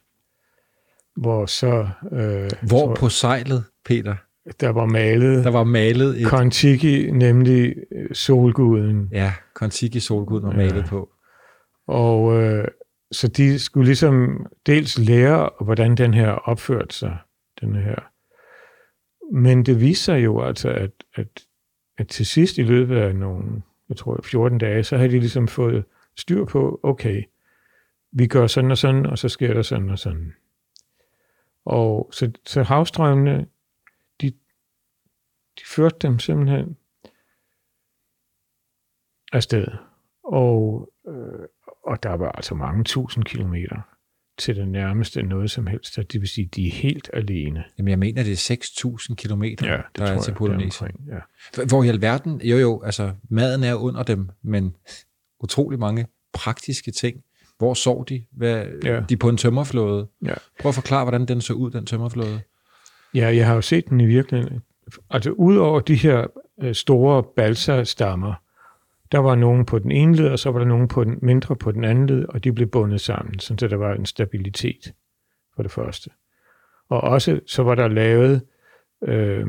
hvor 1.16 1.46
så 1.46 1.88
øh, 2.12 2.50
Hvor 2.68 2.86
tror- 2.86 2.94
på 2.94 3.08
sejlet, 3.08 3.64
Peter, 3.84 4.14
der 4.60 4.68
var 4.68 4.86
malet 4.86 5.44
der 5.44 5.50
var 5.50 5.64
malet 5.64 6.20
et... 6.20 6.26
Kontiki, 6.26 7.10
nemlig 7.10 7.74
øh, 7.92 8.14
solguden. 8.14 9.08
Ja, 9.12 9.32
Kontiki 9.54 10.00
solguden 10.00 10.46
var 10.46 10.52
malet 10.52 10.84
på. 10.88 11.10
Og 11.86 12.42
øh, 12.42 12.68
så 13.12 13.28
de 13.28 13.58
skulle 13.58 13.86
ligesom 13.86 14.46
dels 14.66 14.98
lære, 14.98 15.50
hvordan 15.60 15.94
den 15.94 16.14
her 16.14 16.30
opførte 16.30 16.96
sig, 16.96 17.18
den 17.60 17.74
her. 17.74 17.96
Men 19.32 19.66
det 19.66 19.80
viste 19.80 20.04
sig 20.04 20.24
jo 20.24 20.42
altså, 20.42 20.68
at, 20.68 20.90
at, 21.14 21.42
at 21.98 22.08
til 22.08 22.26
sidst 22.26 22.58
i 22.58 22.62
løbet 22.62 22.96
af 22.96 23.16
nogle, 23.16 23.62
jeg 23.88 23.96
tror 23.96 24.20
14 24.24 24.58
dage, 24.58 24.84
så 24.84 24.96
havde 24.96 25.10
de 25.10 25.18
ligesom 25.18 25.48
fået 25.48 25.84
styr 26.16 26.44
på, 26.44 26.80
okay, 26.82 27.24
vi 28.12 28.26
gør 28.26 28.46
sådan 28.46 28.70
og 28.70 28.78
sådan, 28.78 29.06
og 29.06 29.18
så 29.18 29.28
sker 29.28 29.54
der 29.54 29.62
sådan 29.62 29.90
og 29.90 29.98
sådan. 29.98 30.34
Og 31.64 32.08
så, 32.12 32.32
så 32.46 32.62
havstrømmene, 32.62 33.46
de, 34.20 34.30
de 35.58 35.64
førte 35.66 35.96
dem 36.02 36.18
simpelthen 36.18 36.76
afsted. 39.32 39.66
Og, 40.22 40.92
øh, 41.08 41.48
og 41.82 42.02
der 42.02 42.12
var 42.12 42.32
altså 42.32 42.54
mange 42.54 42.84
tusind 42.84 43.24
kilometer 43.24 43.87
til 44.38 44.56
det 44.56 44.68
nærmeste 44.68 45.22
noget 45.22 45.50
som 45.50 45.66
helst. 45.66 45.96
Det 46.12 46.20
vil 46.20 46.28
sige, 46.28 46.46
de 46.56 46.66
er 46.66 46.70
helt 46.70 47.10
alene. 47.12 47.64
Jamen, 47.78 47.90
jeg 47.90 47.98
mener, 47.98 48.22
det 48.22 48.50
er 48.50 48.56
6.000 49.08 49.14
kilometer, 49.14 49.66
der 49.98 50.04
er 50.04 50.20
til 50.20 50.32
Polynesien. 50.34 50.90
Ja. 51.08 51.64
Hvor 51.64 51.82
i 51.82 51.88
alverden, 51.88 52.40
jo 52.40 52.56
jo, 52.58 52.82
altså 52.82 53.12
maden 53.30 53.64
er 53.64 53.74
under 53.74 54.02
dem, 54.02 54.28
men 54.42 54.74
utrolig 55.40 55.78
mange 55.78 56.06
praktiske 56.32 56.90
ting. 56.90 57.16
Hvor 57.58 57.74
sov 57.74 58.06
de? 58.06 58.24
Hvad, 58.32 58.66
Ja. 58.84 59.00
De 59.08 59.14
er 59.14 59.18
på 59.18 59.28
en 59.28 59.36
tømmerflåde. 59.36 60.08
Ja. 60.24 60.34
Prøv 60.60 60.68
at 60.68 60.74
forklare, 60.74 61.04
hvordan 61.04 61.26
den 61.26 61.40
så 61.40 61.52
ud, 61.52 61.70
den 61.70 61.86
tømmerflåde. 61.86 62.40
ja, 63.14 63.36
jeg 63.36 63.46
har 63.46 63.54
jo 63.54 63.60
set 63.60 63.88
den 63.88 64.00
i 64.00 64.06
virkeligheden. 64.06 64.60
Altså 65.10 65.30
udover 65.30 65.80
de 65.80 65.94
her 65.94 66.26
øh, 66.62 66.74
store 66.74 67.22
balsa-stammer, 67.36 68.34
der 69.12 69.18
var 69.18 69.34
nogen 69.34 69.66
på 69.66 69.78
den 69.78 69.90
ene 69.90 70.16
led, 70.16 70.28
og 70.28 70.38
så 70.38 70.50
var 70.50 70.58
der 70.58 70.66
nogen 70.66 70.88
på 70.88 71.04
den 71.04 71.18
mindre 71.22 71.56
på 71.56 71.72
den 71.72 71.84
anden 71.84 72.06
led, 72.06 72.24
og 72.28 72.44
de 72.44 72.52
blev 72.52 72.68
bundet 72.68 73.00
sammen, 73.00 73.38
så 73.38 73.54
der 73.54 73.76
var 73.76 73.94
en 73.94 74.06
stabilitet 74.06 74.94
for 75.54 75.62
det 75.62 75.72
første. 75.72 76.10
Og 76.88 77.00
også 77.00 77.40
så 77.46 77.62
var 77.62 77.74
der 77.74 77.88
lavet 77.88 78.42
øh, 79.02 79.46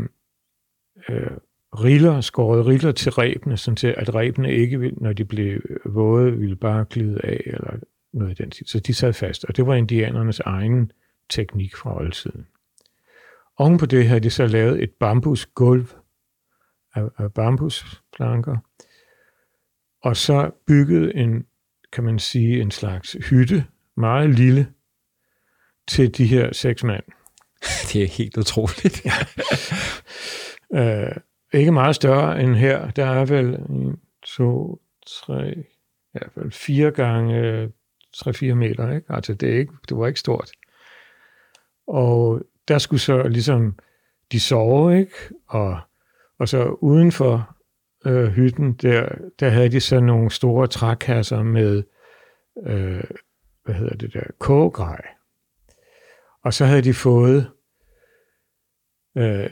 øh, 1.09 1.31
riller, 1.73 2.21
skåret 2.21 2.65
riller 2.65 2.91
til 2.91 3.11
rebene, 3.11 3.57
sådan 3.57 3.75
til 3.75 3.95
at 3.97 4.15
rebene 4.15 4.53
ikke, 4.53 4.79
ville, 4.79 4.95
når 4.97 5.13
de 5.13 5.25
blev 5.25 5.61
øh, 5.69 5.95
våde, 5.95 6.31
ville 6.31 6.55
bare 6.55 6.85
glide 6.89 7.19
af, 7.23 7.41
eller 7.45 7.73
noget 8.13 8.39
i 8.39 8.43
den 8.43 8.51
stil. 8.51 8.67
Så 8.67 8.79
de 8.79 8.93
sad 8.93 9.13
fast, 9.13 9.45
og 9.45 9.57
det 9.57 9.67
var 9.67 9.75
indianernes 9.75 10.39
egen 10.39 10.91
teknik 11.29 11.75
fra 11.75 11.97
oldtiden. 11.97 12.47
Oven 13.57 13.77
på 13.77 13.85
det 13.85 14.07
havde 14.07 14.19
de 14.19 14.29
så 14.29 14.47
lavet 14.47 14.83
et 14.83 14.91
bambusgulv 14.99 15.87
af, 16.95 17.03
af 17.17 17.33
bambusplanker, 17.33 18.57
og 20.01 20.17
så 20.17 20.51
bygget 20.67 21.12
en, 21.15 21.45
kan 21.93 22.03
man 22.03 22.19
sige, 22.19 22.62
en 22.62 22.71
slags 22.71 23.17
hytte, 23.29 23.65
meget 23.97 24.29
lille, 24.29 24.67
til 25.88 26.17
de 26.17 26.25
her 26.25 26.53
seks 26.53 26.83
mand. 26.83 27.03
Det 27.93 28.03
er 28.03 28.07
helt 28.07 28.38
utroligt. 28.38 29.05
Øh, 30.73 31.15
ikke 31.53 31.71
meget 31.71 31.95
større 31.95 32.41
end 32.41 32.55
her. 32.55 32.91
Der 32.91 33.05
er 33.05 33.25
vel 33.25 33.45
en, 33.45 33.99
to, 34.23 34.81
tre, 35.07 35.53
i 35.57 36.12
hvert 36.12 36.31
fald 36.35 36.51
fire 36.51 36.91
gange 36.91 37.65
3-4 38.17 38.53
meter. 38.53 38.91
Ikke? 38.91 39.13
Altså 39.13 39.33
det, 39.33 39.49
er 39.49 39.57
ikke, 39.57 39.73
det 39.89 39.97
var 39.97 40.07
ikke 40.07 40.19
stort. 40.19 40.51
Og 41.88 42.41
der 42.67 42.77
skulle 42.77 42.99
så 42.99 43.27
ligesom 43.27 43.75
de 44.31 44.39
sove, 44.39 44.99
ikke? 44.99 45.13
Og, 45.47 45.79
og 46.39 46.49
så 46.49 46.63
uden 46.63 47.12
for 47.12 47.55
øh, 48.05 48.27
hytten, 48.27 48.73
der, 48.73 49.09
der 49.39 49.49
havde 49.49 49.69
de 49.69 49.79
så 49.79 49.99
nogle 49.99 50.31
store 50.31 50.67
trækasser 50.67 51.43
med, 51.43 51.83
øh, 52.67 53.03
hvad 53.65 53.75
hedder 53.75 53.95
det 53.95 54.13
der, 54.13 54.23
kogegrej. 54.39 55.01
Og 56.43 56.53
så 56.53 56.65
havde 56.65 56.81
de 56.81 56.93
fået 56.93 57.51
øh, 59.17 59.49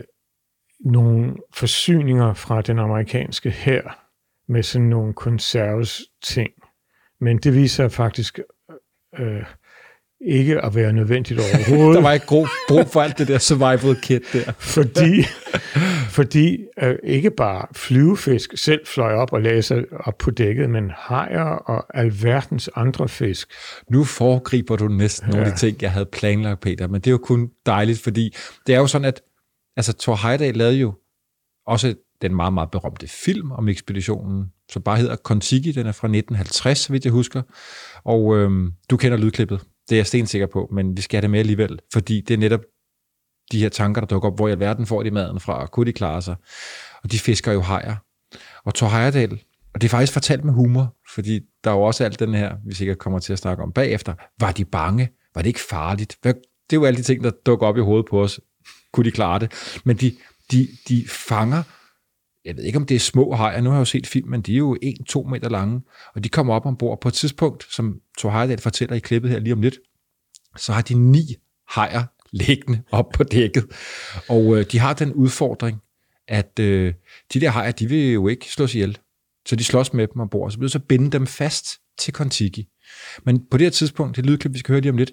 nogle 0.80 1.36
forsyninger 1.54 2.34
fra 2.34 2.62
den 2.62 2.80
amerikanske 2.80 3.52
hær 3.52 4.08
med 4.48 4.64
sådan 4.64 4.88
nogle 4.88 5.14
konserves 5.14 6.02
ting. 6.24 6.52
Men 7.20 7.38
det 7.38 7.56
viser 7.56 7.88
faktisk 7.88 8.40
øh, 9.20 9.46
ikke 10.22 10.62
at 10.62 10.76
være 10.76 10.94
nødvendigt 10.94 11.40
overhovedet. 11.54 11.96
Der 11.96 12.02
var 12.02 12.14
ikke 12.14 12.28
brug, 12.28 12.48
brug 12.68 12.88
for 12.88 13.02
alt 13.02 13.18
det 13.18 13.28
der 13.28 13.38
survival 13.38 14.02
kit 14.02 14.24
der. 14.34 14.52
fordi, 14.52 15.14
fordi 16.18 16.58
øh, 16.82 16.96
ikke 17.04 17.32
bare 17.32 17.68
flyvefisk 17.76 18.58
selv 18.58 18.86
fløj 18.86 19.14
op 19.14 19.34
og 19.34 19.42
lagde 19.42 19.62
sig 19.62 19.84
op 19.92 20.18
på 20.18 20.32
dækket, 20.32 20.70
men 20.70 20.92
hajer 20.96 21.44
og 21.44 21.98
alverdens 22.00 22.70
andre 22.76 23.10
fisk. 23.10 23.54
Nu 23.92 24.04
foregriber 24.04 24.76
du 24.76 24.88
næsten 24.88 25.30
nogle 25.30 25.46
af 25.46 25.52
de 25.52 25.58
ting, 25.58 25.82
jeg 25.82 25.92
havde 25.92 26.06
planlagt, 26.06 26.62
Peter, 26.62 26.88
men 26.88 27.02
det 27.02 27.08
er 27.08 27.12
jo 27.12 27.18
kun 27.18 27.50
dejligt, 27.66 28.00
fordi 28.00 28.36
det 28.68 28.76
er 28.76 28.80
jo 28.80 28.88
sådan, 28.88 29.06
at 29.06 29.22
altså, 29.76 29.94
Thor 29.94 30.28
Heyerdahl 30.28 30.58
lavede 30.58 30.78
jo 30.78 30.94
også 31.68 31.96
den 32.22 32.36
meget, 32.36 32.54
meget 32.54 32.72
berømte 32.72 33.08
film 33.08 33.52
om 33.52 33.70
ekspeditionen, 33.70 34.46
som 34.72 34.82
bare 34.82 34.98
hedder 34.98 35.16
Kontiki, 35.16 35.72
den 35.72 35.88
er 35.88 35.92
fra 35.92 36.08
1950, 36.08 36.78
så 36.78 36.94
vidt 36.94 37.06
jeg 37.06 37.14
husker, 37.14 37.42
og 38.04 38.38
øhm, 38.38 38.72
du 38.90 38.98
kender 38.98 39.18
lydklippet, 39.18 39.60
det 39.90 39.96
er 39.96 40.00
jeg 40.00 40.08
stensikker 40.08 40.48
på, 40.48 40.70
men 40.74 40.98
vi 40.98 41.02
skal 41.02 41.18
have 41.18 41.22
det 41.22 41.30
med 41.30 41.40
alligevel, 41.40 41.80
fordi 41.94 42.22
det 42.22 42.34
er 42.34 42.38
netop 42.38 42.62
de 43.52 43.60
her 43.60 43.70
tanker, 43.70 44.02
der 44.02 44.08
dukker 44.08 44.30
op, 44.30 44.36
hvor 44.36 44.48
i 44.48 44.52
alverden 44.52 44.86
får 44.86 45.04
de 45.04 45.12
maden 45.12 45.40
fra, 45.40 45.62
og 45.62 45.72
kunne 45.72 45.86
de 45.86 45.94
klare 45.94 46.22
sig, 46.22 46.36
og 47.04 47.12
de 47.12 47.20
fisker 47.20 47.52
jo 47.52 47.62
hajer. 47.62 47.96
Og 48.66 48.76
Thor 48.76 48.88
Heyerdahl, 48.88 49.44
og 49.74 49.82
det 49.82 49.88
er 49.88 49.90
faktisk 49.90 50.14
fortalt 50.14 50.44
med 50.44 50.54
humor, 50.54 50.96
fordi 51.14 51.40
der 51.64 51.72
er 51.72 51.76
jo 51.76 51.82
også 51.82 52.04
alt 52.04 52.20
den 52.20 52.34
her, 52.34 52.56
vi 52.66 52.74
sikkert 52.74 52.98
kommer 52.98 53.20
til 53.20 53.34
at 53.34 53.40
snakke 53.40 53.64
om 53.64 53.72
bagefter. 53.72 54.14
Var 54.40 54.52
de 54.52 54.66
bange? 54.66 55.10
Var 55.36 55.42
det 55.42 55.48
ikke 55.48 55.60
farligt? 55.70 56.18
Hvad, 56.22 56.34
det 56.34 56.76
er 56.76 56.80
jo 56.80 56.86
alle 56.86 56.98
de 56.98 57.04
ting, 57.04 57.24
der 57.24 57.32
dukker 57.46 57.68
op 57.68 57.78
i 57.78 57.82
hovedet 57.82 58.06
på 58.10 58.24
os. 58.24 58.40
Kunne 58.94 59.06
de 59.06 59.12
klare 59.12 59.40
det? 59.40 59.52
Men 59.84 59.98
de, 59.98 60.16
de, 60.52 60.68
de 60.88 61.06
fanger, 61.08 61.64
jeg 62.46 62.58
ved 62.58 62.64
ikke 62.64 62.78
om 62.78 62.86
det 62.86 62.96
er 62.96 63.00
små 63.00 63.36
hajer, 63.36 63.62
nu 63.62 63.70
har 63.70 63.78
jeg 63.78 63.80
jo 63.80 63.86
set 63.86 64.08
film, 64.08 64.30
men 64.30 64.42
de 64.42 64.54
er 64.54 64.58
jo 64.58 64.78
1-2 65.16 65.30
meter 65.30 65.50
lange, 65.50 65.82
og 66.16 66.24
de 66.24 66.30
kommer 66.30 66.54
op 66.54 66.66
ombord 66.66 67.02
på 67.02 67.08
et 67.08 67.14
tidspunkt, 67.14 67.68
som 67.74 68.00
Thor 68.18 68.32
Heyerdahl 68.32 68.62
fortæller 68.62 68.96
i 68.96 69.00
klippet 69.00 69.32
her 69.32 69.40
lige 69.40 69.54
om 69.54 69.62
lidt, 69.62 69.80
så 70.58 70.74
har 70.74 70.82
de 70.82 70.94
ni 70.94 71.36
hajer 71.70 72.04
liggende 72.32 72.82
op 72.92 73.10
på 73.14 73.24
dækket. 73.24 73.66
Og 74.30 74.58
øh, 74.58 74.66
de 74.72 74.80
har 74.80 74.94
den 74.94 75.14
udfordring, 75.14 75.78
at 76.28 76.60
øh, 76.60 76.94
de 77.34 77.42
der 77.42 77.50
hajer, 77.50 77.72
de 77.72 77.90
vil 77.90 78.12
jo 78.12 78.28
ikke 78.28 78.52
slås 78.52 78.76
ihjel. 78.76 78.98
Så 79.48 79.56
de 79.56 79.64
slås 79.64 79.94
med 79.94 80.08
dem 80.08 80.22
ombord, 80.22 80.52
så 80.52 80.58
bliver 80.58 80.70
så 80.70 80.80
binde 80.80 81.12
dem 81.12 81.28
fast 81.28 81.66
til 82.00 82.14
Kontiki. 82.14 82.68
Men 83.26 83.46
på 83.52 83.58
det 83.58 83.66
her 83.66 83.72
tidspunkt, 83.72 84.16
det 84.16 84.26
lydklip, 84.26 84.54
vi 84.54 84.60
skal 84.60 84.74
høre 84.74 84.82
lige 84.82 84.92
om 84.92 84.98
lidt, 84.98 85.12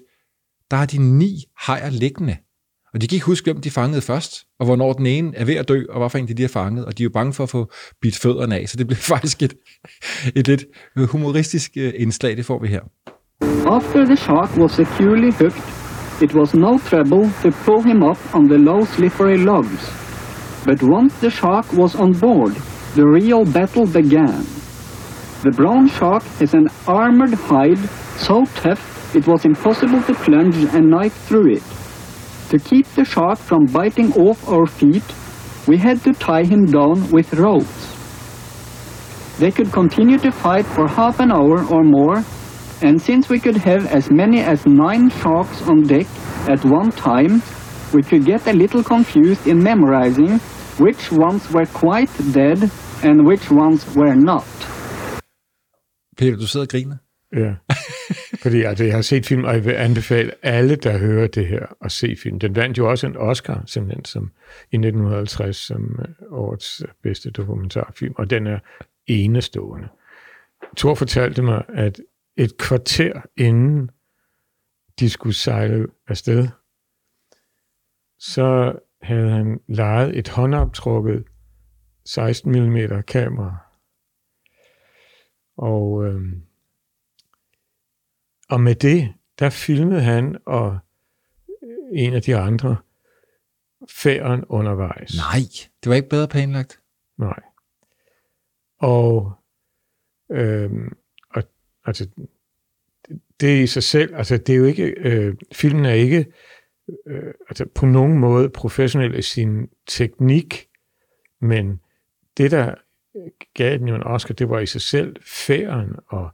der 0.71 0.77
har 0.77 0.85
de 0.85 0.97
ni 0.97 1.43
hajer 1.57 1.89
liggende. 1.89 2.37
Og 2.93 3.01
de 3.01 3.07
kan 3.07 3.15
ikke 3.15 3.25
huske, 3.25 3.45
hvem 3.45 3.61
de 3.61 3.71
fangede 3.71 4.01
først, 4.01 4.45
og 4.59 4.65
hvornår 4.65 4.93
den 4.93 5.05
ene 5.05 5.35
er 5.35 5.45
ved 5.45 5.55
at 5.55 5.67
dø, 5.67 5.83
og 5.89 5.97
hvorfor 5.97 6.17
en 6.17 6.27
de, 6.27 6.33
de 6.33 6.43
har 6.43 6.49
fanget. 6.49 6.85
Og 6.85 6.97
de 6.97 7.03
er 7.03 7.05
jo 7.05 7.09
bange 7.09 7.33
for 7.33 7.43
at 7.43 7.49
få 7.49 7.71
bidt 8.01 8.15
fødderne 8.15 8.55
af, 8.55 8.69
så 8.69 8.77
det 8.77 8.87
bliver 8.87 8.99
faktisk 9.15 9.41
et, 9.41 9.53
et 10.35 10.47
lidt 10.47 10.65
humoristisk 10.97 11.71
øh, 11.77 11.93
indslag, 11.95 12.37
det 12.37 12.45
får 12.45 12.59
vi 12.59 12.67
her. 12.67 12.81
After 13.67 14.05
the 14.05 14.15
shark 14.15 14.57
was 14.57 14.71
securely 14.71 15.31
hooked, 15.31 15.74
it 16.21 16.33
was 16.33 16.53
no 16.53 16.77
trouble 16.77 17.29
to 17.41 17.51
pull 17.51 17.81
him 17.81 18.03
up 18.03 18.17
on 18.33 18.47
the 18.47 18.57
low 18.57 18.85
slippery 18.85 19.37
logs. 19.37 19.89
But 20.65 20.81
once 20.81 21.13
the 21.19 21.29
shark 21.29 21.71
was 21.73 21.95
on 21.95 22.13
board, 22.13 22.55
the 22.95 23.05
real 23.05 23.45
battle 23.45 23.85
began. 23.85 24.45
The 25.43 25.53
brown 25.55 25.87
shark 25.89 26.23
has 26.39 26.53
an 26.53 26.69
armored 26.87 27.33
hide 27.33 27.77
so 28.17 28.45
tough 28.55 29.15
it 29.15 29.27
was 29.27 29.45
impossible 29.45 30.01
to 30.03 30.13
plunge 30.13 30.55
a 30.73 30.81
knife 30.81 31.13
through 31.27 31.53
it. 31.53 31.63
To 32.49 32.59
keep 32.59 32.87
the 32.87 33.05
shark 33.05 33.37
from 33.37 33.65
biting 33.65 34.13
off 34.13 34.47
our 34.49 34.65
feet, 34.65 35.03
we 35.67 35.77
had 35.77 36.01
to 36.03 36.13
tie 36.13 36.43
him 36.43 36.65
down 36.65 37.11
with 37.11 37.33
ropes. 37.33 37.95
They 39.39 39.51
could 39.51 39.71
continue 39.71 40.17
to 40.19 40.31
fight 40.31 40.65
for 40.65 40.87
half 40.87 41.19
an 41.19 41.31
hour 41.31 41.65
or 41.65 41.83
more, 41.83 42.23
and 42.85 43.01
since 43.01 43.29
we 43.29 43.39
could 43.39 43.57
have 43.57 43.87
as 43.97 44.11
many 44.11 44.39
as 44.39 44.65
nine 44.65 45.09
sharks 45.09 45.61
on 45.69 45.83
deck 45.83 46.07
at 46.47 46.63
one 46.63 46.91
time, 46.91 47.41
we 47.93 48.01
could 48.03 48.25
get 48.25 48.47
a 48.47 48.53
little 48.53 48.83
confused 48.83 49.47
in 49.47 49.63
memorizing 49.63 50.39
which 50.77 51.11
ones 51.11 51.51
were 51.53 51.65
quite 51.65 52.11
dead 52.33 52.59
and 53.03 53.25
which 53.25 53.51
ones 53.51 53.95
were 53.95 54.15
not. 54.15 54.45
Peter, 56.17 56.35
du 56.37 56.47
sidder 56.47 56.65
og 56.65 56.69
griner. 56.69 56.97
Ja. 57.33 57.55
Fordi 58.43 58.61
altså, 58.61 58.83
jeg 58.83 58.93
har 58.93 59.01
set 59.01 59.25
film, 59.25 59.43
og 59.43 59.53
jeg 59.53 59.65
vil 59.65 59.71
anbefale 59.73 60.31
alle, 60.43 60.75
der 60.75 60.97
hører 60.97 61.27
det 61.27 61.47
her, 61.47 61.65
at 61.81 61.91
se 61.91 62.15
film. 62.23 62.39
Den 62.39 62.55
vandt 62.55 62.77
jo 62.77 62.89
også 62.89 63.07
en 63.07 63.17
Oscar, 63.17 63.63
simpelthen, 63.65 64.05
som, 64.05 64.31
i 64.71 64.75
1950, 64.75 65.55
som 65.55 65.99
øh, 65.99 66.05
årets 66.31 66.83
bedste 67.03 67.31
dokumentarfilm, 67.31 68.13
og 68.17 68.29
den 68.29 68.47
er 68.47 68.59
enestående. 69.07 69.87
Thor 70.77 70.95
fortalte 70.95 71.41
mig, 71.41 71.63
at 71.69 71.99
et 72.37 72.57
kvarter 72.57 73.21
inden 73.37 73.89
de 74.99 75.09
skulle 75.09 75.35
sejle 75.35 75.87
afsted, 76.07 76.47
så 78.19 78.79
havde 79.01 79.29
han 79.29 79.59
lejet 79.67 80.17
et 80.17 80.27
håndoptrukket 80.27 81.25
16 82.05 82.51
mm 82.51 83.03
kamera. 83.07 83.57
Og, 85.57 86.05
øhm, 86.05 86.41
og 88.49 88.61
med 88.61 88.75
det, 88.75 89.13
der 89.39 89.49
filmede 89.49 90.01
han 90.01 90.37
og 90.45 90.79
en 91.93 92.13
af 92.13 92.21
de 92.21 92.35
andre 92.35 92.77
færden 93.89 94.45
undervejs. 94.45 95.15
Nej, 95.15 95.39
det 95.83 95.89
var 95.89 95.95
ikke 95.95 96.09
bedre 96.09 96.27
planlagt. 96.27 96.81
Nej. 97.17 97.39
Og, 98.77 99.33
øhm, 100.31 100.87
og 100.87 101.04
altså, 101.85 102.07
det- 103.39 103.63
i 103.63 103.67
sig 103.67 103.83
selv, 103.83 104.15
altså 104.15 104.37
det 104.37 104.53
er 104.53 104.57
jo 104.57 104.65
ikke, 104.65 104.83
øh, 104.97 105.35
filmen 105.53 105.85
er 105.85 105.93
ikke 105.93 106.25
øh, 107.07 107.33
altså 107.49 107.65
på 107.75 107.85
nogen 107.85 108.19
måde 108.19 108.49
professionel 108.49 109.19
i 109.19 109.21
sin 109.21 109.69
teknik, 109.87 110.67
men 111.41 111.79
det, 112.37 112.51
der 112.51 112.75
gav 113.53 113.77
den 113.77 113.87
jo 113.87 113.95
en 113.95 114.03
Oscar, 114.03 114.33
det 114.33 114.49
var 114.49 114.59
i 114.59 114.65
sig 114.65 114.81
selv 114.81 115.15
færen 115.47 115.95
og, 116.07 116.29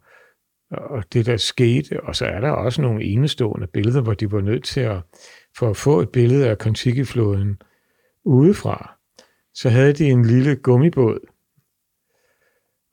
og 0.71 1.13
det, 1.13 1.25
der 1.25 1.37
skete. 1.37 2.03
Og 2.03 2.15
så 2.15 2.25
er 2.25 2.39
der 2.39 2.49
også 2.51 2.81
nogle 2.81 3.03
enestående 3.03 3.67
billeder, 3.67 4.01
hvor 4.01 4.13
de 4.13 4.31
var 4.31 4.41
nødt 4.41 4.63
til 4.63 4.79
at, 4.81 5.01
for 5.57 5.69
at 5.69 5.77
få 5.77 5.99
et 6.01 6.09
billede 6.09 6.49
af 6.49 6.57
Kontikifloden 6.57 7.61
udefra, 8.23 8.97
så 9.53 9.69
havde 9.69 9.93
de 9.93 10.05
en 10.05 10.25
lille 10.25 10.55
gummibåd, 10.55 11.19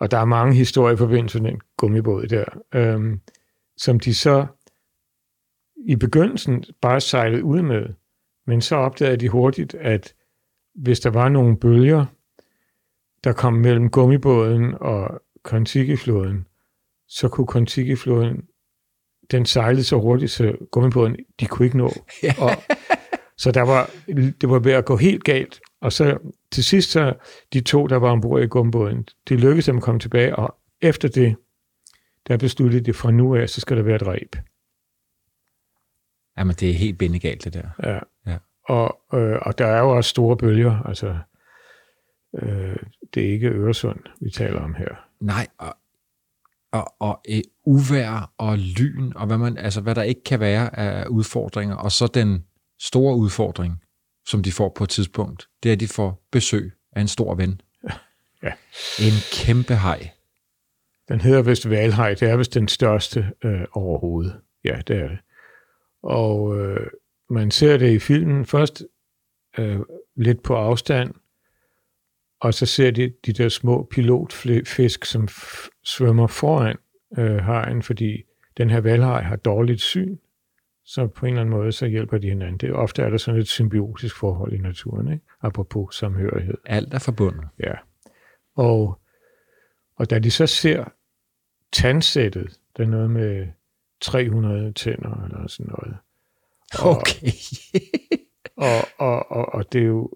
og 0.01 0.11
der 0.11 0.18
er 0.18 0.25
mange 0.25 0.55
historier 0.55 0.94
i 0.94 0.99
forbindelse 0.99 1.42
med 1.42 1.51
den 1.51 1.61
gummibåd 1.79 2.27
der, 2.27 2.45
øhm, 2.75 3.21
som 3.77 4.01
de 4.01 4.14
så 4.14 4.47
i 5.77 5.97
begyndelsen 5.97 6.64
bare 6.81 7.01
sejlede 7.01 7.45
ud 7.45 7.62
med, 7.62 7.87
men 8.47 8.61
så 8.61 8.77
opdagede 8.77 9.17
de 9.17 9.29
hurtigt, 9.29 9.75
at 9.75 10.14
hvis 10.75 11.01
der 11.01 11.11
var 11.11 11.29
nogle 11.29 11.57
bølger, 11.57 12.07
der 13.25 13.33
kom 13.33 13.53
mellem 13.53 13.91
gummibåden 13.91 14.75
og 14.81 15.23
Kontiki-floden, 15.43 16.47
så 17.09 17.29
kunne 17.29 17.47
Kontiki-floden, 17.47 18.49
den 19.31 19.47
sejlede 19.47 19.85
så 19.85 19.97
hurtigt, 19.97 20.31
så 20.31 20.57
gummibåden, 20.71 21.17
de 21.41 21.47
kunne 21.47 21.67
ikke 21.67 21.79
nå. 21.79 21.93
Og, 22.38 22.51
så 23.37 23.51
der 23.51 23.62
var, 23.62 23.91
det 24.41 24.51
var 24.51 24.59
ved 24.59 24.73
at 24.73 24.85
gå 24.85 24.97
helt 24.97 25.25
galt. 25.25 25.61
Og 25.81 25.93
så 25.93 26.19
til 26.53 26.64
sidst, 26.64 26.91
så 26.91 27.14
de 27.53 27.61
to, 27.61 27.87
der 27.87 27.97
var 27.97 28.11
ombord 28.11 28.43
i 28.43 28.47
gummibåden, 28.47 29.09
det 29.29 29.41
lykkedes 29.41 29.64
dem 29.64 29.77
at 29.77 29.83
komme 29.83 30.01
tilbage, 30.01 30.37
og 30.37 30.57
efter 30.81 31.09
det, 31.09 31.37
der 32.29 32.37
besluttede 32.37 32.85
de 32.85 32.93
fra 32.93 33.11
nu 33.11 33.37
af, 33.37 33.49
så 33.49 33.61
skal 33.61 33.77
der 33.77 33.83
være 33.83 33.97
et 33.97 34.07
ræb. 34.07 34.37
Jamen, 36.38 36.57
det 36.61 36.71
er 36.71 36.75
helt 36.75 36.99
bindegalt, 36.99 37.45
det 37.45 37.55
der. 37.55 37.69
Ja. 37.83 37.99
Ja. 38.33 38.38
Og, 38.64 39.01
øh, 39.14 39.38
og 39.43 39.59
der 39.59 39.67
er 39.67 39.79
jo 39.79 39.97
også 39.97 40.11
store 40.11 40.37
bølger, 40.37 40.83
altså 40.83 41.19
øh, 42.43 42.77
det 43.14 43.29
er 43.29 43.33
ikke 43.33 43.49
Øresund, 43.49 44.01
vi 44.21 44.31
taler 44.31 44.61
om 44.61 44.75
her. 44.75 45.09
Nej, 45.21 45.47
og, 45.59 45.77
og, 46.73 46.95
og 46.99 47.21
øh, 47.29 47.41
uvær 47.64 48.33
og 48.38 48.59
lyn, 48.59 49.12
og 49.17 49.27
hvad, 49.27 49.38
man, 49.38 49.59
altså, 49.59 49.81
hvad 49.81 49.95
der 49.95 50.03
ikke 50.03 50.25
kan 50.25 50.41
være 50.41 50.79
af 50.79 51.07
udfordringer. 51.07 51.77
Og 51.77 51.93
så 51.93 52.07
den 52.07 52.45
store 52.81 53.17
udfordring, 53.17 53.83
som 54.27 54.43
de 54.43 54.53
får 54.53 54.73
på 54.77 54.85
et 54.85 54.91
tidspunkt, 54.91 55.49
det 55.62 55.69
er, 55.69 55.73
at 55.73 55.81
de 55.81 55.88
får 55.88 56.27
besøg 56.33 56.73
af 56.93 57.01
en 57.01 57.09
stor 57.09 57.35
ven. 57.35 57.61
Ja. 58.43 58.53
En 58.99 59.12
kæmpe 59.33 59.77
hej. 59.77 60.11
Den 61.09 61.21
hedder 61.21 61.42
vist 61.42 61.71
Valhej, 61.71 62.14
det 62.14 62.31
er 62.31 62.37
vist 62.37 62.55
den 62.55 62.68
største 62.68 63.33
øh, 63.44 63.64
overhovedet. 63.73 64.40
Ja, 64.64 64.81
det 64.88 64.97
er 64.97 65.09
det. 65.09 65.18
Og 66.03 66.59
øh, 66.59 66.87
man 67.31 67.51
ser 67.51 67.77
det 67.77 67.92
i 67.92 67.99
filmen 67.99 68.47
først 68.47 68.85
øh, 69.59 69.81
lidt 70.16 70.42
på 70.42 70.55
afstand, 70.55 71.14
og 72.40 72.55
så 72.55 72.66
ser 72.66 72.90
de 72.90 73.12
de 73.27 73.33
der 73.33 73.49
små 73.49 73.88
pilotfisk, 73.90 75.05
som 75.05 75.29
svømmer 75.85 76.27
foran 76.27 76.77
øh, 77.18 77.37
hajen, 77.37 77.83
fordi 77.83 78.23
den 78.57 78.71
her 78.71 78.81
valhaj 78.81 79.23
har 79.23 79.37
dårligt 79.37 79.81
syn, 79.81 80.16
så 80.85 81.07
på 81.07 81.27
en 81.27 81.33
eller 81.33 81.40
anden 81.40 81.55
måde, 81.55 81.73
så 81.73 81.87
hjælper 81.87 82.18
de 82.18 82.29
hinanden. 82.29 82.59
Det, 82.59 82.73
ofte 82.73 83.03
er 83.03 83.11
der 83.11 83.16
sådan 83.16 83.40
et 83.40 83.49
symbiotisk 83.49 84.16
forhold 84.16 84.53
i 84.53 84.59
naturen, 84.59 85.12
ikke? 85.12 85.25
apropos 85.42 85.94
samhørighed. 85.94 86.55
Alt 86.66 86.94
er 86.94 86.99
forbundet. 86.99 87.49
Ja. 87.59 87.75
Og, 88.55 89.01
og 89.97 90.11
da 90.11 90.18
de 90.18 90.31
så 90.31 90.47
ser 90.47 90.85
tandsættet, 91.72 92.61
det 92.76 92.83
er 92.83 92.88
noget 92.88 93.11
med 93.11 93.46
300 94.00 94.72
tænder 94.72 95.24
eller 95.24 95.46
sådan 95.48 95.72
noget. 95.78 95.96
Og, 96.78 96.90
Okay. 96.90 97.33
og, 98.68 98.88
og, 98.98 99.31
og, 99.31 99.54
og 99.54 99.72
det 99.72 99.83
er 99.83 99.87
jo, 99.87 100.11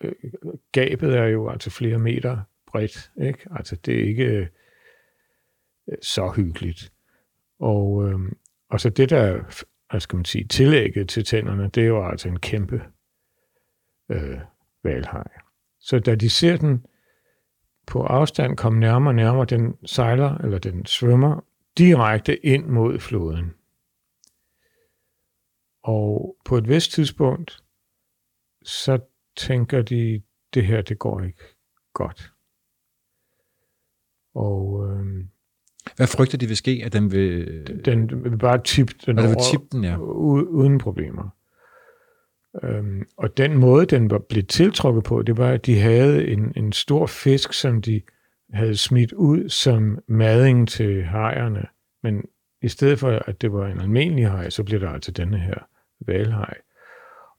øh, 0.00 0.12
gabet 0.72 1.16
er 1.16 1.26
jo 1.26 1.48
altså 1.48 1.70
flere 1.70 1.98
meter 1.98 2.40
bredt, 2.66 3.10
ikke? 3.22 3.46
Altså 3.50 3.76
det 3.76 4.00
er 4.00 4.04
ikke 4.04 4.24
øh, 4.24 4.46
så 6.02 6.32
hyggeligt. 6.36 6.92
Og, 7.58 8.08
øh, 8.08 8.18
og 8.70 8.80
så 8.80 8.90
det 8.90 9.10
der, 9.10 9.42
hvad 9.90 10.00
skal 10.00 10.16
man 10.16 10.24
sige, 10.24 10.44
tillægget 10.44 11.08
til 11.08 11.24
tænderne, 11.24 11.70
det 11.74 11.82
er 11.82 11.86
jo 11.86 12.08
altså 12.08 12.28
en 12.28 12.40
kæmpe 12.40 12.82
øh, 14.10 14.38
valhaj. 14.84 15.28
Så 15.80 15.98
da 15.98 16.14
de 16.14 16.30
ser 16.30 16.56
den 16.56 16.86
på 17.86 18.02
afstand 18.02 18.56
komme 18.56 18.80
nærmere 18.80 19.10
og 19.10 19.14
nærmere, 19.14 19.44
den 19.44 19.74
sejler, 19.84 20.38
eller 20.38 20.58
den 20.58 20.86
svømmer 20.86 21.44
direkte 21.78 22.46
ind 22.46 22.66
mod 22.66 22.98
floden. 22.98 23.54
Og 25.82 26.36
på 26.44 26.56
et 26.56 26.68
vist 26.68 26.92
tidspunkt, 26.92 27.64
så 28.62 28.98
tænker 29.36 29.82
de, 29.82 30.22
det 30.54 30.66
her, 30.66 30.82
det 30.82 30.98
går 30.98 31.20
ikke 31.20 31.42
godt. 31.92 32.32
Og 34.34 34.88
øh, 34.90 35.24
Hvad 35.96 36.06
frygter 36.06 36.38
de 36.38 36.46
vil 36.46 36.56
ske, 36.56 36.82
at 36.84 36.92
den 36.92 37.12
vil... 37.12 37.66
den 37.84 38.24
vil 38.24 38.38
bare 38.38 38.62
tippe 38.62 38.94
den 39.06 39.18
Og 39.18 39.22
det 39.24 39.30
vil 39.30 39.38
tippe 39.50 39.66
den, 39.72 39.84
ja. 39.84 39.96
uden 39.98 40.78
problemer. 40.78 41.28
Øhm, 42.62 43.08
og 43.16 43.36
den 43.36 43.56
måde, 43.56 43.86
den 43.86 44.10
var 44.10 44.18
blevet 44.18 44.48
tiltrukket 44.48 45.04
på, 45.04 45.22
det 45.22 45.36
var, 45.36 45.50
at 45.50 45.66
de 45.66 45.80
havde 45.80 46.28
en, 46.28 46.52
en 46.56 46.72
stor 46.72 47.06
fisk, 47.06 47.52
som 47.52 47.82
de 47.82 48.02
havde 48.52 48.76
smidt 48.76 49.12
ud 49.12 49.48
som 49.48 49.98
mading 50.06 50.68
til 50.68 51.04
hajerne. 51.04 51.66
Men 52.02 52.24
i 52.62 52.68
stedet 52.68 52.98
for, 52.98 53.10
at 53.10 53.42
det 53.42 53.52
var 53.52 53.66
en 53.66 53.80
almindelig 53.80 54.30
haj, 54.30 54.50
så 54.50 54.64
blev 54.64 54.80
der 54.80 54.90
altså 54.90 55.10
denne 55.12 55.38
her 55.38 55.68
valhej. 56.00 56.54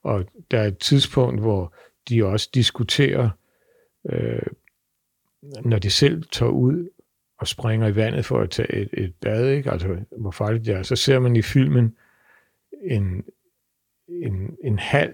Og 0.04 0.26
der 0.52 0.60
er 0.60 0.68
et 0.68 0.78
tidspunkt, 0.78 1.42
hvor 1.42 1.74
de 2.10 2.26
også 2.26 2.50
diskuterer, 2.54 3.30
øh, 4.10 4.42
når 5.42 5.80
de 5.80 5.90
selv 5.90 6.24
tager 6.32 6.52
ud 6.52 6.90
og 7.40 7.48
springer 7.48 7.88
i 7.88 7.96
vandet 7.96 8.26
for 8.26 8.40
at 8.40 8.50
tage 8.50 8.76
et, 8.76 8.90
et 8.94 9.14
bad, 9.22 9.50
ikke? 9.50 9.72
altså 9.72 9.98
hvor 10.18 10.32
farligt 10.32 10.66
det 10.66 10.76
er, 10.76 10.84
så 10.84 10.96
ser 10.96 11.20
man 11.20 11.36
i 11.36 11.42
filmen 11.42 11.96
en, 12.84 13.24
en, 14.10 14.58
en 14.64 14.80
halv 14.80 15.14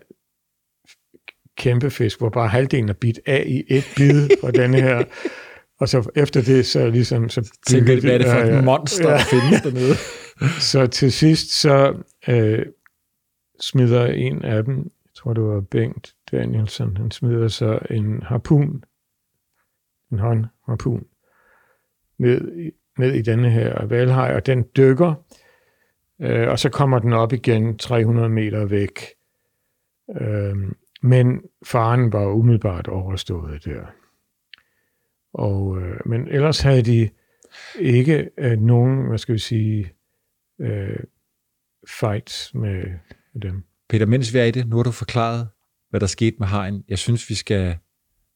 kæmpe 1.58 1.90
fisk, 1.90 2.20
hvor 2.20 2.30
bare 2.30 2.48
halvdelen 2.48 2.90
er 2.90 2.94
bidt 2.94 3.20
af 3.26 3.44
i 3.48 3.64
et 3.68 3.84
bid 3.96 4.30
fra 4.42 4.52
denne 4.52 4.82
her. 4.82 5.04
Og 5.80 5.90
så 5.90 6.12
efter 6.16 6.42
det, 6.42 6.66
så 6.66 6.90
ligesom... 6.90 7.30
Så 7.30 7.58
Tænker 7.68 7.96
de, 7.96 8.02
hvad 8.02 8.12
er 8.14 8.18
det 8.18 8.28
for 8.28 8.34
Ja, 8.38 8.48
ja. 8.48 8.58
et 8.58 8.64
monster, 8.64 9.10
der 9.10 9.20
findes 9.20 9.62
dernede? 9.62 9.96
Så 10.72 10.88
til 10.88 11.12
sidst, 11.12 11.62
så 11.62 12.04
øh, 12.28 12.66
smider 13.60 14.06
en 14.06 14.46
af 14.46 14.64
dem, 14.64 14.78
jeg 14.78 15.16
tror 15.16 15.34
det 15.34 15.44
var 15.44 15.62
Bengt 15.62 16.16
Danielsen, 16.32 16.98
han 16.98 17.12
smider 17.12 17.48
så 17.48 17.80
en 17.90 18.24
harpun, 18.24 18.84
en 20.12 20.20
håndharpun, 20.20 21.06
ned, 22.20 22.72
ned 22.98 23.14
i 23.14 23.22
denne 23.22 23.50
her 23.50 23.86
valhaj, 23.86 24.36
og 24.36 24.46
den 24.46 24.66
dykker, 24.78 25.14
øh, 26.22 26.50
og 26.50 26.60
så 26.60 26.70
kommer 26.70 27.00
den 27.00 27.14
op 27.14 27.34
igen 27.34 27.78
300 27.78 28.30
meter 28.30 28.66
væk. 28.66 29.00
Øh, 30.22 30.56
men 31.02 31.42
faren 31.66 32.14
var 32.14 32.26
umiddelbart 32.26 32.88
overstået 32.88 33.66
der. 33.66 33.86
Og, 35.34 35.82
øh, 35.82 36.00
men 36.06 36.28
ellers 36.28 36.62
havde 36.62 36.82
de 36.82 37.10
ikke 37.80 38.30
øh, 38.38 38.60
nogen, 38.60 39.08
hvad 39.08 39.18
skal 39.18 39.34
vi 39.34 39.40
sige, 39.40 39.94
øh, 40.60 41.00
fights 41.88 42.54
med, 42.54 42.84
med 43.34 43.42
dem. 43.42 43.64
Peter, 43.90 44.06
mens 44.06 44.34
vi 44.34 44.40
er 44.40 44.44
i 44.44 44.52
det, 44.52 44.68
nu 44.68 44.76
har 44.76 44.84
du 44.84 44.92
forklaret, 44.92 45.48
hvad 45.90 46.00
der 46.00 46.08
skete 46.08 46.36
med 46.40 46.48
hajen. 46.48 46.84
Jeg 46.90 47.00
synes, 47.00 47.30
vi 47.30 47.36
skal 47.36 47.78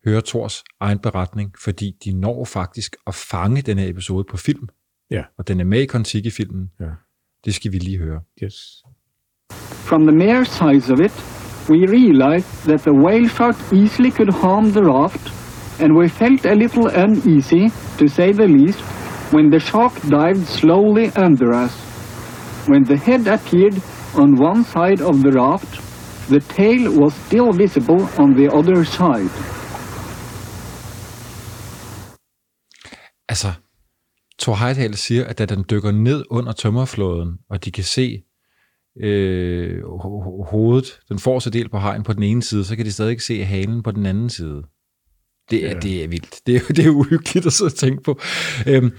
høre 0.06 0.22
Thors 0.26 0.64
egen 0.80 1.00
beretning, 1.00 1.56
fordi 1.60 1.96
de 2.06 2.14
når 2.14 2.46
faktisk 2.46 2.96
at 3.08 3.16
fange 3.16 3.62
den 3.62 3.78
her 3.78 3.90
episode 3.90 4.24
på 4.24 4.38
film. 4.38 4.70
Ja. 5.12 5.24
Og 5.38 5.48
den 5.48 5.60
er 5.60 5.64
med 5.64 5.80
i 5.80 5.86
Kontiki-filmen. 5.86 6.72
Ja. 6.80 6.90
Det 7.46 7.54
skal 7.54 7.72
vi 7.72 7.78
lige 7.78 7.98
høre. 7.98 8.20
Yes. 8.44 8.84
From 9.90 10.02
the 10.08 10.16
mere 10.16 10.46
size 10.46 10.94
of 10.94 11.00
it, 11.00 11.16
we 11.70 11.80
realized 11.98 12.52
that 12.70 12.82
the 12.82 12.94
whale 12.94 13.30
shark 13.30 13.56
easily 13.74 14.12
could 14.12 14.34
harm 14.44 14.72
the 14.72 14.84
raft, 14.84 15.26
and 15.82 15.90
we 16.00 16.08
felt 16.10 16.46
a 16.46 16.54
little 16.54 16.88
uneasy, 17.04 17.66
to 18.00 18.08
say 18.08 18.32
the 18.34 18.48
least, 18.48 18.82
when 19.34 19.52
the 19.52 19.60
shark 19.60 19.94
dived 20.18 20.46
slowly 20.60 21.08
under 21.26 21.50
us. 21.66 21.74
When 22.68 22.84
the 22.84 22.98
head 22.98 23.28
appeared 23.28 23.78
on 24.22 24.30
one 24.50 24.64
side 24.64 25.02
of 25.10 25.16
the 25.26 25.32
raft, 25.44 25.72
the 26.30 26.40
tail 26.40 26.82
was 27.02 27.14
still 27.28 27.52
visible 27.52 28.02
on 28.24 28.30
the 28.40 28.48
other 28.58 28.84
side. 28.84 29.32
Altså, 33.30 33.48
Thor 34.40 34.56
Heyerdahl 34.56 34.96
siger, 34.96 35.26
at 35.26 35.38
da 35.38 35.46
den 35.46 35.66
dykker 35.70 35.92
ned 35.92 36.24
under 36.30 36.52
tømmerflåden, 36.52 37.38
og 37.50 37.66
de 37.66 37.72
kan 37.72 37.84
se 37.84 38.24
øh, 39.00 39.80
ho- 39.84 40.50
hovedet, 40.50 41.00
den 41.10 41.20
forreste 41.20 41.50
del 41.52 41.70
på 41.70 41.78
hajen 41.78 42.04
på 42.04 42.14
den 42.14 42.24
ene 42.24 42.44
side, 42.44 42.66
så 42.66 42.76
kan 42.76 42.86
de 42.86 42.92
stadig 42.92 43.22
se 43.22 43.44
halen 43.44 43.84
på 43.84 43.92
den 43.92 44.06
anden 44.06 44.30
side. 44.30 44.64
Det 45.52 45.66
er, 45.66 45.70
Ja. 45.70 45.80
det 45.80 46.04
er 46.04 46.08
vildt. 46.08 46.36
Det 46.48 46.56
er, 46.56 46.60
det 46.76 46.86
er 46.86 46.90
uhyggeligt 46.90 47.46
at 47.46 47.54
sidde 47.54 47.70
og 47.70 47.74
tænke 47.76 48.04
på. 48.04 48.20
Øhm, 48.68 48.92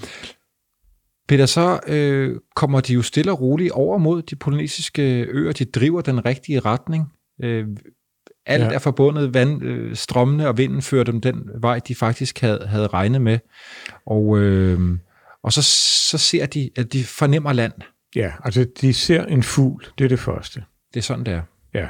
Peter, 1.28 1.47
så 1.47 1.80
øh, 1.86 2.36
kommer 2.57 2.80
de 2.80 2.93
jo 2.95 3.03
stille 3.03 3.32
og 3.32 3.41
roligt 3.41 3.72
over 3.72 3.99
mod 3.99 4.22
de 4.22 4.36
polynesiske 4.36 5.03
øer. 5.22 5.53
De 5.53 5.64
driver 5.64 6.01
den 6.01 6.24
rigtige 6.24 6.61
retning. 6.61 7.05
Øh, 7.43 7.66
alt 8.47 8.62
ja. 8.64 8.70
er 8.70 8.78
forbundet. 8.78 9.34
Vand, 9.34 9.62
øh, 9.62 9.97
strømmene 9.97 10.49
og 10.49 10.59
vinden 10.59 10.82
fører 10.82 11.05
dem 11.05 11.20
den 11.20 11.51
vej, 11.61 11.78
de 11.78 11.95
faktisk 11.95 12.41
havde, 12.41 12.66
havde 12.66 12.86
regnet 12.86 13.22
med. 13.22 13.39
Og, 14.07 14.39
øh, 14.39 14.80
og 15.43 15.53
så, 15.53 15.62
så 16.11 16.18
ser 16.18 16.47
de, 16.47 16.70
at 16.76 16.93
de 16.93 17.05
fornemmer 17.05 17.53
land. 17.53 17.72
Ja, 18.16 18.32
altså 18.45 18.66
de 18.80 18.95
ser 18.95 19.24
en 19.24 19.43
fugl, 19.43 19.86
det 19.99 20.05
er 20.05 20.09
det 20.09 20.18
første. 20.18 20.64
Det 20.95 21.01
er 21.01 21.03
sådan, 21.03 21.26
det 21.26 21.34
er. 21.34 21.43
Ja. 21.74 21.89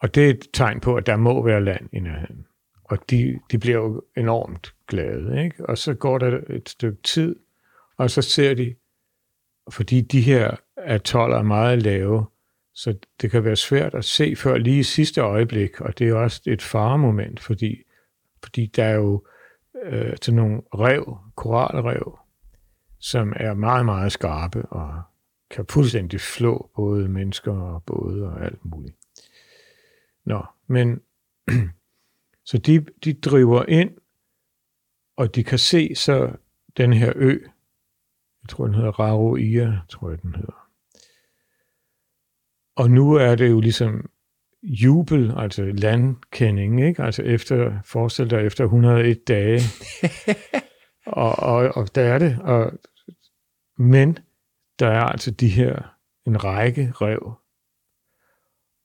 Og 0.00 0.14
det 0.14 0.26
er 0.26 0.30
et 0.30 0.46
tegn 0.52 0.80
på, 0.80 0.96
at 0.96 1.06
der 1.06 1.16
må 1.16 1.42
være 1.42 1.64
land 1.64 1.88
i 1.92 2.00
nærheden. 2.00 2.46
Og 2.84 2.98
de, 3.10 3.40
de 3.50 3.58
bliver 3.58 3.76
jo 3.76 4.02
enormt 4.16 4.74
glade, 4.86 5.44
ikke? 5.44 5.66
Og 5.68 5.78
så 5.78 5.94
går 5.94 6.18
der 6.18 6.40
et 6.50 6.68
stykke 6.68 7.02
tid, 7.02 7.36
og 7.96 8.10
så 8.10 8.22
ser 8.22 8.54
de, 8.54 8.74
fordi 9.70 10.00
de 10.00 10.20
her 10.20 10.56
atoller 10.76 11.36
er 11.36 11.42
meget 11.42 11.82
lave, 11.82 12.26
så 12.74 12.94
det 13.20 13.30
kan 13.30 13.44
være 13.44 13.56
svært 13.56 13.94
at 13.94 14.04
se 14.04 14.36
før 14.36 14.56
lige 14.56 14.78
i 14.78 14.82
sidste 14.82 15.20
øjeblik, 15.20 15.80
og 15.80 15.98
det 15.98 16.08
er 16.08 16.14
også 16.14 16.42
et 16.46 16.62
faremoment, 16.62 17.40
fordi, 17.40 17.82
fordi 18.42 18.66
der 18.66 18.84
er 18.84 18.94
jo 18.94 19.24
øh, 19.84 20.16
sådan 20.22 20.36
nogle 20.36 20.62
rev, 20.74 21.18
koralrev, 21.36 22.18
som 23.00 23.32
er 23.36 23.54
meget, 23.54 23.84
meget 23.84 24.12
skarpe 24.12 24.66
og 24.66 25.02
kan 25.50 25.66
fuldstændig 25.70 26.20
flå 26.20 26.70
både 26.76 27.08
mennesker 27.08 27.52
og 27.52 27.84
både 27.84 28.28
og 28.28 28.44
alt 28.44 28.64
muligt. 28.64 28.96
Nå, 30.24 30.44
men 30.66 31.00
så 32.50 32.58
de, 32.58 32.86
de 33.04 33.12
driver 33.12 33.64
ind, 33.68 33.90
og 35.16 35.34
de 35.34 35.44
kan 35.44 35.58
se 35.58 35.94
så 35.94 36.36
den 36.76 36.92
her 36.92 37.12
ø, 37.16 37.38
jeg 38.42 38.48
tror 38.48 38.66
den 38.66 38.74
hedder 38.74 38.90
Raroia, 38.90 39.80
tror 39.88 40.10
jeg 40.10 40.22
den 40.22 40.34
hedder. 40.34 40.68
Og 42.76 42.90
nu 42.90 43.14
er 43.14 43.34
det 43.34 43.50
jo 43.50 43.60
ligesom 43.60 44.10
jubel, 44.62 45.34
altså 45.36 45.64
landkending, 45.64 46.86
ikke? 46.86 47.02
Altså 47.02 47.22
efter, 47.22 47.82
forestil 47.84 48.30
dig 48.30 48.46
efter 48.46 48.64
101 48.64 49.28
dage. 49.28 49.60
og, 51.06 51.38
og, 51.38 51.76
og 51.76 51.94
der 51.94 52.02
er 52.02 52.18
det. 52.18 52.38
Og, 52.40 52.72
men 53.80 54.18
der 54.78 54.86
er 54.88 55.00
altså 55.04 55.30
de 55.30 55.48
her, 55.48 55.94
en 56.26 56.44
række 56.44 56.92
rev. 56.94 57.32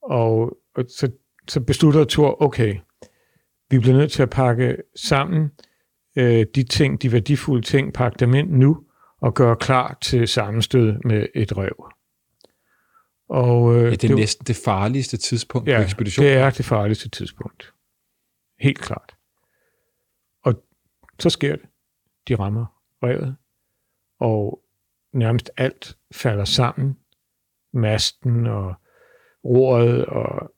Og, 0.02 0.58
og 0.76 0.86
så, 0.90 1.12
så 1.48 1.62
beslutter 1.62 2.06
Thor, 2.10 2.42
okay, 2.44 2.80
vi 3.70 3.80
bliver 3.80 3.98
nødt 3.98 4.12
til 4.12 4.24
at 4.24 4.30
pakke 4.30 4.78
sammen 4.96 5.52
øh, 6.18 6.46
de 6.56 6.64
ting, 6.64 7.02
de 7.02 7.12
værdifulde 7.12 7.62
ting, 7.66 7.94
pakke 7.94 8.18
dem 8.20 8.34
ind 8.34 8.50
nu, 8.52 8.86
og 9.22 9.34
gøre 9.34 9.56
klar 9.56 9.98
til 10.02 10.28
sammenstød 10.28 10.94
med 11.06 11.28
et 11.36 11.58
rev. 11.58 11.92
Og, 13.30 13.76
øh, 13.76 13.84
Ja, 13.84 13.90
det 13.90 14.04
er 14.04 14.10
var- 14.10 14.16
næsten 14.16 14.46
det 14.46 14.56
farligste 14.66 15.18
tidspunkt 15.18 15.68
ja, 15.70 15.78
på 15.78 15.84
ekspeditionen. 15.84 16.32
det 16.32 16.38
er 16.38 16.50
det 16.50 16.66
farligste 16.66 17.10
tidspunkt. 17.10 17.74
Helt 18.60 18.80
klart. 18.80 19.16
Og 20.44 20.64
så 21.20 21.30
sker 21.30 21.56
det. 21.56 21.66
De 22.28 22.36
rammer 22.36 22.66
revet, 23.04 23.36
og 24.20 24.62
nærmest 25.16 25.52
alt 25.58 25.98
falder 26.12 26.46
sammen. 26.46 26.98
Masten 27.74 28.48
og 28.48 28.74
roret, 29.46 30.06
og, 30.06 30.52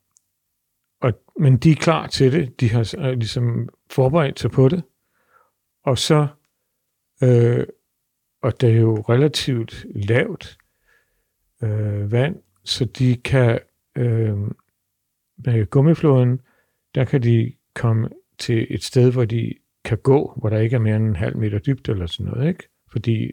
og, 1.00 1.12
men 1.38 1.56
de 1.56 1.70
er 1.70 1.74
klar 1.74 2.06
til 2.06 2.32
det. 2.32 2.60
De 2.60 2.70
har 2.70 2.94
øh, 2.98 3.12
ligesom 3.12 3.68
forberedt 3.90 4.40
sig 4.40 4.50
på 4.50 4.68
det. 4.68 4.82
Og 5.84 5.98
så, 5.98 6.26
øh, 7.22 7.66
og 8.42 8.60
det 8.60 8.70
er 8.70 8.80
jo 8.80 9.04
relativt 9.08 9.86
lavt 9.94 10.58
øh, 11.62 12.12
vand, 12.12 12.36
så 12.64 12.84
de 12.84 13.16
kan 13.16 13.60
øh, 13.96 14.36
med 15.44 15.70
gummiflåden, 15.70 16.40
der 16.94 17.04
kan 17.04 17.22
de 17.22 17.52
komme 17.74 18.08
til 18.38 18.66
et 18.70 18.84
sted, 18.84 19.12
hvor 19.12 19.24
de 19.24 19.54
kan 19.84 19.98
gå, 19.98 20.34
hvor 20.36 20.48
der 20.48 20.58
ikke 20.58 20.76
er 20.76 20.80
mere 20.80 20.96
end 20.96 21.08
en 21.08 21.16
halv 21.16 21.36
meter 21.36 21.58
dybt 21.58 21.88
eller 21.88 22.06
sådan 22.06 22.32
noget, 22.32 22.48
ikke? 22.48 22.68
Fordi 22.92 23.32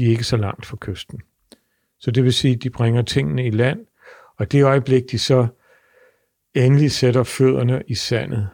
de 0.00 0.06
er 0.06 0.10
ikke 0.10 0.24
så 0.24 0.36
langt 0.36 0.66
fra 0.66 0.76
kysten. 0.80 1.20
Så 1.98 2.10
det 2.10 2.24
vil 2.24 2.32
sige, 2.32 2.54
at 2.54 2.62
de 2.62 2.70
bringer 2.70 3.02
tingene 3.02 3.46
i 3.46 3.50
land, 3.50 3.86
og 4.36 4.52
det 4.52 4.64
øjeblik, 4.64 5.10
de 5.10 5.18
så 5.18 5.46
endelig 6.54 6.90
sætter 6.90 7.22
fødderne 7.22 7.82
i 7.88 7.94
sandet. 7.94 8.48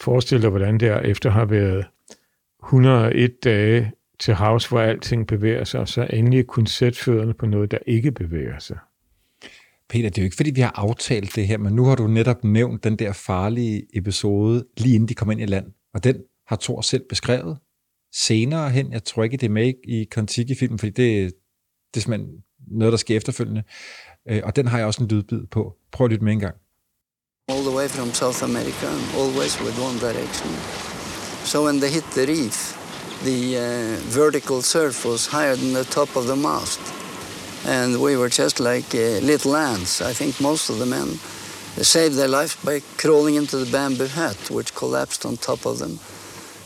Forestil 0.00 0.42
dig, 0.42 0.50
hvordan 0.50 0.80
det 0.80 0.88
er, 0.88 1.00
efter 1.00 1.30
har 1.30 1.44
været 1.44 1.86
101 2.64 3.44
dage 3.44 3.92
til 4.18 4.34
havs, 4.34 4.66
hvor 4.66 4.80
alting 4.80 5.26
bevæger 5.26 5.64
sig, 5.64 5.80
og 5.80 5.88
så 5.88 6.06
endelig 6.12 6.46
kunne 6.46 6.68
sætte 6.68 6.98
fødderne 6.98 7.34
på 7.34 7.46
noget, 7.46 7.70
der 7.70 7.78
ikke 7.86 8.12
bevæger 8.12 8.58
sig. 8.58 8.78
Peter, 9.88 10.08
det 10.08 10.18
er 10.18 10.22
jo 10.22 10.24
ikke, 10.24 10.36
fordi 10.36 10.50
vi 10.50 10.60
har 10.60 10.72
aftalt 10.74 11.34
det 11.34 11.46
her, 11.46 11.58
men 11.58 11.74
nu 11.74 11.84
har 11.84 11.94
du 11.94 12.06
netop 12.06 12.44
nævnt 12.44 12.84
den 12.84 12.96
der 12.96 13.12
farlige 13.12 13.86
episode, 13.94 14.66
lige 14.76 14.94
inden 14.94 15.08
de 15.08 15.14
kom 15.14 15.30
ind 15.30 15.40
i 15.40 15.46
land. 15.46 15.66
Og 15.94 16.04
den 16.04 16.22
har 16.46 16.56
Thor 16.56 16.80
selv 16.80 17.04
beskrevet 17.08 17.58
senere 18.24 18.70
hen. 18.70 18.92
Jeg 18.92 19.04
tror 19.04 19.24
ikke, 19.24 19.36
det 19.36 19.46
er 19.46 19.50
med 19.50 19.72
i 19.84 20.06
Contiki-filmen, 20.12 20.78
fordi 20.78 20.90
det, 20.90 21.32
det 21.94 22.00
er 22.00 22.00
simpelthen 22.00 22.30
noget, 22.70 22.92
der 22.92 22.98
sker 22.98 23.16
efterfølgende. 23.16 23.62
Øh, 24.28 24.40
og 24.44 24.56
den 24.56 24.66
har 24.66 24.78
jeg 24.78 24.86
også 24.86 25.02
en 25.02 25.08
lydbid 25.08 25.46
på. 25.50 25.76
Prøv 25.92 26.04
at 26.04 26.10
lytte 26.10 26.24
med 26.24 26.32
en 26.32 26.40
gang. 26.40 26.56
all 27.48 27.62
the 27.62 27.70
way 27.70 27.86
from 27.86 28.12
South 28.12 28.42
America, 28.42 28.88
and 28.88 29.14
always 29.14 29.60
with 29.60 29.78
one 29.78 29.96
direction. 29.98 30.50
So 31.44 31.62
when 31.62 31.78
they 31.78 31.90
hit 31.90 32.04
the 32.10 32.26
reef, 32.26 32.74
the 33.22 33.56
uh, 33.56 33.96
vertical 34.02 34.62
surf 34.62 35.04
was 35.04 35.28
higher 35.28 35.54
than 35.54 35.72
the 35.72 35.84
top 35.84 36.16
of 36.16 36.26
the 36.26 36.34
mast. 36.34 36.80
And 37.64 38.02
we 38.02 38.16
were 38.16 38.28
just 38.28 38.58
like 38.58 38.92
uh, 38.94 39.20
little 39.22 39.54
ants. 39.54 40.00
I 40.00 40.12
think 40.12 40.40
most 40.40 40.70
of 40.70 40.78
the 40.78 40.86
men 40.86 41.20
saved 41.84 42.16
their 42.16 42.26
life 42.26 42.60
by 42.64 42.80
crawling 42.98 43.36
into 43.36 43.58
the 43.58 43.70
bamboo 43.70 44.08
hut, 44.08 44.50
which 44.50 44.74
collapsed 44.74 45.24
on 45.24 45.36
top 45.36 45.66
of 45.66 45.78
them. 45.78 46.00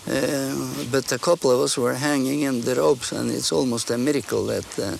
Uh, 0.08 0.54
but 0.90 1.12
a 1.12 1.18
couple 1.18 1.50
of 1.50 1.60
us 1.60 1.76
were 1.76 1.94
hanging 1.94 2.40
in 2.42 2.62
the 2.62 2.74
ropes, 2.74 3.12
and 3.12 3.30
it's 3.30 3.52
almost 3.52 3.90
a 3.90 3.98
miracle 3.98 4.46
that 4.46 4.78
uh, 4.78 4.96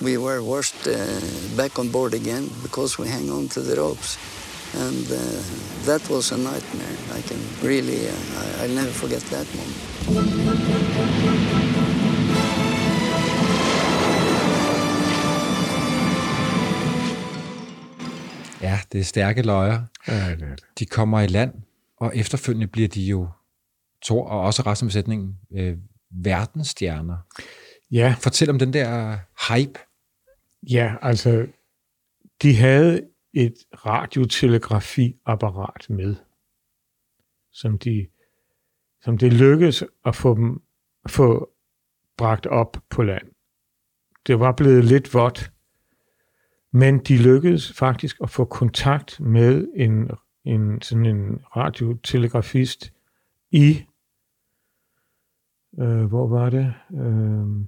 we 0.00 0.16
were 0.16 0.42
washed 0.42 0.86
uh, 0.86 0.96
back 1.56 1.78
on 1.78 1.90
board 1.90 2.14
again 2.14 2.50
because 2.62 2.98
we 2.98 3.08
hang 3.08 3.30
on 3.30 3.48
to 3.48 3.60
the 3.60 3.76
ropes. 3.76 4.18
And 4.74 5.06
uh, 5.12 5.18
that 5.84 6.08
was 6.10 6.32
a 6.32 6.36
nightmare. 6.36 6.96
I 7.14 7.20
can 7.22 7.38
really, 7.62 8.08
uh, 8.08 8.12
I, 8.60 8.64
I'll 8.64 8.74
never 8.74 8.90
forget 8.90 9.22
that 9.30 9.46
moment. 9.54 9.76
Ja, 18.62 18.78
det 18.92 19.00
er 19.00 19.04
stærke 19.04 19.42
løjer. 19.42 19.82
Ja, 20.08 20.14
det 20.14 20.32
er 20.32 20.36
det. 20.36 20.64
De 20.78 20.86
kommer 20.86 21.20
i 21.20 21.26
land, 21.26 21.52
og 22.00 22.16
efterfølgende 22.16 22.66
bliver 22.66 22.88
de 22.88 23.00
jo, 23.00 23.28
Thor 24.04 24.28
og 24.28 24.40
også 24.40 24.62
resten 24.62 24.86
af 24.86 24.88
besætningen, 24.88 25.38
øh, 25.52 25.78
verdensstjerner. 26.10 27.16
Ja, 27.90 28.14
Fortæl 28.18 28.50
om 28.50 28.58
den 28.58 28.72
der 28.72 29.18
hype. 29.48 29.80
Ja, 30.70 30.94
altså, 31.02 31.46
de 32.42 32.56
havde 32.56 33.02
et 33.32 33.54
radiotelegrafiapparat 33.72 35.90
med, 35.90 36.16
som 37.52 37.78
de 37.78 38.06
som 39.02 39.18
det 39.18 39.32
lykkedes 39.32 39.84
at 40.04 40.16
få 40.16 40.34
dem 40.34 40.62
få 41.08 41.50
bragt 42.16 42.46
op 42.46 42.76
på 42.90 43.02
land. 43.02 43.28
Det 44.26 44.40
var 44.40 44.52
blevet 44.52 44.84
lidt 44.84 45.14
vådt, 45.14 45.52
men 46.72 46.98
de 46.98 47.16
lykkedes 47.16 47.72
faktisk 47.72 48.16
at 48.22 48.30
få 48.30 48.44
kontakt 48.44 49.20
med 49.20 49.68
en, 49.76 50.10
en 50.44 50.82
sådan 50.82 51.06
en 51.06 51.40
radiotelegrafist 51.56 52.92
i, 53.50 53.84
øh, 55.78 56.04
hvor 56.04 56.26
var 56.26 56.50
det? 56.50 56.74
Øh, 56.92 57.60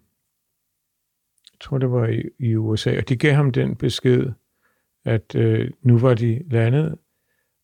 jeg 1.52 1.60
tror, 1.60 1.78
det 1.78 1.90
var 1.90 2.06
i, 2.06 2.22
i 2.38 2.56
USA, 2.56 2.98
og 2.98 3.08
de 3.08 3.16
gav 3.16 3.32
ham 3.32 3.52
den 3.52 3.76
besked, 3.76 4.32
at 5.04 5.34
øh, 5.34 5.70
nu 5.82 5.98
var 5.98 6.14
de 6.14 6.44
landet, 6.50 6.98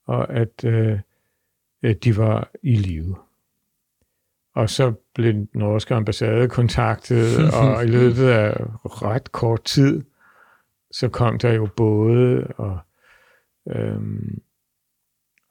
og 0.06 0.32
at 0.32 0.64
øh, 0.64 0.98
de 1.82 2.16
var 2.16 2.50
i 2.62 2.74
live. 2.74 3.16
Og 4.54 4.70
så 4.70 4.92
blev 5.14 5.32
den 5.32 5.48
norske 5.54 5.94
ambassade 5.94 6.48
kontaktet, 6.48 7.54
og 7.54 7.84
i 7.84 7.88
løbet 7.88 8.28
af 8.28 8.54
ret 8.84 9.32
kort 9.32 9.64
tid, 9.64 10.02
så 10.90 11.08
kom 11.08 11.38
der 11.38 11.52
jo 11.52 11.68
både 11.76 12.46
og, 12.46 12.78
øhm, 13.68 14.42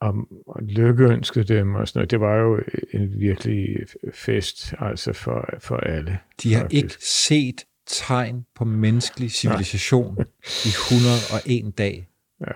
og, 0.00 0.14
lykkeønskede 0.62 1.44
dem 1.44 1.74
og 1.74 1.88
sådan 1.88 1.98
noget. 1.98 2.10
Det 2.10 2.20
var 2.20 2.34
jo 2.34 2.60
en 2.92 3.20
virkelig 3.20 3.86
fest 4.14 4.74
altså 4.78 5.12
for, 5.12 5.48
for 5.58 5.76
alle. 5.76 6.18
De 6.42 6.54
har 6.54 6.60
faktisk. 6.60 6.84
ikke 6.84 6.94
set 7.00 7.64
tegn 7.86 8.46
på 8.54 8.64
menneskelig 8.64 9.30
civilisation 9.30 10.16
i 10.66 10.68
101 10.68 11.78
dag. 11.78 12.08
Ja. 12.40 12.52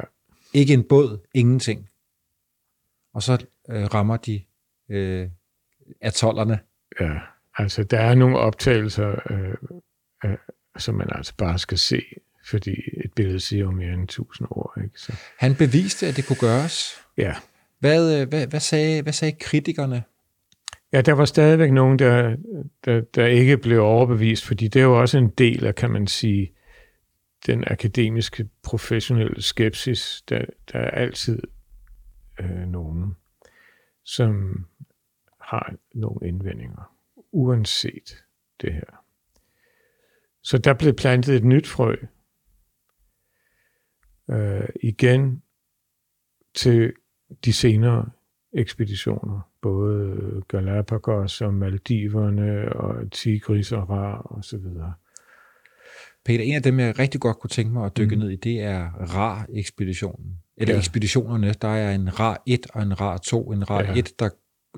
Ikke 0.52 0.74
en 0.74 0.84
båd, 0.88 1.26
ingenting. 1.34 1.88
Og 3.14 3.22
så 3.22 3.46
øh, 3.70 3.84
rammer 3.94 4.16
de 4.16 4.42
øh, 4.88 5.28
atollerne. 6.00 6.58
Ja, 7.00 7.18
altså 7.58 7.84
der 7.84 7.98
er 7.98 8.14
nogle 8.14 8.38
optagelser, 8.38 9.14
øh, 9.30 9.54
øh, 10.24 10.36
som 10.78 10.94
man 10.94 11.08
altså 11.10 11.34
bare 11.36 11.58
skal 11.58 11.78
se, 11.78 12.02
fordi 12.50 12.70
et 13.04 13.12
billede 13.16 13.40
siger 13.40 13.60
jo 13.60 13.70
mere 13.70 13.92
end 13.92 14.08
tusind 14.08 14.48
ord. 14.50 14.78
Ikke? 14.84 15.00
Så, 15.00 15.12
Han 15.38 15.54
beviste, 15.54 16.06
at 16.06 16.16
det 16.16 16.26
kunne 16.26 16.40
gøres. 16.40 16.94
ja. 17.16 17.34
Hvad, 17.78 18.20
øh, 18.20 18.28
hvad, 18.28 18.46
hvad, 18.46 18.60
sagde, 18.60 19.02
hvad 19.02 19.12
sagde 19.12 19.36
kritikerne? 19.40 20.02
ja, 20.92 21.00
der 21.00 21.12
var 21.12 21.24
stadigvæk 21.24 21.72
nogen, 21.72 21.98
der, 21.98 22.36
der, 22.84 23.00
der 23.00 23.26
ikke 23.26 23.58
blev 23.58 23.82
overbevist, 23.82 24.46
fordi 24.46 24.68
det 24.68 24.80
er 24.80 24.84
jo 24.84 25.00
også 25.00 25.18
en 25.18 25.28
del 25.28 25.66
af, 25.66 25.74
kan 25.74 25.90
man 25.90 26.06
sige, 26.06 26.52
den 27.46 27.64
akademiske, 27.66 28.48
professionelle 28.62 29.42
skepsis. 29.42 30.22
Der, 30.28 30.44
der 30.72 30.78
er 30.78 30.90
altid 30.90 31.42
øh, 32.40 32.68
nogen, 32.68 33.16
som 34.04 34.64
har 35.40 35.74
nogle 35.94 36.28
indvendinger, 36.28 36.96
uanset 37.32 38.24
det 38.60 38.72
her. 38.72 39.04
Så 40.42 40.58
der 40.58 40.74
blev 40.74 40.92
plantet 40.92 41.36
et 41.36 41.44
nyt 41.44 41.66
frø. 41.66 41.96
Øh, 44.30 44.68
igen 44.82 45.42
til 46.54 46.92
de 47.44 47.52
senere 47.52 48.10
ekspeditioner, 48.52 49.40
både 49.62 50.42
Galapagos 50.48 51.40
og 51.40 51.54
Maldiverne 51.54 52.72
og 52.72 53.10
Tigris 53.12 53.72
og 53.72 53.90
Ra 53.90 54.20
og 54.20 54.44
så 54.44 54.58
videre. 54.58 54.92
Peter, 56.24 56.44
en 56.44 56.54
af 56.54 56.62
dem, 56.62 56.80
jeg 56.80 56.98
rigtig 56.98 57.20
godt 57.20 57.38
kunne 57.38 57.50
tænke 57.50 57.72
mig 57.72 57.86
at 57.86 57.96
dykke 57.96 58.16
mm. 58.16 58.22
ned 58.22 58.30
i, 58.30 58.36
det 58.36 58.60
er 58.60 58.90
RAR-ekspeditionen. 59.14 60.38
Eller 60.56 60.72
ja. 60.72 60.76
Ja. 60.76 60.78
ekspeditionerne. 60.80 61.52
Der 61.52 61.68
er 61.68 61.94
en 61.94 62.20
RAR 62.20 62.42
1 62.46 62.66
og 62.74 62.82
en 62.82 63.00
RAR 63.00 63.18
2. 63.18 63.52
En 63.52 63.70
RAR 63.70 63.82
Ja. 63.82 63.98
1, 63.98 64.12
der, 64.18 64.28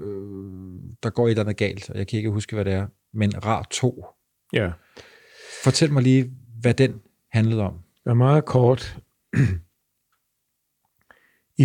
øh, 0.00 0.80
der 1.02 1.10
går 1.10 1.26
et 1.26 1.30
eller 1.30 1.42
andet 1.42 1.56
galt, 1.56 1.90
og 1.90 1.98
jeg 1.98 2.06
kan 2.06 2.16
ikke 2.16 2.30
huske, 2.30 2.54
hvad 2.56 2.64
det 2.64 2.72
er. 2.72 2.86
Men 3.12 3.44
RAR 3.44 3.66
2. 3.70 4.04
Ja, 4.52 4.72
Fortæl 5.64 5.92
mig 5.92 6.02
lige, 6.02 6.30
hvad 6.60 6.74
den 6.74 7.00
handlede 7.32 7.62
om. 7.62 7.74
er 8.06 8.14
meget 8.14 8.44
kort. 8.44 8.98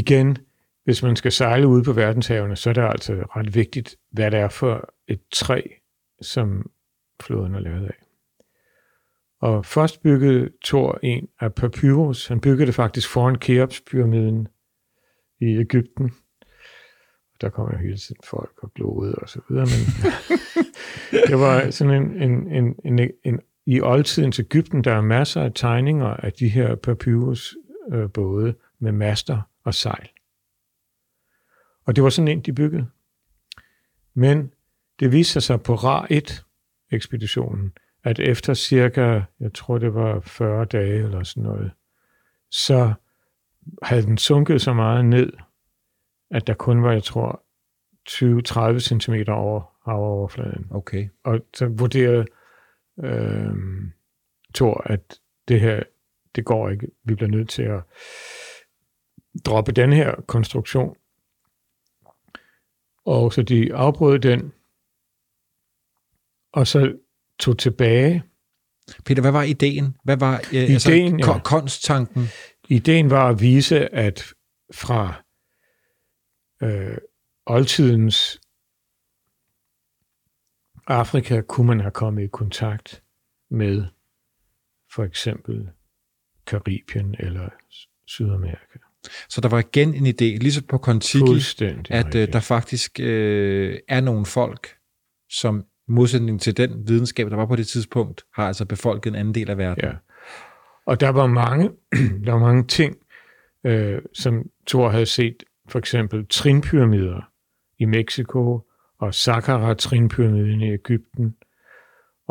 Igen, 0.02 0.38
hvis 0.84 1.04
man 1.04 1.16
skal 1.16 1.32
sejle 1.32 1.68
ude 1.68 1.84
på 1.84 1.94
verdenshavene, 1.94 2.56
så 2.56 2.70
er 2.70 2.74
det 2.74 2.82
altså 2.82 3.14
ret 3.14 3.56
vigtigt, 3.56 3.96
hvad 4.12 4.32
det 4.32 4.40
er 4.40 4.50
for 4.50 4.94
et 5.08 5.22
træ, 5.32 5.62
som 6.22 6.72
floden 7.22 7.56
er 7.56 7.60
lavet 7.60 7.86
af. 7.86 8.02
Og 9.42 9.66
først 9.66 10.02
byggede 10.02 10.50
Thor 10.66 11.00
en 11.04 11.28
af 11.40 11.54
papyrus. 11.54 12.28
Han 12.28 12.42
byggede 12.42 12.66
det 12.66 12.76
faktisk 12.76 13.10
foran 13.10 13.36
Keops-pyramiden 13.36 14.48
i 15.40 15.58
Ægypten. 15.58 16.12
Der 17.42 17.50
kom 17.50 17.72
jo 17.72 17.78
hele 17.78 17.98
tiden 17.98 18.22
folk 18.24 18.64
og 18.64 18.74
glodede 18.74 19.16
og 19.16 19.30
så 19.30 19.42
videre, 19.50 19.66
men 19.66 20.12
det 21.28 21.40
var 21.40 21.70
sådan 21.70 22.04
en, 22.04 22.22
en, 22.22 22.52
en, 22.52 22.76
en, 22.86 23.12
en 23.24 23.40
i 23.66 23.82
oldtidens 23.82 24.40
Ægypten, 24.40 24.84
der 24.84 24.94
er 24.94 25.02
masser 25.02 25.42
af 25.42 25.52
tegninger 25.56 26.08
af 26.08 26.34
de 26.34 26.50
her 26.50 26.76
papyrus 26.76 27.56
øh, 27.92 28.12
både 28.12 28.56
med 28.80 28.92
master 28.92 29.42
og 29.64 29.74
sejl. 29.74 30.10
Og 31.86 31.96
det 31.96 32.04
var 32.04 32.10
sådan 32.10 32.28
en, 32.28 32.42
de 32.42 32.54
byggede. 32.54 32.88
Men 34.14 34.52
det 35.00 35.12
viste 35.12 35.42
sig 35.42 35.62
på 35.62 35.76
RAR 35.76 36.08
1-ekspeditionen, 36.12 37.74
at 38.04 38.20
efter 38.20 38.54
cirka, 38.54 39.22
jeg 39.40 39.54
tror 39.54 39.78
det 39.78 39.94
var 39.94 40.20
40 40.20 40.66
dage 40.66 41.04
eller 41.04 41.24
sådan 41.24 41.44
noget, 41.44 41.72
så 42.50 42.94
havde 43.84 44.02
den 44.02 44.18
sunket 44.18 44.62
så 44.62 44.74
meget 44.74 45.06
ned, 45.06 45.34
at 46.32 46.48
der 46.48 46.54
kun 46.54 46.84
var, 46.84 46.92
jeg 46.92 47.04
tror, 47.04 47.44
20-30 48.10 48.80
cm 48.80 49.32
over 49.32 49.90
havoverfladen. 49.90 50.68
Okay. 50.72 51.10
Og 51.24 51.40
så 51.54 51.66
vurderede 51.66 52.26
øh, 53.04 53.54
Thor, 54.56 54.82
at 54.86 55.20
det 55.48 55.60
her, 55.60 55.84
det 56.36 56.46
går 56.46 56.70
ikke. 56.70 56.88
Vi 57.04 57.16
bliver 57.16 57.30
nødt 57.32 57.50
til 57.50 57.64
at 57.64 57.84
droppe 59.46 59.72
den 59.72 59.94
her 59.94 60.16
konstruktion. 60.28 60.96
Og 63.06 63.34
så 63.34 63.42
de 63.42 63.74
afbrød 63.76 64.20
den, 64.20 64.54
og 66.54 66.68
så 66.68 66.98
tog 67.40 67.60
tilbage. 67.60 68.24
Peter, 69.06 69.22
hvad 69.22 69.32
var 69.32 69.44
ideen? 69.44 69.98
Hvad 70.04 70.18
var 70.18 70.38
øh, 70.38 70.54
Ideen, 70.54 70.74
altså, 70.74 70.92
ja. 70.92 71.34
ko- 71.34 71.40
konsttanken? 71.44 72.24
Ideen 72.70 73.10
var 73.10 73.30
at 73.30 73.42
vise, 73.42 73.94
at 73.96 74.34
fra 74.74 75.24
øh, 76.64 76.98
oldtidens 77.46 78.42
Afrika 80.88 81.42
kunne 81.42 81.68
man 81.68 81.80
have 81.80 81.92
kommet 81.92 82.24
i 82.24 82.28
kontakt 82.28 83.04
med 83.50 83.86
for 84.94 85.04
eksempel 85.04 85.70
Karibien 86.52 87.16
eller 87.20 87.50
Sydamerika. 88.08 88.80
Så 89.30 89.42
der 89.42 89.50
var 89.50 89.60
igen 89.60 89.94
en 89.94 90.06
idé, 90.06 90.38
ligesom 90.38 90.64
på 90.64 90.78
Kontiki, 90.78 91.24
at 91.24 91.62
øh, 91.62 91.78
rigtigt. 91.90 92.34
der 92.34 92.40
faktisk 92.40 93.00
øh, 93.00 93.80
er 93.88 94.02
nogle 94.02 94.26
folk, 94.26 94.76
som 95.30 95.60
i 95.60 95.92
modsætning 95.92 96.42
til 96.42 96.58
den 96.58 96.88
videnskab, 96.88 97.30
der 97.30 97.36
var 97.36 97.46
på 97.46 97.56
det 97.56 97.68
tidspunkt, 97.68 98.24
har 98.36 98.48
altså 98.48 98.66
befolket 98.66 99.10
en 99.10 99.16
anden 99.16 99.36
del 99.36 99.50
af 99.50 99.58
verden. 99.58 99.84
Ja. 99.84 99.92
Og 100.86 101.00
der 101.00 101.10
var 101.10 101.28
mange, 101.28 101.70
der 102.26 102.32
var 102.32 102.40
mange 102.40 102.68
ting, 102.68 102.96
øh, 103.66 104.02
som 104.14 104.44
Thor 104.68 104.90
havde 104.90 105.06
set, 105.06 105.44
for 105.70 105.80
eksempel 105.80 106.26
trinpyramider 106.30 107.22
i 107.80 107.86
Mexico, 107.86 108.68
og 109.00 109.14
Saqqara-trinpyramiden 109.14 110.62
i 110.62 110.74
Ægypten, 110.74 111.36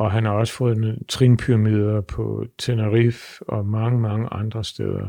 og 0.01 0.12
han 0.12 0.24
har 0.24 0.32
også 0.32 0.53
fået 0.53 0.98
trinpyramider 1.09 2.01
på 2.01 2.46
Tenerife 2.59 3.48
og 3.48 3.66
mange, 3.66 4.01
mange 4.01 4.28
andre 4.28 4.64
steder, 4.64 5.09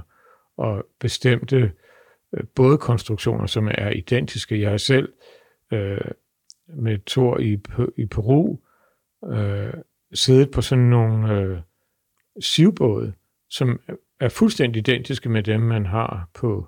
og 0.58 0.86
bestemte 1.00 1.72
øh, 2.34 2.44
både 2.56 2.78
konstruktioner, 2.78 3.46
som 3.46 3.68
er 3.68 3.90
identiske. 3.90 4.62
Jeg 4.62 4.70
har 4.70 4.78
selv 4.78 5.14
øh, 5.72 6.12
med 6.68 7.00
Thor 7.06 7.40
i, 7.40 7.60
i 7.98 8.06
Peru 8.06 8.58
øh, 9.26 9.74
siddet 10.14 10.52
på 10.52 10.62
sådan 10.62 10.84
nogle 10.84 11.34
øh, 11.34 11.60
sivbåde, 12.40 13.14
som 13.50 13.80
er 14.20 14.30
fuldstændig 14.30 14.80
identiske 14.80 15.30
med 15.30 15.44
dem, 15.44 15.62
man 15.62 15.86
har 15.86 16.30
på 16.34 16.68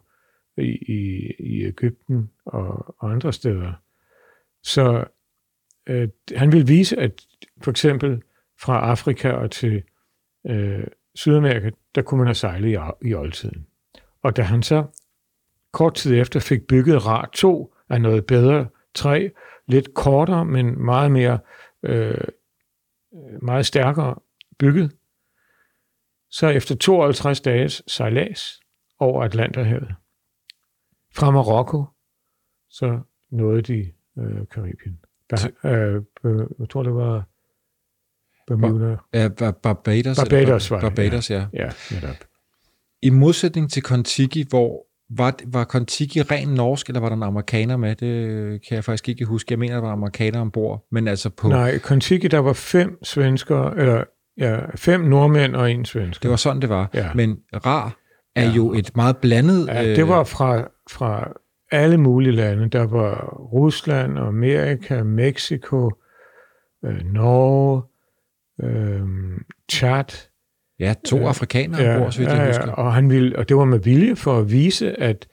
i, 0.58 0.78
i, 0.88 1.32
i 1.40 1.66
Ægypten 1.66 2.32
og, 2.46 2.96
og 2.98 3.12
andre 3.12 3.34
steder. 3.34 3.74
Så 4.64 5.06
øh, 5.88 6.10
han 6.36 6.52
vil 6.52 6.68
vise, 6.68 7.00
at 7.00 7.26
for 7.62 7.72
eksempel 7.72 8.22
fra 8.60 8.80
Afrika 8.90 9.32
og 9.32 9.52
til 9.52 9.84
øh, 10.48 10.88
Sydamerika, 11.16 11.70
der 11.96 12.02
kunne 12.02 12.18
man 12.18 12.28
have 12.28 12.36
sejlet 12.36 12.70
i, 12.70 13.08
i 13.08 13.14
oldtiden. 13.14 13.68
Og 14.22 14.38
da 14.38 14.42
han 14.42 14.64
så 14.64 14.86
kort 15.72 15.94
tid 15.96 16.20
efter 16.20 16.40
fik 16.40 16.68
bygget 16.68 17.06
RAR 17.06 17.30
2 17.34 17.76
af 17.90 18.02
noget 18.02 18.26
bedre 18.26 18.68
træ, 18.94 19.30
lidt 19.68 19.94
kortere, 19.94 20.46
men 20.46 20.86
meget 20.86 21.12
mere, 21.12 21.40
øh, 21.84 22.28
meget 23.42 23.66
stærkere 23.66 24.16
bygget, 24.60 24.96
så 26.30 26.48
efter 26.48 26.76
52 26.76 27.42
dages 27.42 27.84
sejlads 27.88 28.62
over 29.00 29.24
Atlanterhavet 29.24 29.96
fra 31.16 31.32
Marokko, 31.32 31.86
så 32.70 33.00
nåede 33.30 33.62
de 33.62 33.94
øh, 34.18 34.48
Karibien. 34.52 35.03
Der, 35.30 35.48
øh, 35.66 36.02
øh, 36.26 36.48
jeg 36.60 36.70
tror, 36.70 36.84
det 36.84 36.94
var 36.96 37.24
Bermuda. 38.48 38.98
Ja, 39.14 39.28
Bar- 39.28 39.52
Barbados. 39.52 40.18
Barbados 40.20 40.70
Bar- 40.70 40.76
var 40.76 40.82
det, 40.90 40.96
Barbados, 40.96 41.30
ja. 41.32 41.46
Ja, 41.54 41.70
netop. 41.92 42.16
I 43.02 43.10
modsætning 43.10 43.72
til 43.72 43.84
Kontiki, 43.84 44.46
hvor 44.50 44.86
var, 45.10 45.36
var 45.46 45.64
Kontiki 45.64 46.22
ren 46.22 46.48
norsk, 46.48 46.88
eller 46.88 47.00
var 47.00 47.10
der 47.10 47.16
en 47.16 47.24
amerikaner 47.24 47.78
med? 47.78 47.96
Det 47.96 48.62
kan 48.68 48.76
jeg 48.76 48.84
faktisk 48.84 49.10
ikke 49.10 49.26
huske. 49.26 49.52
Jeg 49.52 49.60
mener, 49.60 49.74
der 49.76 49.82
var 49.82 49.92
amerikaner 49.92 50.42
ombord, 50.42 50.86
men 50.92 51.08
altså 51.08 51.30
på... 51.30 51.48
Nej, 51.48 51.78
Kontiki, 51.80 52.28
der 52.28 52.40
var 52.40 52.54
fem 52.54 53.04
svenskere, 53.04 53.78
eller 53.78 54.04
ja, 54.38 54.60
fem 54.76 55.02
nordmænd 55.02 55.56
og 55.56 55.72
en 55.72 55.86
svensker. 55.86 56.22
Det 56.22 56.30
var 56.30 56.36
sådan, 56.36 56.62
det 56.62 56.70
var. 56.70 56.90
Ja. 56.94 57.14
Men 57.14 57.38
Rar 57.66 57.98
er 58.36 58.44
Ja. 58.44 58.52
jo 58.52 58.74
et 58.74 58.96
meget 58.96 59.18
blandet... 59.18 59.68
Ja, 59.68 59.90
øh, 59.90 59.96
det 59.96 60.08
var 60.08 60.24
fra, 60.24 60.68
fra 60.92 61.34
alle 61.74 61.98
mulige 61.98 62.32
lande. 62.32 62.70
Der 62.70 62.88
var 62.88 63.38
Rusland, 63.54 64.20
Amerika, 64.20 65.04
Mexico, 65.04 65.92
øh, 66.86 67.06
Norge, 67.06 67.82
øh, 68.64 69.08
Chad. 69.72 70.30
Ja, 70.80 70.94
to 71.06 71.18
øh, 71.18 71.30
afrikanere 71.30 71.96
ombord, 71.96 72.12
så 72.12 72.20
vidt 72.20 72.32
jeg 72.32 72.38
ja, 72.38 72.48
husker. 72.48 72.66
ja, 72.68 72.74
og, 72.74 72.94
han 72.94 73.10
ville, 73.10 73.40
og 73.40 73.50
det 73.50 73.58
var 73.58 73.66
med 73.66 73.80
vilje 73.80 74.16
for 74.16 74.40
at 74.40 74.52
vise, 74.52 75.00
at 75.02 75.28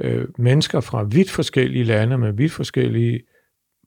øh, 0.00 0.28
mennesker 0.38 0.80
fra 0.80 1.02
vidt 1.02 1.30
forskellige 1.30 1.84
lande 1.84 2.18
med 2.18 2.32
vidt 2.32 2.52
forskellige 2.52 3.20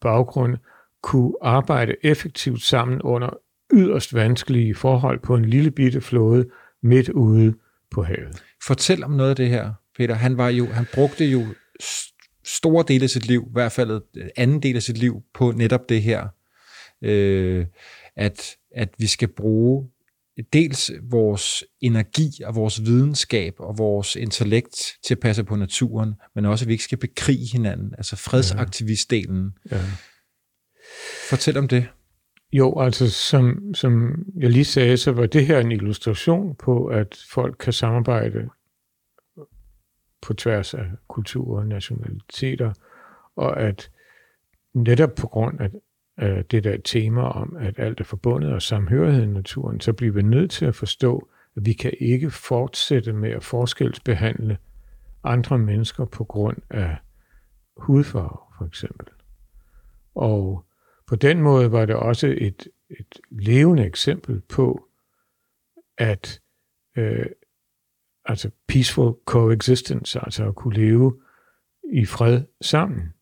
baggrunde 0.01 0.57
kunne 1.03 1.33
arbejde 1.41 1.95
effektivt 2.03 2.61
sammen 2.61 3.01
under 3.01 3.29
yderst 3.73 4.13
vanskelige 4.13 4.75
forhold 4.75 5.19
på 5.19 5.35
en 5.35 5.45
lille 5.45 5.71
bitte 5.71 6.01
flåde 6.01 6.49
midt 6.83 7.09
ude 7.09 7.53
på 7.91 8.03
havet. 8.03 8.43
Fortæl 8.63 9.03
om 9.03 9.11
noget 9.11 9.29
af 9.29 9.35
det 9.35 9.49
her, 9.49 9.73
Peter. 9.97 10.15
Han, 10.15 10.37
var 10.37 10.49
jo, 10.49 10.65
han 10.65 10.85
brugte 10.93 11.25
jo 11.25 11.41
store 12.45 12.85
dele 12.87 13.03
af 13.03 13.09
sit 13.09 13.25
liv, 13.25 13.45
i 13.47 13.53
hvert 13.53 13.71
fald 13.71 14.01
øh, 14.17 14.27
anden 14.35 14.63
del 14.63 14.75
af 14.75 14.83
sit 14.83 14.97
liv, 14.97 15.23
på 15.33 15.51
netop 15.51 15.89
det 15.89 16.01
her. 16.01 16.27
Øh, 17.01 17.65
at, 18.15 18.55
at 18.75 18.89
vi 18.97 19.07
skal 19.07 19.27
bruge 19.27 19.89
dels 20.53 20.91
vores 21.03 21.63
energi 21.81 22.43
og 22.45 22.55
vores 22.55 22.85
videnskab 22.85 23.53
og 23.59 23.77
vores 23.77 24.15
intellekt 24.15 24.97
til 25.03 25.13
at 25.13 25.19
passe 25.19 25.43
på 25.43 25.55
naturen, 25.55 26.13
men 26.35 26.45
også 26.45 26.65
at 26.65 26.67
vi 26.67 26.73
ikke 26.73 26.83
skal 26.83 26.97
bekrige 26.97 27.51
hinanden, 27.51 27.93
altså 27.97 28.15
fredsaktivistdelen. 28.15 29.51
Ja. 29.71 29.81
Fortæl 31.29 31.57
om 31.57 31.67
det. 31.67 31.87
Jo, 32.53 32.79
altså 32.79 33.09
som, 33.09 33.73
som 33.73 34.23
jeg 34.39 34.49
lige 34.49 34.65
sagde, 34.65 34.97
så 34.97 35.11
var 35.11 35.25
det 35.25 35.47
her 35.47 35.59
en 35.59 35.71
illustration 35.71 36.55
på, 36.55 36.85
at 36.85 37.25
folk 37.29 37.55
kan 37.59 37.73
samarbejde 37.73 38.49
på 40.21 40.33
tværs 40.33 40.73
af 40.73 40.85
kulturer 41.07 41.59
og 41.59 41.67
nationaliteter, 41.67 42.73
og 43.35 43.59
at 43.61 43.91
netop 44.73 45.09
på 45.15 45.27
grund 45.27 45.61
af, 45.61 45.69
af 46.17 46.45
det 46.45 46.63
der 46.63 46.77
tema 46.85 47.21
om, 47.21 47.55
at 47.59 47.79
alt 47.79 47.99
er 47.99 48.03
forbundet 48.03 48.53
og 48.53 48.61
samhørigheden 48.61 49.29
i 49.29 49.33
naturen, 49.33 49.79
så 49.79 49.93
bliver 49.93 50.13
vi 50.13 50.21
nødt 50.21 50.51
til 50.51 50.65
at 50.65 50.75
forstå, 50.75 51.29
at 51.55 51.65
vi 51.65 51.73
kan 51.73 51.93
ikke 51.99 52.31
fortsætte 52.31 53.13
med 53.13 53.29
at 53.29 53.43
forskelsbehandle 53.43 54.57
andre 55.23 55.57
mennesker 55.57 56.05
på 56.05 56.23
grund 56.23 56.57
af 56.69 56.97
hudfarve, 57.77 58.37
for 58.57 58.65
eksempel. 58.65 59.07
Og 60.15 60.65
på 61.07 61.15
den 61.15 61.41
måde 61.41 61.71
var 61.71 61.85
det 61.85 61.95
også 61.95 62.27
et, 62.37 62.67
et 62.89 63.19
levende 63.29 63.85
eksempel 63.85 64.41
på, 64.41 64.87
at 65.97 66.41
øh, 66.97 67.25
altså 68.29 68.49
peaceful 68.67 69.13
coexistence, 69.25 70.19
altså 70.19 70.47
at 70.47 70.55
kunne 70.55 70.73
leve 70.73 71.19
i 71.93 72.05
fred 72.05 72.43
sammen. 72.61 73.13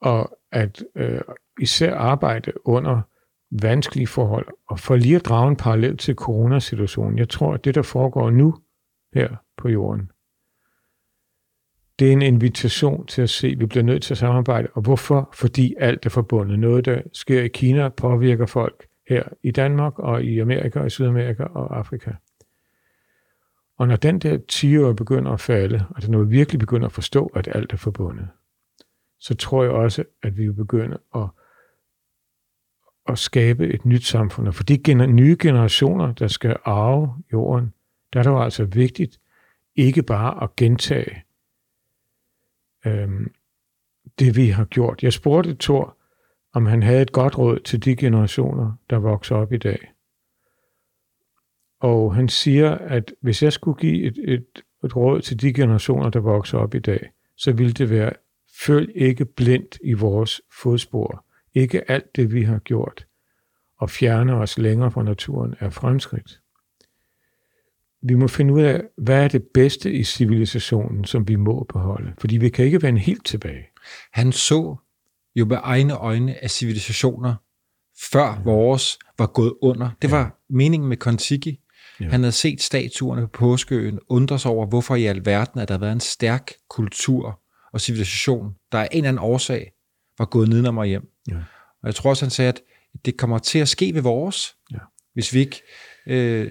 Og 0.00 0.38
at 0.52 0.84
øh, 0.96 1.20
især 1.60 1.94
arbejde 1.94 2.52
under 2.64 3.00
vanskelige 3.50 4.06
forhold. 4.06 4.46
Og 4.68 4.80
for 4.80 4.96
lige 4.96 5.16
at 5.16 5.24
drage 5.24 5.50
en 5.50 5.56
parallel 5.56 5.96
til 5.96 6.14
coronasituationen, 6.14 7.18
jeg 7.18 7.28
tror, 7.28 7.54
at 7.54 7.64
det, 7.64 7.74
der 7.74 7.82
foregår 7.82 8.30
nu 8.30 8.54
her 9.14 9.36
på 9.56 9.68
jorden, 9.68 10.10
det 11.98 12.08
er 12.08 12.12
en 12.12 12.22
invitation 12.22 13.06
til 13.06 13.22
at 13.22 13.30
se, 13.30 13.48
at 13.48 13.60
vi 13.60 13.66
bliver 13.66 13.82
nødt 13.82 14.02
til 14.02 14.14
at 14.14 14.18
samarbejde. 14.18 14.68
Og 14.74 14.82
hvorfor? 14.82 15.30
Fordi 15.34 15.74
alt 15.78 16.06
er 16.06 16.10
forbundet. 16.10 16.58
Noget, 16.58 16.84
der 16.84 17.02
sker 17.12 17.42
i 17.42 17.48
Kina, 17.48 17.88
påvirker 17.88 18.46
folk 18.46 18.86
her 19.08 19.22
i 19.42 19.50
Danmark 19.50 19.98
og 19.98 20.24
i 20.24 20.38
Amerika 20.38 20.80
og 20.80 20.86
i 20.86 20.90
Sydamerika 20.90 21.42
og 21.42 21.78
Afrika. 21.78 22.10
Og 23.80 23.88
når 23.88 23.96
den 23.96 24.18
der 24.18 24.38
10 24.48 24.76
begynder 24.76 25.32
at 25.32 25.40
falde, 25.40 25.86
altså 25.94 26.10
når 26.10 26.22
vi 26.22 26.30
virkelig 26.30 26.58
begynder 26.58 26.86
at 26.86 26.92
forstå, 26.92 27.26
at 27.26 27.48
alt 27.54 27.72
er 27.72 27.76
forbundet, 27.76 28.28
så 29.18 29.34
tror 29.34 29.62
jeg 29.62 29.72
også, 29.72 30.04
at 30.22 30.36
vi 30.36 30.46
vil 30.46 30.54
begynde 30.54 30.98
at, 31.14 31.28
at 33.08 33.18
skabe 33.18 33.68
et 33.68 33.86
nyt 33.86 34.04
samfund. 34.04 34.48
Og 34.48 34.54
for 34.54 34.62
de 34.62 34.78
gener- 34.78 35.06
nye 35.06 35.36
generationer, 35.40 36.12
der 36.12 36.28
skal 36.28 36.56
arve 36.64 37.14
jorden, 37.32 37.74
der 38.12 38.18
er 38.18 38.22
det 38.22 38.30
jo 38.30 38.42
altså 38.42 38.64
vigtigt 38.64 39.20
ikke 39.76 40.02
bare 40.02 40.42
at 40.42 40.56
gentage 40.56 41.24
øhm, 42.86 43.32
det, 44.18 44.36
vi 44.36 44.48
har 44.48 44.64
gjort. 44.64 45.02
Jeg 45.02 45.12
spurgte 45.12 45.56
Thor, 45.60 45.96
om 46.52 46.66
han 46.66 46.82
havde 46.82 47.02
et 47.02 47.12
godt 47.12 47.38
råd 47.38 47.58
til 47.58 47.84
de 47.84 47.96
generationer, 47.96 48.72
der 48.90 48.98
vokser 48.98 49.36
op 49.36 49.52
i 49.52 49.58
dag. 49.58 49.89
Og 51.80 52.14
han 52.14 52.28
siger, 52.28 52.70
at 52.70 53.12
hvis 53.20 53.42
jeg 53.42 53.52
skulle 53.52 53.78
give 53.78 54.02
et, 54.02 54.18
et, 54.24 54.62
et 54.84 54.96
råd 54.96 55.20
til 55.20 55.40
de 55.40 55.52
generationer, 55.52 56.10
der 56.10 56.20
vokser 56.20 56.58
op 56.58 56.74
i 56.74 56.78
dag, 56.78 57.10
så 57.36 57.52
ville 57.52 57.72
det 57.72 57.90
være, 57.90 58.12
følg 58.60 58.92
ikke 58.94 59.24
blindt 59.24 59.78
i 59.84 59.92
vores 59.92 60.40
fodspor. 60.62 61.24
Ikke 61.54 61.90
alt 61.90 62.16
det, 62.16 62.32
vi 62.32 62.42
har 62.42 62.58
gjort, 62.58 63.06
og 63.78 63.90
fjerne 63.90 64.34
os 64.34 64.58
længere 64.58 64.90
fra 64.90 65.02
naturen, 65.02 65.54
er 65.60 65.70
fremskridt. 65.70 66.40
Vi 68.02 68.14
må 68.14 68.28
finde 68.28 68.54
ud 68.54 68.62
af, 68.62 68.82
hvad 68.96 69.24
er 69.24 69.28
det 69.28 69.42
bedste 69.54 69.92
i 69.92 70.04
civilisationen, 70.04 71.04
som 71.04 71.28
vi 71.28 71.36
må 71.36 71.66
beholde. 71.72 72.12
Fordi 72.18 72.36
vi 72.36 72.48
kan 72.48 72.64
ikke 72.64 72.82
vende 72.82 73.00
helt 73.00 73.24
tilbage. 73.24 73.66
Han 74.12 74.32
så 74.32 74.76
jo 75.34 75.44
med 75.44 75.56
egne 75.62 75.94
øjne, 75.94 76.44
at 76.44 76.50
civilisationer 76.50 77.34
før 78.12 78.42
vores 78.44 78.98
var 79.18 79.26
gået 79.26 79.54
under. 79.62 79.90
Det 80.02 80.10
var 80.10 80.38
meningen 80.48 80.88
med 80.88 80.96
Kontiki. 80.96 81.60
Ja. 82.00 82.08
Han 82.08 82.20
havde 82.20 82.32
set 82.32 82.62
statuerne 82.62 83.22
på 83.22 83.28
påskeøen, 83.32 83.98
undret 84.08 84.40
sig 84.40 84.50
over, 84.50 84.66
hvorfor 84.66 84.94
i 84.94 85.04
alverden, 85.04 85.60
at 85.60 85.68
der 85.68 85.74
havde 85.74 85.80
været 85.80 85.92
en 85.92 86.00
stærk 86.00 86.52
kultur 86.70 87.40
og 87.72 87.80
civilisation, 87.80 88.52
der 88.72 88.78
af 88.78 88.88
en 88.92 88.96
eller 88.96 89.08
anden 89.08 89.22
årsag 89.24 89.72
var 90.18 90.24
gået 90.24 90.48
nedenom 90.48 90.78
og 90.78 90.86
hjem. 90.86 91.08
Ja. 91.30 91.36
Og 91.82 91.86
jeg 91.86 91.94
tror 91.94 92.10
også, 92.10 92.24
han 92.24 92.30
sagde, 92.30 92.48
at 92.48 92.60
det 93.04 93.16
kommer 93.16 93.38
til 93.38 93.58
at 93.58 93.68
ske 93.68 93.94
ved 93.94 94.02
vores, 94.02 94.54
Ja. 94.72 94.78
hvis 95.14 95.34
vi 95.34 95.38
ikke 95.40 95.62
øh, 96.06 96.50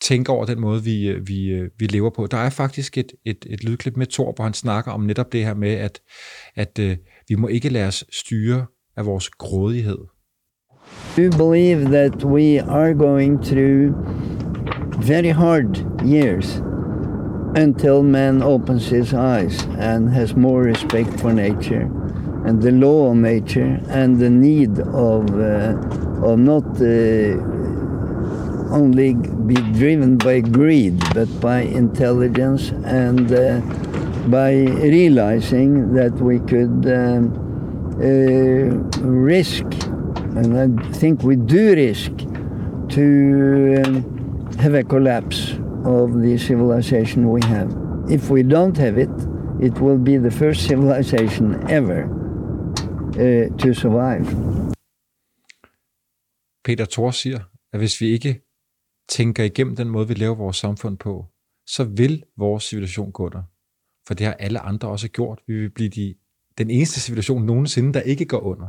tænker 0.00 0.32
over 0.32 0.46
den 0.46 0.60
måde, 0.60 0.84
vi, 0.84 1.08
øh, 1.08 1.28
vi, 1.28 1.48
øh, 1.48 1.70
vi 1.78 1.86
lever 1.86 2.10
på. 2.10 2.26
Der 2.26 2.36
er 2.36 2.50
faktisk 2.50 2.98
et, 2.98 3.12
et, 3.24 3.46
et 3.50 3.64
lydklip 3.64 3.96
med 3.96 4.06
Thor, 4.06 4.32
hvor 4.32 4.44
han 4.44 4.54
snakker 4.54 4.92
om 4.92 5.00
netop 5.00 5.32
det 5.32 5.44
her 5.44 5.54
med, 5.54 5.72
at, 5.72 6.00
at 6.54 6.78
øh, 6.78 6.96
vi 7.28 7.34
må 7.34 7.48
ikke 7.48 7.68
lade 7.68 7.86
os 7.86 8.04
styre 8.12 8.66
af 8.96 9.06
vores 9.06 9.30
grådighed. 9.30 9.98
Do 11.16 11.30
believe 11.36 11.84
that 11.84 12.24
we 12.24 12.62
are 12.62 12.94
going 12.94 13.44
through 13.44 13.92
very 15.00 15.30
hard 15.30 16.02
years 16.04 16.56
until 17.54 18.02
man 18.02 18.42
opens 18.42 18.88
his 18.88 19.14
eyes 19.14 19.62
and 19.78 20.10
has 20.10 20.34
more 20.34 20.62
respect 20.62 21.08
for 21.20 21.32
nature 21.32 21.90
and 22.44 22.62
the 22.62 22.72
law 22.72 23.10
of 23.10 23.16
nature 23.16 23.80
and 23.88 24.18
the 24.18 24.28
need 24.28 24.78
of 24.80 25.24
uh, 25.38 25.74
of 26.26 26.38
not 26.38 26.64
uh, 26.80 27.38
only 28.74 29.14
be 29.46 29.54
driven 29.72 30.18
by 30.18 30.40
greed 30.40 30.98
but 31.14 31.28
by 31.40 31.60
intelligence 31.60 32.70
and 32.84 33.32
uh, 33.32 33.60
by 34.28 34.52
realizing 34.52 35.94
that 35.94 36.12
we 36.12 36.38
could 36.40 36.86
um, 36.92 37.32
uh, 38.00 39.06
risk 39.06 39.64
and 40.36 40.58
I 40.58 40.92
think 40.92 41.22
we 41.22 41.36
do 41.36 41.74
risk 41.74 42.12
to 42.90 43.82
um, 43.84 44.17
have 44.58 44.78
a 44.78 44.82
collapse 44.82 45.60
of 45.84 46.10
the 46.10 46.38
civilization 46.38 47.26
we 47.26 47.40
have. 47.42 47.68
If 48.10 48.30
we 48.30 48.42
don't 48.42 48.76
have 48.76 49.02
it, 49.02 49.16
it 49.62 49.80
will 49.80 49.98
be 50.04 50.18
the 50.18 50.30
first 50.30 50.60
civilization 50.60 51.70
ever 51.70 52.04
uh, 52.04 53.58
to 53.58 53.74
survive. 53.74 54.24
Peter 56.64 56.84
Thor 56.84 57.10
siger, 57.10 57.38
at 57.72 57.78
hvis 57.80 58.00
vi 58.00 58.06
ikke 58.06 58.42
tænker 59.08 59.44
igennem 59.44 59.76
den 59.76 59.88
måde, 59.88 60.08
vi 60.08 60.14
lever 60.14 60.34
vores 60.34 60.56
samfund 60.56 60.98
på, 60.98 61.26
så 61.66 61.84
vil 61.84 62.24
vores 62.36 62.64
civilisation 62.64 63.12
gå 63.12 63.26
under. 63.26 63.42
For 64.06 64.14
det 64.14 64.26
har 64.26 64.32
alle 64.32 64.60
andre 64.60 64.88
også 64.88 65.08
gjort. 65.08 65.40
Vi 65.46 65.54
vil 65.54 65.70
blive 65.70 65.88
de, 65.88 66.14
den 66.58 66.70
eneste 66.70 67.00
civilisation 67.00 67.44
nogensinde, 67.46 67.92
der 67.92 68.00
ikke 68.00 68.24
går 68.24 68.40
under. 68.40 68.68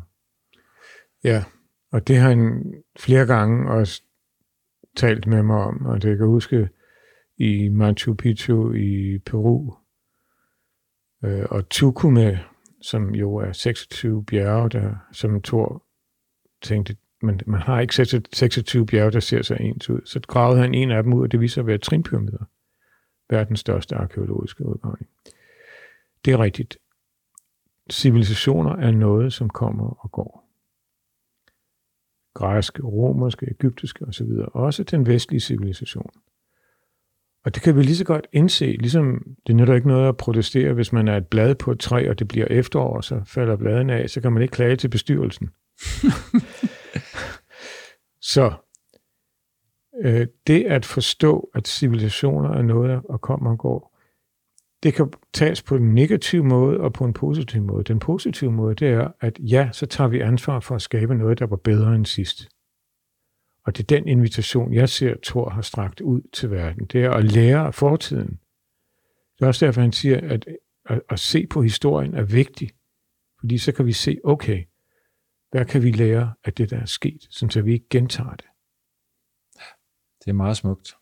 Ja, 1.23 1.43
og 1.91 2.07
det 2.07 2.17
har 2.17 2.30
han 2.30 2.73
flere 2.99 3.25
gange 3.25 3.71
også 3.71 4.03
talt 4.96 5.28
med 5.28 5.44
mig 5.44 5.58
om, 5.58 5.86
og 5.86 6.02
det 6.02 6.18
kan 6.18 6.28
huske 6.28 6.70
i 7.38 7.70
Machu 7.70 8.14
Picchu 8.14 8.74
i 8.74 9.18
Peru, 9.26 9.74
øh, 11.24 11.46
og 11.50 11.64
Tucumé 11.74 12.38
som 12.82 13.16
jo 13.16 13.36
er 13.36 13.52
26 13.52 14.26
bjerge, 14.26 14.70
der, 14.70 14.96
som 15.12 15.42
Thor 15.42 15.84
tænkte, 16.62 16.96
men 17.22 17.42
man 17.48 17.62
har 17.62 17.80
ikke 17.80 17.94
26 18.34 18.86
bjerge, 18.86 19.12
der 19.12 19.20
ser 19.20 19.42
så 19.42 19.56
ens 19.56 19.90
ud. 19.90 20.02
Så 20.06 20.20
gravede 20.20 20.62
han 20.62 20.74
en 20.74 20.92
af 20.92 21.04
dem 21.04 21.14
ud, 21.14 21.24
og 21.24 21.32
det 21.32 21.40
viser 21.40 21.62
at 21.62 21.68
være 21.68 21.78
trinpyramider. 21.78 22.46
Verdens 23.30 23.60
største 23.60 23.96
arkeologiske 23.96 24.66
udgravning. 24.66 25.10
Det 26.26 26.34
er 26.34 26.40
rigtigt. 26.40 26.78
Civilisationer 27.92 28.76
er 28.76 28.92
noget, 28.92 29.34
som 29.34 29.50
kommer 29.50 30.04
og 30.04 30.12
går. 30.12 30.49
Græske, 32.34 32.84
romerske, 32.84 33.47
egyptiske 33.51 34.05
osv. 34.05 34.27
Også 34.53 34.84
den 34.84 35.07
vestlige 35.07 35.39
civilisation. 35.39 36.09
Og 37.45 37.55
det 37.55 37.63
kan 37.63 37.75
vi 37.75 37.84
lige 37.84 37.95
så 37.95 38.05
godt 38.05 38.27
indse, 38.34 38.65
ligesom 38.65 39.23
det 39.47 39.55
nytter 39.55 39.75
ikke 39.75 39.88
noget 39.88 40.07
at 40.07 40.17
protestere, 40.17 40.73
hvis 40.73 40.93
man 40.93 41.07
er 41.07 41.17
et 41.17 41.27
blad 41.27 41.55
på 41.55 41.71
et 41.71 41.80
træ, 41.80 42.09
og 42.09 42.19
det 42.19 42.27
bliver 42.27 42.47
efterår, 42.49 43.01
så 43.01 43.21
falder 43.25 43.55
bladene 43.55 43.93
af, 43.93 44.09
så 44.09 44.21
kan 44.21 44.34
man 44.34 44.41
ikke 44.41 44.51
klage 44.51 44.75
til 44.75 44.88
bestyrelsen. 44.88 45.49
så 48.34 48.53
øh, 50.03 50.27
det 50.47 50.63
at 50.63 50.86
forstå, 50.86 51.49
at 51.55 51.67
civilisationer 51.67 52.49
er 52.49 52.61
noget, 52.61 53.01
der 53.07 53.17
kommer 53.17 53.51
og 53.51 53.57
går, 53.57 53.89
det 54.84 54.93
kan 54.93 55.13
tages 55.34 55.61
på 55.61 55.75
en 55.75 55.93
negativ 55.93 56.43
måde 56.43 56.80
og 56.80 56.93
på 56.93 57.05
en 57.05 57.13
positiv 57.13 57.61
måde. 57.61 57.84
Den 57.84 57.99
positive 57.99 58.51
måde, 58.51 58.75
det 58.75 58.88
er, 58.88 59.11
at 59.19 59.39
ja, 59.39 59.69
så 59.71 59.86
tager 59.86 60.07
vi 60.07 60.19
ansvar 60.19 60.59
for 60.59 60.75
at 60.75 60.82
skabe 60.82 61.15
noget, 61.15 61.39
der 61.39 61.45
var 61.45 61.55
bedre 61.55 61.95
end 61.95 62.05
sidst. 62.05 62.49
Og 63.65 63.77
det 63.77 63.84
er 63.84 63.97
den 63.97 64.07
invitation, 64.07 64.73
jeg 64.73 64.89
ser, 64.89 65.15
Thor 65.23 65.49
har 65.49 65.61
strakt 65.61 66.01
ud 66.01 66.21
til 66.34 66.51
verden. 66.51 66.86
Det 66.86 67.03
er 67.03 67.11
at 67.11 67.23
lære 67.23 67.65
af 67.65 67.73
fortiden. 67.73 68.39
Det 69.38 69.41
er 69.43 69.47
også 69.47 69.65
derfor, 69.65 69.82
han 69.82 69.91
siger, 69.91 70.19
at 70.23 70.45
at, 70.89 71.01
at 71.09 71.19
se 71.19 71.47
på 71.47 71.61
historien 71.61 72.13
er 72.13 72.23
vigtigt. 72.23 72.75
Fordi 73.39 73.57
så 73.57 73.71
kan 73.71 73.86
vi 73.86 73.93
se, 73.93 74.19
okay, 74.23 74.63
hvad 75.51 75.65
kan 75.65 75.84
vi 75.84 75.91
lære 75.91 76.34
af 76.43 76.53
det, 76.53 76.69
der 76.69 76.77
er 76.77 76.86
sket, 76.86 77.27
så 77.30 77.61
vi 77.61 77.73
ikke 77.73 77.89
gentager 77.89 78.36
det. 78.36 78.45
Det 80.25 80.30
er 80.30 80.34
meget 80.34 80.57
smukt. 80.57 80.95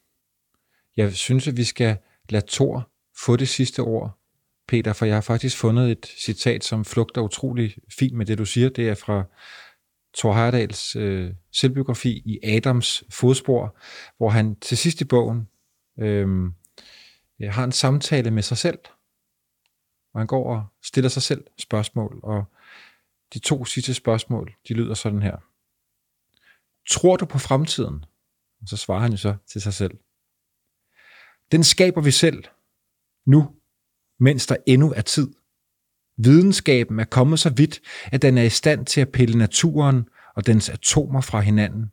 Jeg 0.98 1.14
synes, 1.14 1.48
at 1.48 1.58
vi 1.58 1.64
skal 1.64 1.98
lade 2.30 2.46
Thor 2.48 2.90
få 3.26 3.36
det 3.36 3.50
sidste 3.50 3.80
ord, 3.80 4.20
Peter, 4.68 4.94
for 4.94 5.06
jeg 5.06 5.16
har 5.16 5.22
faktisk 5.22 5.58
fundet 5.58 5.92
et 5.92 6.06
citat, 6.06 6.64
som 6.64 6.86
flugter 6.86 7.22
utrolig 7.22 7.76
fint 8.00 8.14
med 8.14 8.26
det, 8.26 8.38
du 8.38 8.46
siger. 8.46 8.70
Det 8.70 8.90
er 8.90 8.96
fra 8.96 9.24
Thor 10.18 10.34
Heyerdahls 10.34 10.96
øh, 10.96 11.34
selvbiografi 11.52 12.22
i 12.26 12.40
Adams 12.44 13.04
fodspor, 13.10 13.78
hvor 14.18 14.30
han 14.30 14.56
til 14.56 14.78
sidst 14.78 15.02
i 15.02 15.06
bogen 15.06 15.48
øh, 16.00 16.28
øh, 17.42 17.54
har 17.54 17.64
en 17.64 17.72
samtale 17.72 18.32
med 18.32 18.44
sig 18.44 18.58
selv, 18.58 18.80
hvor 20.12 20.20
han 20.20 20.28
går 20.28 20.56
og 20.56 20.66
stiller 20.84 21.10
sig 21.10 21.24
selv 21.24 21.44
spørgsmål, 21.58 22.20
og 22.24 22.46
de 23.34 23.40
to 23.40 23.66
sidste 23.66 23.94
spørgsmål, 23.94 24.56
de 24.68 24.74
lyder 24.74 24.94
sådan 24.94 25.22
her. 25.22 25.38
Tror 26.90 27.16
du 27.16 27.26
på 27.26 27.38
fremtiden? 27.38 28.06
Og 28.62 28.68
så 28.68 28.78
svarer 28.78 29.00
han 29.00 29.12
jo 29.12 29.18
så 29.18 29.36
til 29.48 29.62
sig 29.62 29.74
selv. 29.74 29.98
Den 31.52 31.64
skaber 31.64 32.02
vi 32.02 32.12
selv, 32.12 32.44
nu, 33.28 33.50
mens 34.20 34.48
der 34.48 34.56
endnu 34.66 34.94
er 34.96 35.02
tid. 35.02 35.28
Videnskaben 36.18 37.00
er 37.00 37.06
kommet 37.06 37.40
så 37.40 37.50
vidt, 37.50 37.82
at 38.06 38.22
den 38.22 38.38
er 38.38 38.44
i 38.44 38.50
stand 38.50 38.86
til 38.86 39.02
at 39.02 39.12
pille 39.12 39.38
naturen 39.38 40.10
og 40.36 40.48
dens 40.48 40.70
atomer 40.70 41.22
fra 41.22 41.40
hinanden. 41.40 41.92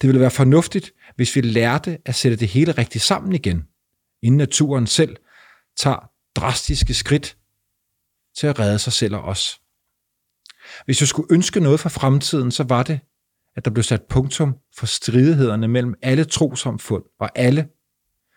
Det 0.00 0.08
ville 0.08 0.20
være 0.20 0.30
fornuftigt, 0.30 0.92
hvis 1.16 1.36
vi 1.36 1.40
lærte 1.40 1.98
at 2.04 2.14
sætte 2.14 2.36
det 2.36 2.48
hele 2.48 2.72
rigtigt 2.72 3.04
sammen 3.04 3.34
igen, 3.34 3.62
inden 4.22 4.38
naturen 4.38 4.86
selv 4.86 5.16
tager 5.76 6.10
drastiske 6.36 6.94
skridt 6.94 7.36
til 8.36 8.46
at 8.46 8.58
redde 8.58 8.78
sig 8.78 8.92
selv 8.92 9.14
og 9.14 9.22
os. 9.22 9.60
Hvis 10.84 11.00
jeg 11.00 11.08
skulle 11.08 11.28
ønske 11.30 11.60
noget 11.60 11.80
for 11.80 11.88
fremtiden, 11.88 12.50
så 12.50 12.64
var 12.64 12.82
det, 12.82 13.00
at 13.56 13.64
der 13.64 13.70
blev 13.70 13.82
sat 13.82 14.02
punktum 14.02 14.56
for 14.76 14.86
stridighederne 14.86 15.68
mellem 15.68 15.94
alle 16.02 16.24
trosamfund 16.24 17.04
og 17.20 17.30
alle, 17.34 17.68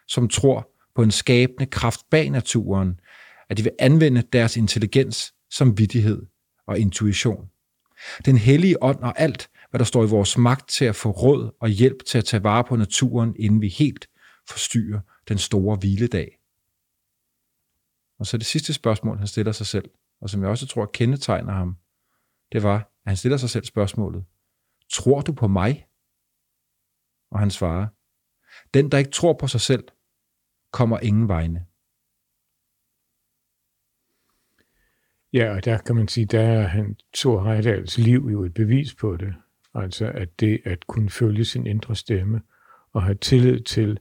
som 0.07 0.27
tror 0.27 0.74
på 0.95 1.03
en 1.03 1.11
skabende 1.11 1.65
kraft 1.65 2.01
bag 2.11 2.29
naturen, 2.29 2.99
at 3.49 3.57
de 3.57 3.63
vil 3.63 3.71
anvende 3.79 4.21
deres 4.21 4.57
intelligens 4.57 5.33
som 5.49 5.77
vidtighed 5.77 6.25
og 6.67 6.79
intuition. 6.79 7.49
Den 8.25 8.37
hellige 8.37 8.83
ånd 8.83 8.99
og 8.99 9.19
alt, 9.19 9.49
hvad 9.69 9.79
der 9.79 9.85
står 9.85 10.03
i 10.03 10.07
vores 10.07 10.37
magt 10.37 10.69
til 10.69 10.85
at 10.85 10.95
få 10.95 11.11
råd 11.11 11.55
og 11.59 11.69
hjælp 11.69 12.05
til 12.05 12.17
at 12.17 12.25
tage 12.25 12.43
vare 12.43 12.63
på 12.63 12.75
naturen, 12.75 13.35
inden 13.39 13.61
vi 13.61 13.67
helt 13.67 14.07
forstyrrer 14.49 14.99
den 15.27 15.37
store 15.37 15.77
hviledag. 15.77 16.37
Og 18.19 18.25
så 18.25 18.37
det 18.37 18.45
sidste 18.45 18.73
spørgsmål, 18.73 19.17
han 19.17 19.27
stiller 19.27 19.51
sig 19.51 19.65
selv, 19.65 19.89
og 20.21 20.29
som 20.29 20.41
jeg 20.41 20.49
også 20.49 20.67
tror 20.67 20.85
kendetegner 20.93 21.53
ham, 21.53 21.77
det 22.51 22.63
var, 22.63 22.75
at 22.75 23.09
han 23.09 23.17
stiller 23.17 23.37
sig 23.37 23.49
selv 23.49 23.65
spørgsmålet, 23.65 24.25
tror 24.91 25.21
du 25.21 25.33
på 25.33 25.47
mig? 25.47 25.85
Og 27.31 27.39
han 27.39 27.51
svarer, 27.51 27.87
den, 28.73 28.91
der 28.91 28.97
ikke 28.97 29.11
tror 29.11 29.33
på 29.33 29.47
sig 29.47 29.61
selv, 29.61 29.83
kommer 30.75 30.99
ingen 30.99 31.27
vegne. 31.27 31.65
Ja, 35.33 35.55
og 35.55 35.65
der 35.65 35.77
kan 35.77 35.95
man 35.95 36.07
sige, 36.07 36.25
der 36.25 36.41
er 36.41 36.67
han, 36.67 36.95
Thor 37.13 37.43
Heidals 37.43 37.97
liv 37.97 38.29
jo 38.31 38.43
et 38.43 38.53
bevis 38.53 38.95
på 38.95 39.17
det. 39.17 39.35
Altså 39.73 40.11
at 40.11 40.39
det 40.39 40.61
at 40.65 40.87
kunne 40.87 41.09
følge 41.09 41.45
sin 41.45 41.67
indre 41.67 41.95
stemme 41.95 42.41
og 42.93 43.03
have 43.03 43.15
tillid 43.15 43.59
til, 43.59 43.99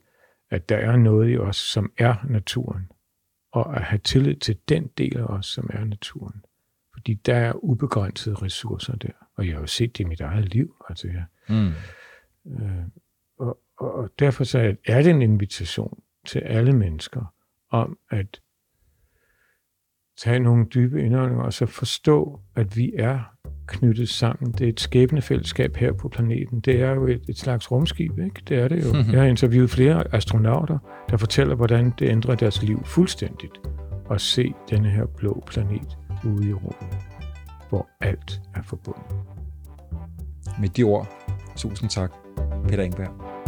at 0.51 0.68
der 0.68 0.77
er 0.77 0.97
noget 0.97 1.33
i 1.33 1.37
os, 1.37 1.57
som 1.57 1.93
er 1.99 2.14
naturen. 2.29 2.93
Og 3.53 3.77
at 3.77 3.83
have 3.83 3.99
tillid 3.99 4.37
til 4.37 4.59
den 4.68 4.87
del 4.99 5.16
af 5.16 5.25
os, 5.25 5.47
som 5.47 5.70
er 5.72 5.85
naturen. 5.85 6.45
Fordi 6.93 7.14
der 7.14 7.37
er 7.37 7.64
ubegrænsede 7.64 8.35
ressourcer 8.35 8.97
der. 8.97 9.12
Og 9.37 9.47
jeg 9.47 9.55
har 9.55 9.61
jo 9.61 9.66
set 9.66 9.99
det 9.99 10.05
i 10.05 10.09
mit 10.09 10.20
eget 10.20 10.49
liv. 10.49 10.77
Altså, 10.89 11.09
jeg, 11.09 11.25
mm. 11.49 11.72
øh, 12.53 12.85
og, 13.39 13.61
og, 13.77 13.95
og 13.95 14.11
derfor 14.18 14.45
så 14.45 14.77
er 14.87 15.03
det 15.03 15.11
en 15.11 15.22
invitation 15.22 16.04
til 16.25 16.39
alle 16.39 16.72
mennesker 16.72 17.35
om 17.70 17.99
at 18.11 18.41
tage 20.18 20.39
nogle 20.39 20.66
dybe 20.75 21.03
indåndinger 21.03 21.45
og 21.45 21.53
så 21.53 21.66
forstå, 21.66 22.41
at 22.57 22.77
vi 22.77 22.93
er 22.99 23.20
knyttet 23.66 24.09
sammen. 24.09 24.53
Det 24.53 24.64
er 24.64 24.68
et 24.68 24.81
skæbnefællesskab 24.81 25.77
her 25.77 25.93
på 25.93 26.09
planeten. 26.09 26.61
Det 26.61 26.83
er 26.83 26.95
jo 26.95 27.07
et, 27.07 27.22
et 27.29 27.39
slags 27.39 27.70
rumskib, 27.70 28.18
ikke? 28.18 28.43
Det 28.49 28.59
er 28.59 28.68
det 28.68 28.85
jo. 28.85 29.12
Jeg 29.12 29.20
har 29.20 29.29
interviewet 29.29 29.70
flere 29.70 30.14
astronauter, 30.14 30.79
der 31.11 31.16
fortæller, 31.16 31.55
hvordan 31.55 31.93
det 31.99 32.09
ændrer 32.09 32.35
deres 32.35 32.62
liv 32.62 32.85
fuldstændigt 32.85 33.61
at 34.11 34.20
se 34.20 34.55
denne 34.70 34.91
her 34.91 35.07
blå 35.07 35.43
planet 35.47 35.99
ude 36.25 36.49
i 36.49 36.53
rummet, 36.53 36.97
hvor 37.68 37.89
alt 38.01 38.41
er 38.55 38.62
forbundet. 38.62 39.05
Med 40.61 40.68
de 40.68 40.83
ord, 40.83 41.09
tusind 41.57 41.91
tak, 41.91 42.12
Peter 42.68 42.83
Engberg. 42.83 43.44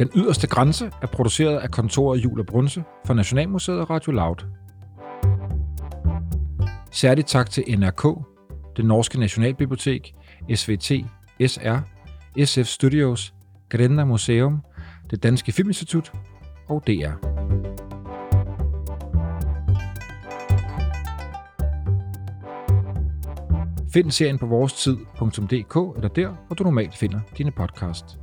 Den 0.00 0.10
yderste 0.14 0.46
grænse 0.46 0.90
er 1.02 1.06
produceret 1.06 1.58
af 1.58 1.70
kontoret 1.70 2.24
Jul 2.24 2.40
og 2.40 2.46
Brunse 2.46 2.84
for 3.06 3.14
Nationalmuseet 3.14 3.90
Radio 3.90 4.12
Loud. 4.12 4.36
Særligt 6.90 7.28
tak 7.28 7.50
til 7.50 7.64
NRK, 7.78 8.06
det 8.76 8.84
norske 8.84 9.20
Nationalbibliotek, 9.20 10.14
SVT, 10.54 10.92
SR, 11.46 11.78
SF 12.44 12.64
Studios, 12.64 13.34
Grenda 13.68 14.04
Museum, 14.04 14.60
det 15.10 15.22
Danske 15.22 15.52
Filminstitut 15.52 16.12
og 16.68 16.82
DR. 16.86 17.12
Find 23.92 24.10
serien 24.10 24.38
på 24.38 24.46
vorestid.dk 24.46 25.96
eller 25.96 26.08
der, 26.16 26.46
hvor 26.46 26.54
du 26.54 26.64
normalt 26.64 26.96
finder 26.96 27.20
dine 27.38 27.50
podcasts. 27.50 28.19